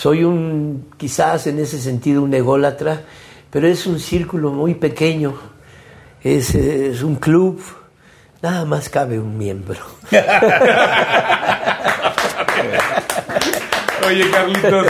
Soy 0.00 0.24
un, 0.24 0.88
quizás 0.96 1.46
en 1.46 1.58
ese 1.58 1.78
sentido, 1.78 2.22
un 2.22 2.32
ególatra, 2.32 3.02
pero 3.50 3.68
es 3.68 3.86
un 3.86 4.00
círculo 4.00 4.50
muy 4.50 4.74
pequeño. 4.74 5.34
Es, 6.22 6.54
un 7.02 7.16
club. 7.16 7.60
Nada 8.40 8.64
más 8.64 8.88
cabe 8.88 9.18
un 9.18 9.36
miembro. 9.36 9.78
Oye, 14.08 14.30
Carlitos. 14.30 14.86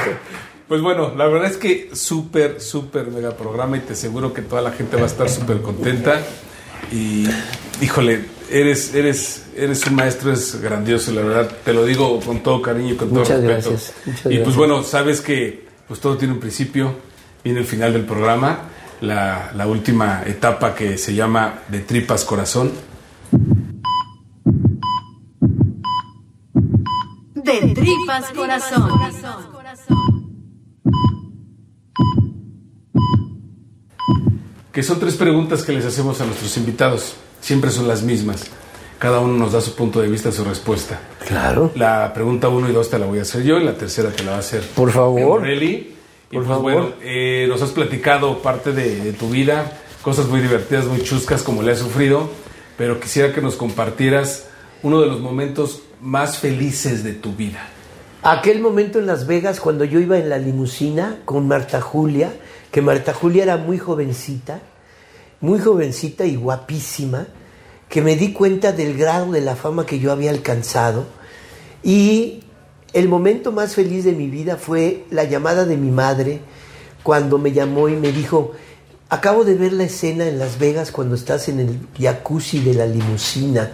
Pues 0.68 0.80
bueno, 0.80 1.12
la 1.16 1.26
verdad 1.26 1.50
es 1.50 1.56
que 1.56 1.90
súper, 1.92 2.60
súper 2.60 3.08
mega 3.08 3.32
programa 3.32 3.78
y 3.78 3.80
te 3.80 3.94
aseguro 3.94 4.32
que 4.32 4.42
toda 4.42 4.62
la 4.62 4.70
gente 4.70 4.94
va 4.96 5.02
a 5.02 5.06
estar 5.06 5.28
súper 5.28 5.60
contenta. 5.60 6.20
Y, 6.92 7.28
híjole, 7.80 8.26
eres, 8.50 8.94
eres, 8.94 9.44
eres 9.56 9.86
un 9.86 9.94
maestro, 9.94 10.32
es 10.32 10.60
grandioso, 10.60 11.12
la 11.12 11.22
verdad. 11.22 11.50
Te 11.64 11.72
lo 11.72 11.84
digo 11.84 12.20
con 12.20 12.42
todo 12.42 12.60
cariño 12.62 12.94
y 12.94 12.96
con 12.96 13.08
todo 13.10 13.20
Muchas 13.20 13.40
respeto. 13.42 13.70
gracias, 13.70 13.94
muchas 14.04 14.20
y 14.20 14.28
pues 14.28 14.38
gracias. 14.38 14.56
bueno, 14.56 14.82
sabes 14.82 15.20
que 15.20 15.66
pues 15.88 16.00
todo 16.00 16.16
tiene 16.16 16.34
un 16.34 16.40
principio, 16.40 16.94
viene 17.42 17.60
el 17.60 17.66
final 17.66 17.92
del 17.92 18.04
programa, 18.04 18.68
la, 19.00 19.52
la 19.54 19.66
última 19.66 20.22
etapa 20.26 20.74
que 20.74 20.98
se 20.98 21.14
llama 21.14 21.60
De 21.68 21.80
Tripas 21.80 22.24
Corazón. 22.24 22.72
De 27.34 27.74
tripas 27.74 28.30
corazón. 28.32 28.90
que 34.72 34.82
son 34.82 35.00
tres 35.00 35.16
preguntas 35.16 35.62
que 35.62 35.72
les 35.72 35.84
hacemos 35.84 36.20
a 36.20 36.26
nuestros 36.26 36.56
invitados. 36.56 37.14
Siempre 37.50 37.72
son 37.72 37.88
las 37.88 38.04
mismas. 38.04 38.44
Cada 39.00 39.18
uno 39.18 39.36
nos 39.36 39.50
da 39.54 39.60
su 39.60 39.74
punto 39.74 40.00
de 40.00 40.06
vista, 40.06 40.30
su 40.30 40.44
respuesta. 40.44 41.00
Claro. 41.26 41.72
La 41.74 42.14
pregunta 42.14 42.48
uno 42.48 42.70
y 42.70 42.72
dos 42.72 42.88
te 42.88 42.96
la 42.96 43.06
voy 43.06 43.18
a 43.18 43.22
hacer 43.22 43.42
yo 43.42 43.58
y 43.58 43.64
la 43.64 43.74
tercera 43.74 44.10
te 44.10 44.22
la 44.22 44.30
va 44.30 44.36
a 44.36 44.38
hacer. 44.38 44.62
Por 44.76 44.92
favor. 44.92 45.44
Y 45.50 45.92
Por 46.30 46.44
pues 46.44 46.46
favor. 46.46 46.62
bueno, 46.62 46.88
eh, 47.02 47.46
nos 47.48 47.60
has 47.60 47.70
platicado 47.70 48.40
parte 48.40 48.70
de, 48.72 49.00
de 49.00 49.12
tu 49.12 49.30
vida, 49.30 49.80
cosas 50.00 50.28
muy 50.28 50.38
divertidas, 50.38 50.84
muy 50.84 51.02
chuscas 51.02 51.42
como 51.42 51.64
le 51.64 51.72
has 51.72 51.80
sufrido, 51.80 52.30
pero 52.78 53.00
quisiera 53.00 53.32
que 53.32 53.40
nos 53.40 53.56
compartieras 53.56 54.46
uno 54.84 55.00
de 55.00 55.08
los 55.08 55.18
momentos 55.18 55.82
más 56.00 56.38
felices 56.38 57.02
de 57.02 57.14
tu 57.14 57.32
vida. 57.32 57.66
Aquel 58.22 58.60
momento 58.60 59.00
en 59.00 59.06
Las 59.06 59.26
Vegas 59.26 59.58
cuando 59.58 59.84
yo 59.84 59.98
iba 59.98 60.18
en 60.18 60.28
la 60.28 60.38
limusina 60.38 61.16
con 61.24 61.48
Marta 61.48 61.80
Julia, 61.80 62.32
que 62.70 62.80
Marta 62.80 63.12
Julia 63.12 63.42
era 63.42 63.56
muy 63.56 63.78
jovencita, 63.78 64.60
muy 65.40 65.58
jovencita 65.58 66.26
y 66.26 66.36
guapísima, 66.36 67.26
que 67.90 68.00
me 68.00 68.16
di 68.16 68.32
cuenta 68.32 68.72
del 68.72 68.96
grado 68.96 69.32
de 69.32 69.42
la 69.42 69.56
fama 69.56 69.84
que 69.84 69.98
yo 69.98 70.12
había 70.12 70.30
alcanzado 70.30 71.04
y 71.82 72.44
el 72.92 73.08
momento 73.08 73.52
más 73.52 73.74
feliz 73.74 74.04
de 74.04 74.12
mi 74.12 74.28
vida 74.28 74.56
fue 74.56 75.04
la 75.10 75.24
llamada 75.24 75.66
de 75.66 75.76
mi 75.76 75.90
madre 75.90 76.40
cuando 77.02 77.36
me 77.36 77.52
llamó 77.52 77.88
y 77.88 77.96
me 77.96 78.12
dijo, 78.12 78.52
acabo 79.08 79.44
de 79.44 79.54
ver 79.54 79.72
la 79.72 79.84
escena 79.84 80.26
en 80.26 80.38
Las 80.38 80.58
Vegas 80.58 80.92
cuando 80.92 81.14
estás 81.14 81.48
en 81.48 81.60
el 81.60 81.78
jacuzzi 81.98 82.60
de 82.60 82.74
la 82.74 82.86
limusina 82.86 83.72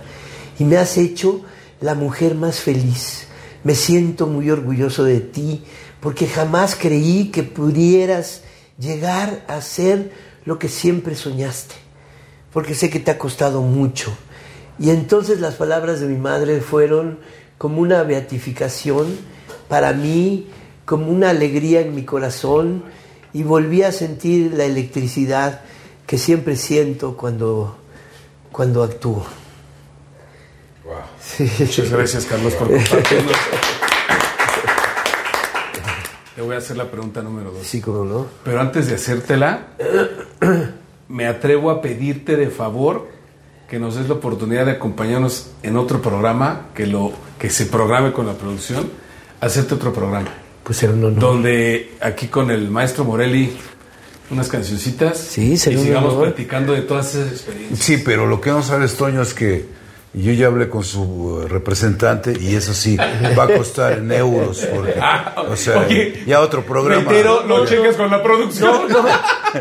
y 0.58 0.64
me 0.64 0.76
has 0.76 0.96
hecho 0.96 1.42
la 1.80 1.94
mujer 1.94 2.34
más 2.34 2.60
feliz. 2.60 3.26
Me 3.64 3.74
siento 3.74 4.26
muy 4.26 4.50
orgulloso 4.50 5.04
de 5.04 5.20
ti 5.20 5.62
porque 6.00 6.26
jamás 6.26 6.74
creí 6.74 7.30
que 7.30 7.42
pudieras 7.42 8.42
llegar 8.78 9.44
a 9.48 9.60
ser 9.60 10.12
lo 10.44 10.58
que 10.58 10.68
siempre 10.68 11.16
soñaste, 11.16 11.74
porque 12.56 12.74
sé 12.74 12.88
que 12.88 13.00
te 13.00 13.10
ha 13.10 13.18
costado 13.18 13.60
mucho. 13.60 14.16
Y 14.78 14.88
entonces 14.88 15.40
las 15.40 15.56
palabras 15.56 16.00
de 16.00 16.06
mi 16.06 16.16
madre 16.16 16.62
fueron 16.62 17.18
como 17.58 17.82
una 17.82 18.02
beatificación 18.02 19.14
para 19.68 19.92
mí, 19.92 20.48
como 20.86 21.08
una 21.10 21.28
alegría 21.28 21.82
en 21.82 21.94
mi 21.94 22.06
corazón 22.06 22.82
y 23.34 23.42
volví 23.42 23.82
a 23.82 23.92
sentir 23.92 24.54
la 24.54 24.64
electricidad 24.64 25.60
que 26.06 26.16
siempre 26.16 26.56
siento 26.56 27.18
cuando, 27.18 27.76
cuando 28.52 28.84
actúo. 28.84 29.26
Muchas 31.38 31.90
gracias, 31.90 32.24
Carlos, 32.24 32.54
por 32.54 32.68
compartirnos. 32.68 33.36
Te 36.34 36.40
voy 36.40 36.54
a 36.54 36.58
hacer 36.58 36.78
la 36.78 36.90
pregunta 36.90 37.20
número 37.20 37.50
dos. 37.50 37.66
Sí, 37.66 37.82
como 37.82 38.06
no. 38.06 38.26
Pero 38.44 38.62
antes 38.62 38.86
de 38.86 38.94
hacértela, 38.94 39.66
me 41.08 41.26
atrevo 41.26 41.70
a 41.70 41.80
pedirte 41.82 42.36
de 42.36 42.48
favor 42.50 43.08
que 43.68 43.78
nos 43.78 43.96
des 43.96 44.08
la 44.08 44.14
oportunidad 44.14 44.66
de 44.66 44.72
acompañarnos 44.72 45.50
en 45.62 45.76
otro 45.76 46.00
programa, 46.00 46.68
que, 46.74 46.86
lo, 46.86 47.12
que 47.38 47.50
se 47.50 47.66
programe 47.66 48.12
con 48.12 48.26
la 48.26 48.34
producción, 48.34 48.88
hacerte 49.40 49.74
otro 49.74 49.92
programa. 49.92 50.28
Pues 50.62 50.82
era 50.82 50.92
un 50.92 51.04
honor. 51.04 51.18
Donde 51.20 51.92
aquí 52.00 52.28
con 52.28 52.50
el 52.50 52.70
maestro 52.70 53.04
Morelli, 53.04 53.56
unas 54.30 54.48
cancioncitas 54.48 55.18
Sí, 55.18 55.52
y 55.52 55.56
sigamos 55.56 56.14
honor. 56.14 56.26
platicando 56.28 56.72
de 56.72 56.82
todas 56.82 57.14
esas 57.14 57.32
experiencias. 57.32 57.78
Sí, 57.80 57.98
pero 58.04 58.26
lo 58.26 58.40
que 58.40 58.50
no 58.50 58.62
sabes, 58.62 58.94
Toño, 58.96 59.22
es 59.22 59.34
que 59.34 59.66
yo 60.12 60.32
ya 60.32 60.46
hablé 60.46 60.68
con 60.68 60.82
su 60.82 61.42
eh, 61.42 61.48
representante 61.48 62.32
y 62.40 62.54
eso 62.54 62.72
sí, 62.72 62.96
va 62.96 63.44
a 63.44 63.54
costar 63.54 63.98
en 63.98 64.10
euros. 64.12 64.66
Porque, 64.72 64.94
o 65.48 65.56
sea, 65.56 65.80
Ah, 65.80 65.86
Oye, 65.86 66.24
ya 66.26 66.40
otro 66.40 66.64
programa. 66.64 67.12
Lo 67.46 67.66
checas 67.66 67.96
con 67.96 68.10
la 68.10 68.22
producción. 68.22 68.88
No, 68.88 69.02
no, 69.02 69.08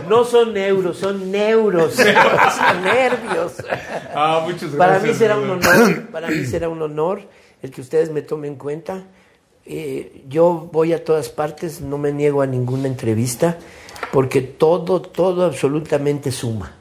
no 0.07 0.23
son 0.23 0.55
euros, 0.55 0.97
son 0.97 1.31
neuros, 1.31 1.93
son 1.95 2.83
nervios. 2.83 3.53
Ah, 4.15 4.41
muchas 4.43 4.73
gracias. 4.73 4.77
Para 4.77 4.99
mí 4.99 5.13
será 5.13 5.37
un 5.37 5.49
honor, 5.49 6.01
para 6.11 6.27
mí 6.29 6.45
será 6.45 6.69
un 6.69 6.81
honor 6.81 7.21
el 7.61 7.71
que 7.71 7.81
ustedes 7.81 8.11
me 8.11 8.21
tomen 8.21 8.53
en 8.53 8.57
cuenta. 8.57 9.03
Eh, 9.65 10.23
yo 10.29 10.69
voy 10.71 10.93
a 10.93 11.03
todas 11.03 11.29
partes, 11.29 11.81
no 11.81 11.97
me 11.97 12.11
niego 12.13 12.41
a 12.41 12.47
ninguna 12.47 12.87
entrevista, 12.87 13.57
porque 14.13 14.41
todo, 14.41 15.01
todo 15.01 15.43
absolutamente 15.43 16.31
suma. 16.31 16.75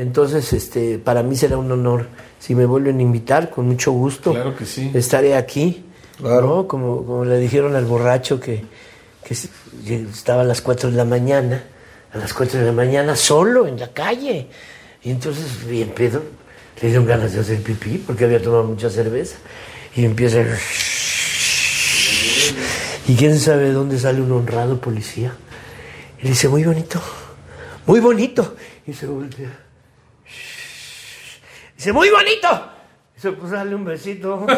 Entonces, 0.00 0.54
este, 0.54 0.98
para 0.98 1.22
mí 1.22 1.36
será 1.36 1.58
un 1.58 1.70
honor. 1.70 2.06
Si 2.38 2.54
me 2.54 2.64
vuelven 2.64 3.00
a 3.00 3.02
invitar, 3.02 3.50
con 3.50 3.66
mucho 3.66 3.92
gusto. 3.92 4.32
Claro 4.32 4.56
que 4.56 4.64
sí. 4.64 4.90
Estaré 4.94 5.36
aquí. 5.36 5.84
¿no? 6.22 6.66
Como, 6.66 7.04
como 7.04 7.26
le 7.26 7.36
dijeron 7.38 7.76
al 7.76 7.84
borracho 7.84 8.40
que, 8.40 8.64
que 9.22 9.34
estaba 10.10 10.40
a 10.40 10.44
las 10.44 10.62
4 10.62 10.90
de 10.90 10.96
la 10.96 11.04
mañana, 11.04 11.64
a 12.14 12.16
las 12.18 12.32
4 12.32 12.60
de 12.60 12.64
la 12.64 12.72
mañana 12.72 13.14
solo 13.14 13.66
en 13.66 13.78
la 13.78 13.88
calle. 13.88 14.46
Y 15.02 15.10
entonces, 15.10 15.66
bien 15.68 15.90
pedo, 15.90 16.22
le 16.80 16.88
dieron 16.88 17.04
ganas 17.04 17.34
de 17.34 17.40
hacer 17.40 17.62
pipí 17.62 17.98
porque 17.98 18.24
había 18.24 18.40
tomado 18.40 18.64
mucha 18.64 18.88
cerveza. 18.88 19.36
Y 19.94 20.06
empieza. 20.06 20.42
Y 23.06 23.16
quién 23.16 23.38
sabe 23.40 23.72
dónde 23.72 23.98
sale 23.98 24.22
un 24.22 24.32
honrado 24.32 24.80
policía. 24.80 25.34
Y 26.20 26.24
le 26.24 26.30
dice, 26.30 26.48
muy 26.48 26.62
bonito, 26.64 27.02
muy 27.84 27.98
bonito. 27.98 28.54
Y 28.86 28.92
se 28.92 29.06
voltea. 29.06 29.69
Dice, 31.80 31.94
muy 31.94 32.10
bonito. 32.10 32.46
Puso 33.40 33.54
a 33.54 33.58
darle 33.60 33.74
un 33.74 33.86
besito. 33.86 34.44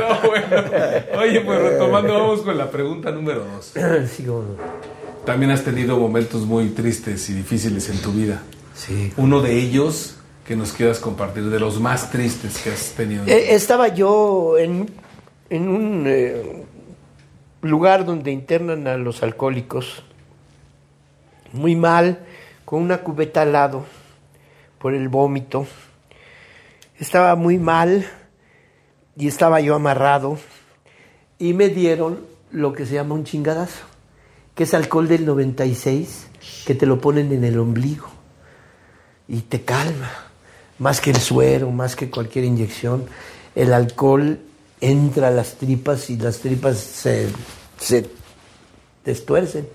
No, 0.00 0.28
bueno. 0.28 0.46
Oye, 1.20 1.40
pues 1.40 1.60
retomando, 1.60 2.14
vamos 2.14 2.40
con 2.42 2.56
la 2.58 2.70
pregunta 2.70 3.10
número 3.10 3.44
dos. 3.44 3.72
Sí, 4.10 4.26
También 5.24 5.50
has 5.52 5.62
tenido 5.64 5.98
momentos 5.98 6.42
muy 6.42 6.68
tristes 6.70 7.28
y 7.30 7.34
difíciles 7.34 7.88
en 7.90 7.98
tu 7.98 8.12
vida. 8.12 8.42
sí. 8.74 9.12
Uno 9.16 9.40
de 9.40 9.58
ellos 9.58 10.16
que 10.46 10.56
nos 10.56 10.72
quieras 10.72 10.98
compartir, 10.98 11.44
de 11.48 11.58
los 11.60 11.80
más 11.80 12.10
tristes 12.10 12.58
que 12.58 12.70
has 12.70 12.90
tenido. 12.92 13.24
Eh, 13.26 13.54
Estaba 13.54 13.88
yo 13.88 14.58
en, 14.58 14.90
en 15.48 15.68
un 15.68 16.04
eh, 16.06 16.64
lugar 17.64 18.04
donde 18.04 18.30
internan 18.30 18.86
a 18.86 18.96
los 18.96 19.22
alcohólicos, 19.22 20.04
muy 21.52 21.76
mal, 21.76 22.18
con 22.64 22.82
una 22.82 22.98
cubeta 22.98 23.42
al 23.42 23.52
lado 23.52 23.84
por 24.78 24.94
el 24.94 25.08
vómito. 25.08 25.66
Estaba 26.98 27.34
muy 27.36 27.58
mal 27.58 28.06
y 29.16 29.28
estaba 29.28 29.60
yo 29.60 29.74
amarrado 29.74 30.38
y 31.38 31.54
me 31.54 31.68
dieron 31.68 32.20
lo 32.50 32.72
que 32.72 32.86
se 32.86 32.94
llama 32.94 33.14
un 33.14 33.24
chingadazo, 33.24 33.84
que 34.54 34.64
es 34.64 34.74
alcohol 34.74 35.08
del 35.08 35.24
96, 35.24 36.28
que 36.66 36.74
te 36.74 36.86
lo 36.86 37.00
ponen 37.00 37.32
en 37.32 37.44
el 37.44 37.58
ombligo 37.58 38.08
y 39.26 39.40
te 39.40 39.62
calma. 39.62 40.10
Más 40.78 41.00
que 41.00 41.10
el 41.10 41.16
suero, 41.16 41.70
más 41.70 41.96
que 41.96 42.10
cualquier 42.10 42.44
inyección, 42.44 43.06
el 43.54 43.72
alcohol 43.72 44.40
entra 44.80 45.28
a 45.28 45.30
las 45.30 45.54
tripas 45.54 46.10
y 46.10 46.16
las 46.16 46.38
tripas 46.38 46.78
se, 46.78 47.28
se 47.78 48.08
destuercen. 49.04 49.68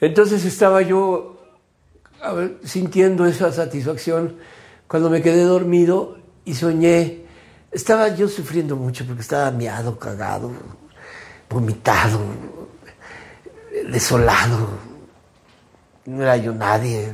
Entonces 0.00 0.44
estaba 0.44 0.82
yo 0.82 1.38
sintiendo 2.64 3.26
esa 3.26 3.52
satisfacción 3.52 4.36
cuando 4.86 5.10
me 5.10 5.22
quedé 5.22 5.42
dormido 5.42 6.18
y 6.44 6.54
soñé. 6.54 7.24
Estaba 7.70 8.08
yo 8.08 8.28
sufriendo 8.28 8.76
mucho 8.76 9.06
porque 9.06 9.22
estaba 9.22 9.50
miado, 9.50 9.98
cagado, 9.98 10.50
vomitado, 11.48 12.20
desolado. 13.88 14.68
No 16.06 16.22
era 16.22 16.36
yo 16.36 16.52
nadie. 16.52 17.12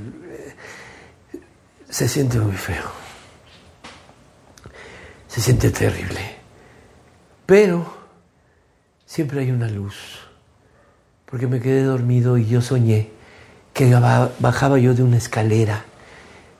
Se 1.90 2.08
siente 2.08 2.38
muy 2.38 2.56
feo. 2.56 3.05
Se 5.36 5.42
siente 5.42 5.68
terrible. 5.70 6.18
Pero 7.44 7.94
siempre 9.04 9.40
hay 9.40 9.50
una 9.50 9.68
luz. 9.68 9.94
Porque 11.26 11.46
me 11.46 11.60
quedé 11.60 11.82
dormido 11.82 12.38
y 12.38 12.46
yo 12.46 12.62
soñé 12.62 13.10
que 13.74 13.92
ba- 13.92 14.30
bajaba 14.38 14.78
yo 14.78 14.94
de 14.94 15.02
una 15.02 15.18
escalera 15.18 15.84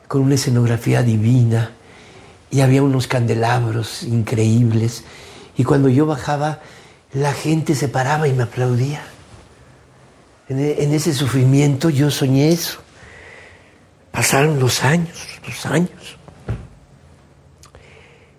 con 0.08 0.20
una 0.20 0.34
escenografía 0.34 1.02
divina 1.02 1.70
y 2.50 2.60
había 2.60 2.82
unos 2.82 3.06
candelabros 3.06 4.02
increíbles. 4.02 5.04
Y 5.56 5.64
cuando 5.64 5.88
yo 5.88 6.04
bajaba, 6.04 6.60
la 7.14 7.32
gente 7.32 7.74
se 7.74 7.88
paraba 7.88 8.28
y 8.28 8.34
me 8.34 8.42
aplaudía. 8.42 9.00
En, 10.50 10.58
e- 10.60 10.82
en 10.84 10.92
ese 10.92 11.14
sufrimiento 11.14 11.88
yo 11.88 12.10
soñé 12.10 12.50
eso. 12.50 12.80
Pasaron 14.12 14.60
los 14.60 14.84
años, 14.84 15.16
los 15.46 15.64
años. 15.64 16.18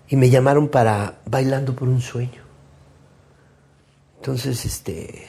Y 0.09 0.15
me 0.15 0.29
llamaron 0.29 0.69
para 0.69 1.19
Bailando 1.25 1.75
por 1.75 1.87
un 1.89 2.01
sueño. 2.01 2.41
Entonces, 4.17 4.65
este, 4.65 5.25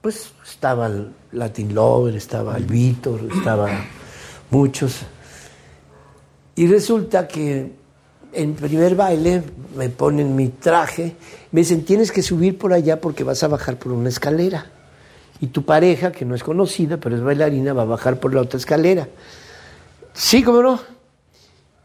pues 0.00 0.32
estaba 0.46 0.86
el 0.86 1.12
Latin 1.32 1.74
Lover, 1.74 2.14
estaba 2.14 2.56
el 2.56 2.64
Víctor, 2.64 3.20
estaba 3.36 3.70
muchos. 4.50 5.00
Y 6.56 6.66
resulta 6.66 7.26
que 7.26 7.72
en 8.32 8.54
primer 8.54 8.94
baile 8.94 9.42
me 9.76 9.88
ponen 9.88 10.36
mi 10.36 10.48
traje, 10.48 11.16
me 11.52 11.62
dicen, 11.62 11.84
tienes 11.84 12.12
que 12.12 12.22
subir 12.22 12.58
por 12.58 12.72
allá 12.72 13.00
porque 13.00 13.24
vas 13.24 13.42
a 13.42 13.48
bajar 13.48 13.76
por 13.76 13.92
una 13.92 14.08
escalera. 14.08 14.66
Y 15.40 15.48
tu 15.48 15.64
pareja, 15.64 16.12
que 16.12 16.24
no 16.24 16.34
es 16.34 16.42
conocida, 16.42 16.98
pero 16.98 17.16
es 17.16 17.22
bailarina, 17.22 17.72
va 17.72 17.82
a 17.82 17.86
bajar 17.86 18.20
por 18.20 18.34
la 18.34 18.42
otra 18.42 18.58
escalera. 18.58 19.08
Sí, 20.12 20.42
cómo 20.42 20.62
no. 20.62 20.93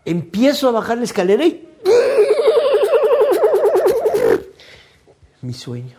Empiezo 0.10 0.68
a 0.68 0.72
bajar 0.72 0.98
la 0.98 1.04
escalera 1.04 1.46
y... 1.46 1.70
Mi 5.44 5.54
sueño. 5.54 5.96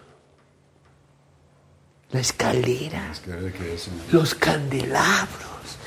La 2.10 2.18
escalera. 2.18 3.12
Los 4.10 4.34
candelabros. 4.34 5.78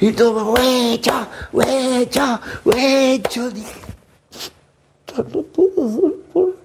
Y 0.00 0.12
todo, 0.12 0.54
huecho, 0.54 1.26
huecho, 1.52 2.40
huecho. 2.64 3.50
Dije, 3.50 3.80
"Ya 5.14 5.22
no 5.22 5.42
puedo 5.42 5.90
ser 5.90 6.14
por 6.32 6.56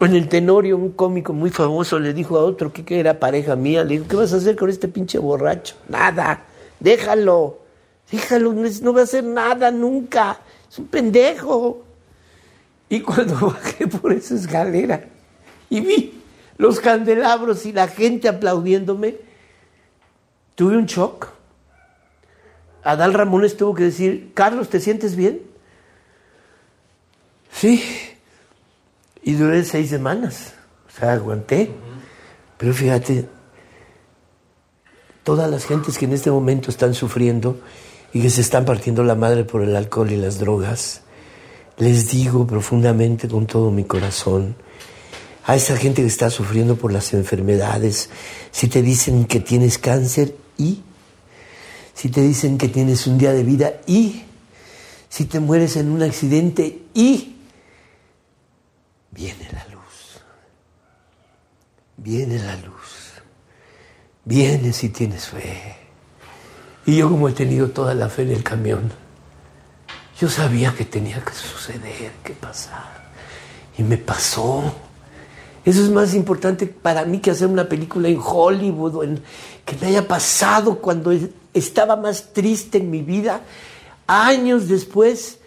En 0.00 0.14
el 0.14 0.30
Tenorio, 0.30 0.78
un 0.78 0.92
cómico 0.92 1.34
muy 1.34 1.50
famoso 1.50 1.98
le 1.98 2.14
dijo 2.14 2.38
a 2.38 2.42
otro 2.42 2.72
que, 2.72 2.86
que 2.86 3.00
era 3.00 3.20
pareja 3.20 3.54
mía, 3.54 3.84
le 3.84 3.98
dijo, 3.98 4.08
¿qué 4.08 4.16
vas 4.16 4.32
a 4.32 4.36
hacer 4.36 4.56
con 4.56 4.70
este 4.70 4.88
pinche 4.88 5.18
borracho? 5.18 5.74
Nada, 5.90 6.46
déjalo, 6.80 7.60
déjalo, 8.10 8.52
no, 8.52 8.92
va 8.92 9.00
a 9.00 9.04
hacer 9.04 9.24
nada 9.24 9.70
nunca, 9.70 10.40
es 10.68 10.78
un 10.78 10.86
pendejo. 10.86 11.84
Y 12.88 13.00
cuando 13.00 13.34
bajé 13.48 13.86
por 13.86 14.12
esa 14.12 14.34
escalera 14.34 15.04
y 15.68 15.80
vi 15.80 16.22
los 16.56 16.80
candelabros 16.80 17.64
y 17.66 17.72
la 17.72 17.88
gente 17.88 18.28
aplaudiéndome, 18.28 19.16
tuve 20.54 20.76
un 20.76 20.86
shock. 20.86 21.28
Adal 22.82 23.14
Ramones 23.14 23.56
tuvo 23.56 23.74
que 23.74 23.84
decir, 23.84 24.32
Carlos, 24.34 24.68
¿te 24.68 24.80
sientes 24.80 25.14
bien? 25.14 25.42
Sí. 27.52 27.82
Y 29.22 29.34
duré 29.34 29.64
seis 29.64 29.90
semanas. 29.90 30.54
O 30.88 30.98
sea, 30.98 31.12
aguanté. 31.12 31.70
Pero 32.56 32.74
fíjate, 32.74 33.26
todas 35.30 35.48
las 35.48 35.64
gentes 35.64 35.96
que 35.96 36.06
en 36.06 36.12
este 36.12 36.28
momento 36.28 36.72
están 36.72 36.92
sufriendo 36.92 37.60
y 38.12 38.20
que 38.20 38.30
se 38.30 38.40
están 38.40 38.64
partiendo 38.64 39.04
la 39.04 39.14
madre 39.14 39.44
por 39.44 39.62
el 39.62 39.76
alcohol 39.76 40.10
y 40.10 40.16
las 40.16 40.40
drogas, 40.40 41.02
les 41.76 42.10
digo 42.10 42.48
profundamente 42.48 43.28
con 43.28 43.46
todo 43.46 43.70
mi 43.70 43.84
corazón, 43.84 44.56
a 45.46 45.54
esa 45.54 45.76
gente 45.76 46.02
que 46.02 46.08
está 46.08 46.30
sufriendo 46.30 46.74
por 46.74 46.92
las 46.92 47.14
enfermedades, 47.14 48.10
si 48.50 48.66
te 48.66 48.82
dicen 48.82 49.24
que 49.24 49.38
tienes 49.38 49.78
cáncer 49.78 50.34
y, 50.58 50.82
si 51.94 52.08
te 52.08 52.22
dicen 52.22 52.58
que 52.58 52.66
tienes 52.66 53.06
un 53.06 53.16
día 53.16 53.32
de 53.32 53.44
vida 53.44 53.74
y, 53.86 54.24
si 55.08 55.26
te 55.26 55.38
mueres 55.38 55.76
en 55.76 55.92
un 55.92 56.02
accidente 56.02 56.86
y, 56.92 57.36
viene 59.12 59.48
la 59.52 59.64
luz, 59.66 60.24
viene 61.98 62.40
la 62.40 62.56
luz, 62.56 62.79
viene 64.24 64.72
si 64.72 64.88
tienes 64.88 65.26
fe. 65.26 65.76
Y 66.86 66.96
yo 66.96 67.08
como 67.08 67.28
he 67.28 67.32
tenido 67.32 67.68
toda 67.68 67.94
la 67.94 68.08
fe 68.08 68.22
en 68.22 68.30
el 68.32 68.42
camión, 68.42 68.90
yo 70.20 70.28
sabía 70.28 70.74
que 70.74 70.84
tenía 70.84 71.22
que 71.24 71.32
suceder, 71.32 72.12
que 72.22 72.32
pasar. 72.32 73.10
Y 73.78 73.82
me 73.82 73.96
pasó. 73.96 74.74
Eso 75.64 75.82
es 75.82 75.90
más 75.90 76.14
importante 76.14 76.66
para 76.66 77.04
mí 77.04 77.18
que 77.18 77.30
hacer 77.30 77.46
una 77.48 77.68
película 77.68 78.08
en 78.08 78.18
Hollywood 78.22 78.96
o 78.96 79.00
que 79.64 79.76
me 79.80 79.88
haya 79.88 80.06
pasado 80.06 80.78
cuando 80.78 81.12
estaba 81.52 81.96
más 81.96 82.32
triste 82.32 82.78
en 82.78 82.90
mi 82.90 83.02
vida. 83.02 83.42
Años 84.06 84.68
después 84.68 85.38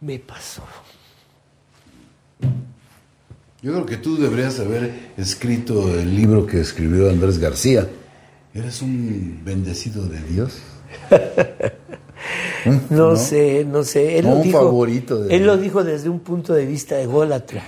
me 0.00 0.18
pasó. 0.18 0.62
Yo 3.62 3.72
creo 3.72 3.86
que 3.86 3.96
tú 3.96 4.18
deberías 4.18 4.60
haber 4.60 5.12
escrito 5.16 5.88
el 5.98 6.14
libro 6.14 6.46
que 6.46 6.60
escribió 6.60 7.08
Andrés 7.08 7.38
García. 7.38 7.88
Eres 8.54 8.82
un 8.82 9.40
bendecido 9.44 10.06
de 10.06 10.20
Dios. 10.20 10.58
No, 12.88 13.16
sé, 13.16 13.66
no 13.68 13.84
sé. 13.84 14.18
Él 14.18 14.24
No, 14.24 14.30
lo 14.30 14.36
un 14.36 14.42
dijo, 14.42 14.58
favorito 14.62 15.20
de- 15.20 15.36
Él 15.36 15.44
lo 15.44 15.58
dijo 15.58 15.84
desde 15.84 16.08
un 16.08 16.20
punto 16.20 16.54
de 16.54 16.64
vista 16.64 16.98
ególatra. 16.98 17.62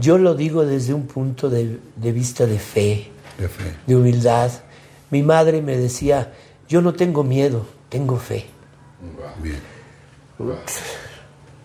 Yo 0.00 0.18
lo 0.18 0.34
digo 0.34 0.66
desde 0.66 0.92
un 0.94 1.06
punto 1.06 1.48
de, 1.48 1.78
de 1.94 2.12
vista 2.12 2.44
de 2.46 2.58
fe, 2.58 3.08
De 3.38 3.48
fe. 3.48 3.62
de 3.86 3.94
humildad. 3.94 4.50
Mi 5.10 5.22
madre 5.22 5.62
me 5.62 5.76
decía, 5.76 6.32
yo 6.68 6.82
no 6.82 6.94
tengo 6.94 7.22
miedo, 7.22 7.64
tengo 7.88 8.16
fe. 8.16 8.46
Bien. 9.40 9.60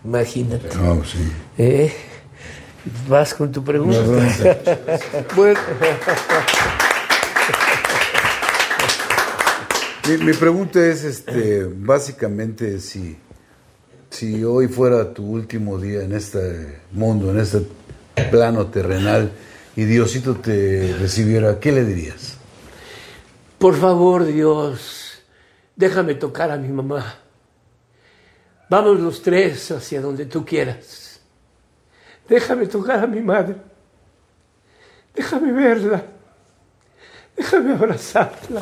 Imagínate. 0.05 0.75
No, 0.75 1.03
sí. 1.03 1.31
¿Eh? 1.57 1.91
Vas 3.09 3.33
con 3.33 3.51
tu 3.51 3.63
pregunta. 3.63 3.97
Bueno. 5.35 5.59
Mi, 10.07 10.33
pregunta 10.33 10.83
es, 10.83 11.03
este, 11.03 11.63
básicamente, 11.63 12.79
si, 12.79 13.17
si 14.09 14.43
hoy 14.43 14.67
fuera 14.67 15.13
tu 15.13 15.23
último 15.23 15.77
día 15.77 16.01
en 16.01 16.13
este 16.13 16.81
mundo, 16.91 17.29
en 17.29 17.39
este 17.39 17.67
plano 18.31 18.65
terrenal, 18.67 19.31
y 19.75 19.83
Diosito 19.83 20.35
te 20.35 20.95
recibiera, 20.99 21.59
¿qué 21.59 21.71
le 21.71 21.85
dirías? 21.85 22.35
Por 23.59 23.75
favor, 23.75 24.25
Dios, 24.25 25.21
déjame 25.75 26.15
tocar 26.15 26.49
a 26.49 26.57
mi 26.57 26.69
mamá. 26.69 27.17
Vamos 28.69 28.99
los 28.99 29.21
tres 29.21 29.69
hacia 29.69 30.01
donde 30.01 30.25
tú 30.25 30.43
quieras. 30.43 31.21
Déjame 32.27 32.65
tocar 32.65 33.03
a 33.03 33.07
mi 33.07 33.21
madre. 33.21 33.55
Déjame 35.13 35.51
verla. 35.51 36.03
Déjame 37.37 37.73
abrazarla 37.73 38.61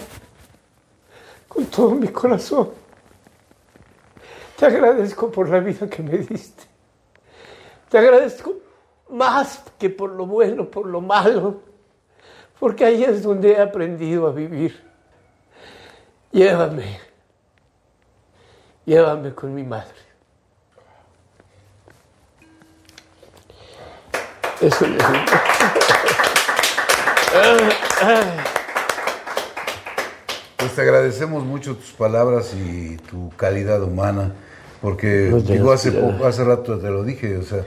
con 1.49 1.65
todo 1.65 1.91
mi 1.91 2.07
corazón. 2.07 2.69
Te 4.55 4.67
agradezco 4.67 5.29
por 5.31 5.49
la 5.49 5.59
vida 5.59 5.89
que 5.89 6.01
me 6.01 6.17
diste. 6.19 6.63
Te 7.89 7.97
agradezco 7.97 8.55
más 9.09 9.63
que 9.77 9.89
por 9.89 10.11
lo 10.11 10.25
bueno, 10.25 10.69
por 10.69 10.85
lo 10.85 11.01
malo, 11.01 11.61
porque 12.59 12.85
ahí 12.85 13.03
es 13.03 13.23
donde 13.23 13.53
he 13.53 13.61
aprendido 13.61 14.27
a 14.27 14.31
vivir. 14.31 14.87
Llévame, 16.31 16.99
llévame 18.85 19.33
con 19.33 19.55
mi 19.55 19.63
madre. 19.63 19.95
Eso 24.61 24.85
digo. 24.85 24.99
Pues 30.59 30.75
te 30.75 30.81
agradecemos 30.81 31.45
mucho 31.45 31.77
tus 31.77 31.91
palabras 31.91 32.53
y 32.53 32.97
tu 33.09 33.29
calidad 33.37 33.81
humana, 33.81 34.33
porque 34.81 35.29
Muchas 35.31 35.47
digo, 35.47 35.71
hace, 35.71 35.93
poco, 35.93 36.25
hace 36.25 36.43
rato 36.43 36.77
te 36.77 36.89
lo 36.89 37.05
dije, 37.05 37.37
o 37.37 37.43
sea, 37.43 37.63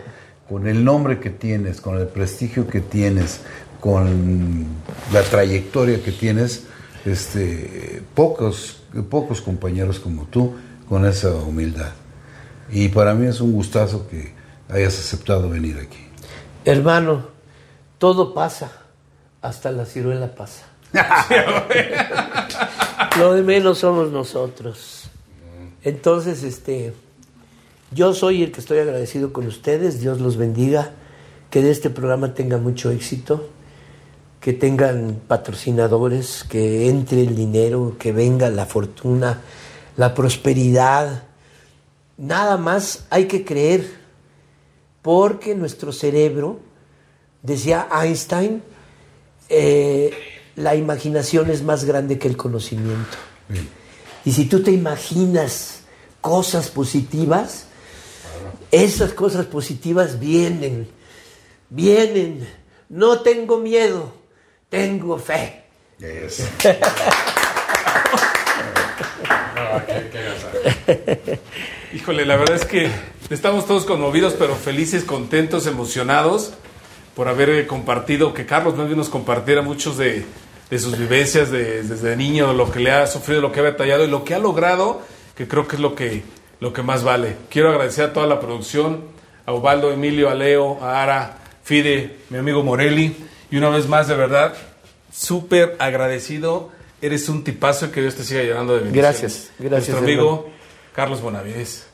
con 0.46 0.66
el 0.66 0.84
nombre 0.84 1.18
que 1.18 1.30
tienes, 1.30 1.80
con 1.80 1.98
el 1.98 2.06
prestigio 2.06 2.68
que 2.68 2.82
tienes, 2.82 3.40
con 3.80 4.66
la 5.10 5.22
trayectoria 5.22 6.02
que 6.02 6.12
tienes, 6.12 6.66
este, 7.06 8.02
pocos, 8.14 8.82
pocos 9.08 9.40
compañeros 9.40 9.98
como 9.98 10.24
tú 10.26 10.54
con 10.86 11.06
esa 11.06 11.30
humildad. 11.30 11.92
Y 12.70 12.88
para 12.88 13.14
mí 13.14 13.26
es 13.26 13.40
un 13.40 13.52
gustazo 13.52 14.06
que 14.06 14.34
hayas 14.68 14.98
aceptado 14.98 15.48
venir 15.48 15.78
aquí. 15.78 16.06
Hermano, 16.66 17.28
todo 17.96 18.34
pasa, 18.34 18.70
hasta 19.40 19.72
la 19.72 19.86
ciruela 19.86 20.34
pasa. 20.34 20.66
Lo 23.18 23.34
de 23.34 23.42
menos 23.42 23.78
somos 23.78 24.10
nosotros. 24.10 25.10
Entonces, 25.82 26.42
este, 26.42 26.92
yo 27.90 28.14
soy 28.14 28.42
el 28.42 28.52
que 28.52 28.60
estoy 28.60 28.78
agradecido 28.78 29.32
con 29.32 29.46
ustedes. 29.46 30.00
Dios 30.00 30.20
los 30.20 30.36
bendiga. 30.36 30.92
Que 31.50 31.62
de 31.62 31.70
este 31.70 31.90
programa 31.90 32.34
tenga 32.34 32.58
mucho 32.58 32.90
éxito. 32.90 33.48
Que 34.40 34.52
tengan 34.52 35.20
patrocinadores, 35.26 36.44
que 36.44 36.88
entre 36.88 37.22
el 37.22 37.36
dinero, 37.36 37.96
que 37.98 38.12
venga 38.12 38.50
la 38.50 38.66
fortuna, 38.66 39.40
la 39.96 40.14
prosperidad. 40.14 41.24
Nada 42.16 42.56
más 42.56 43.06
hay 43.10 43.26
que 43.26 43.44
creer, 43.44 43.88
porque 45.00 45.54
nuestro 45.54 45.92
cerebro, 45.92 46.60
decía 47.42 47.88
Einstein, 47.92 48.62
eh, 49.48 50.12
la 50.56 50.74
imaginación 50.74 51.50
es 51.50 51.62
más 51.62 51.84
grande 51.84 52.18
que 52.18 52.28
el 52.28 52.36
conocimiento. 52.36 53.16
Y 54.24 54.32
si 54.32 54.46
tú 54.46 54.62
te 54.62 54.70
imaginas 54.70 55.80
cosas 56.20 56.68
positivas, 56.70 57.66
esas 58.70 59.12
cosas 59.12 59.46
positivas 59.46 60.18
vienen, 60.20 60.88
vienen. 61.68 62.48
No 62.88 63.20
tengo 63.20 63.58
miedo, 63.58 64.14
tengo 64.68 65.18
fe. 65.18 65.64
Eso. 66.00 66.44
Híjole, 71.94 72.24
la 72.24 72.36
verdad 72.36 72.56
es 72.56 72.64
que 72.64 72.90
estamos 73.30 73.66
todos 73.66 73.84
conmovidos, 73.84 74.34
pero 74.38 74.54
felices, 74.56 75.04
contentos, 75.04 75.66
emocionados 75.66 76.54
por 77.14 77.28
haber 77.28 77.50
eh, 77.50 77.66
compartido, 77.66 78.32
que 78.34 78.46
Carlos 78.46 78.76
más 78.76 78.86
bien 78.86 78.98
nos 78.98 79.08
compartiera 79.08 79.62
muchos 79.62 79.98
de, 79.98 80.24
de 80.70 80.78
sus 80.78 80.96
vivencias 80.98 81.50
de- 81.50 81.82
desde 81.82 82.16
niño, 82.16 82.52
lo 82.52 82.70
que 82.70 82.80
le 82.80 82.90
ha 82.90 83.06
sufrido, 83.06 83.40
lo 83.40 83.52
que 83.52 83.60
ha 83.60 83.64
batallado 83.64 84.04
y 84.04 84.08
lo 84.08 84.24
que 84.24 84.34
ha 84.34 84.38
logrado, 84.38 85.02
que 85.36 85.46
creo 85.48 85.66
que 85.68 85.76
es 85.76 85.82
lo 85.82 85.94
que, 85.94 86.22
lo 86.60 86.72
que 86.72 86.82
más 86.82 87.04
vale. 87.04 87.36
Quiero 87.50 87.70
agradecer 87.70 88.04
a 88.06 88.12
toda 88.12 88.26
la 88.26 88.40
producción, 88.40 89.04
a 89.46 89.52
Ubaldo, 89.52 89.92
Emilio, 89.92 90.30
a 90.30 90.34
Leo, 90.34 90.78
a 90.82 91.02
Ara, 91.02 91.38
Fide, 91.64 92.16
mi 92.30 92.38
amigo 92.38 92.62
Morelli, 92.62 93.16
y 93.50 93.56
una 93.56 93.68
vez 93.68 93.86
más, 93.88 94.08
de 94.08 94.14
verdad, 94.14 94.54
súper 95.12 95.76
agradecido. 95.78 96.70
Eres 97.02 97.28
un 97.28 97.42
tipazo 97.44 97.86
y 97.86 97.88
que 97.90 98.00
Dios 98.00 98.14
te 98.14 98.22
siga 98.24 98.42
llenando 98.42 98.74
de 98.74 98.80
bendiciones. 98.84 99.20
Gracias, 99.20 99.50
gracias, 99.58 99.70
Nuestro 99.90 99.98
amigo 99.98 100.50
Carlos 100.94 101.20
Bonavides. 101.20 101.86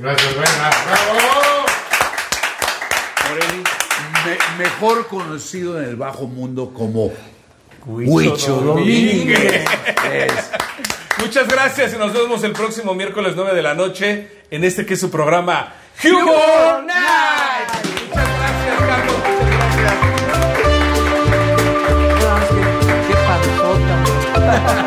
Gracias, 0.00 0.34
buena. 0.34 0.70
¡Bravo! 0.86 1.55
mejor 4.58 5.06
conocido 5.06 5.80
en 5.80 5.88
el 5.88 5.96
bajo 5.96 6.26
mundo 6.26 6.72
como 6.72 7.12
Huicho 7.86 8.60
Domínguez. 8.60 9.64
Muchas 11.18 11.48
gracias 11.48 11.94
y 11.94 11.98
nos 11.98 12.12
vemos 12.12 12.42
el 12.44 12.52
próximo 12.52 12.94
miércoles 12.94 13.34
9 13.36 13.54
de 13.54 13.62
la 13.62 13.74
noche 13.74 14.28
en 14.50 14.64
este 14.64 14.84
que 14.84 14.94
es 14.94 15.00
su 15.00 15.10
programa 15.10 15.72
Humor 16.04 16.84
Night. 16.84 17.68
Muchas 18.08 18.28
gracias, 18.38 18.78
Carlos. 18.80 19.16
Muchas 19.38 19.70
gracias. 24.40 24.85